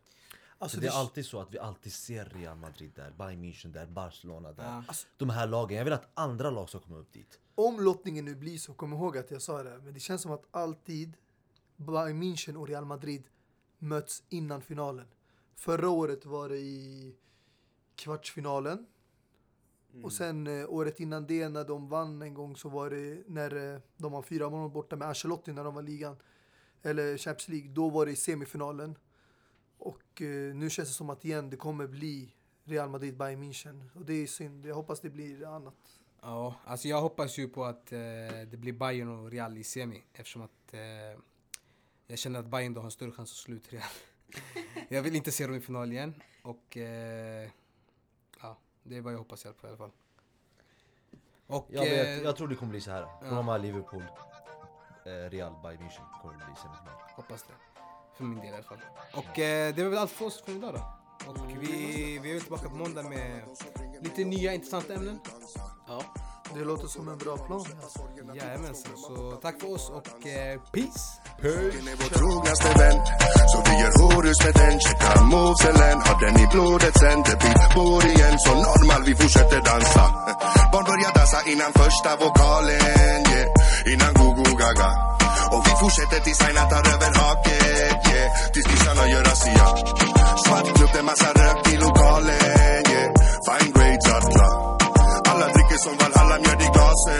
[0.59, 3.71] Alltså Så det är alltid så att vi alltid ser Real Madrid där, Bayern München
[3.71, 4.83] där, Barcelona där.
[4.87, 4.93] Ja.
[5.17, 7.39] De här lagen, jag vill att andra lag ska komma upp dit.
[7.55, 10.31] Om lottningen nu blir så, kom ihåg att jag sa det, men det känns som
[10.31, 11.13] att alltid
[11.75, 13.23] Bayern München och Real Madrid
[13.77, 15.07] möts innan finalen.
[15.55, 17.15] Förra året var det i
[17.95, 18.85] kvartsfinalen.
[20.03, 23.73] Och sen eh, året innan det när de vann en gång så var det när
[23.73, 26.17] eh, de var fyra månader borta med Ancelotti när de var ligan.
[26.87, 27.69] Eller Champions League.
[27.69, 28.97] Då var det i semifinalen.
[29.77, 32.33] Och eh, nu känns det som att igen det kommer bli
[32.63, 33.89] Real Madrid, Bayern München.
[33.95, 34.65] Och det är synd.
[34.65, 35.99] Jag hoppas det blir annat.
[36.21, 37.99] Ja, alltså jag hoppas ju på att eh,
[38.51, 40.79] det blir Bayern och Real i semi eftersom att eh,
[42.07, 43.83] jag känner att Bayern då har en större chans att slå ut Real.
[44.89, 47.49] jag vill inte se dem i final igen och eh,
[48.41, 49.91] ja, det är vad jag hoppas i alla fall.
[51.47, 53.07] Och Jag, vet, eh, jag tror det kommer bli så här.
[53.21, 54.07] Roma, Liverpool, eh,
[55.29, 56.93] Real, Bayern München kommer bli semifinal.
[57.15, 57.53] hoppas det.
[58.17, 58.77] För min del i alla fall.
[59.13, 60.81] Och eh, det var väl allt för oss för idag då.
[61.29, 63.41] Och vi, vi är tillbaka på måndag med
[64.01, 65.19] lite nya intressanta ämnen.
[65.87, 66.03] Ja.
[66.53, 67.65] Det låter som en bra plan.
[68.35, 71.21] Jajamensan, så tack för oss och eh, peace!
[71.41, 72.99] Hon är vår trognaste vän
[73.51, 77.56] Så vi gör horus med den Checka moveselen Har den i blodet sen Det blir
[77.77, 80.05] spår igen Så normal vi fortsätter dansa
[80.71, 83.93] Barn börjar dansa innan första vokalen yeah.
[83.93, 84.91] Innan go-go gaga
[85.53, 88.27] Och vi fortsätter tills Aina tar över haket yeah.
[88.53, 89.67] Tills kissarna gör razzia
[90.45, 93.09] Svart klubb, det är massa rök i lokalen yeah.
[93.45, 94.56] Fine grades alla alla
[95.77, 97.19] dricker som Valhalla, mjöd i glasen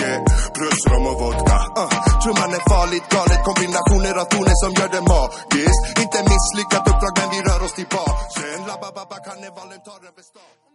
[0.00, 0.24] yeah.
[0.54, 2.20] Plus rom och vodka uh.
[2.22, 7.28] Trumman är farligt galet Kombinationer av toner som gör det magiskt Inte misslyckat uppdrag men
[7.34, 10.67] vi rör oss till basen Labba-babba karnevalen tar över stan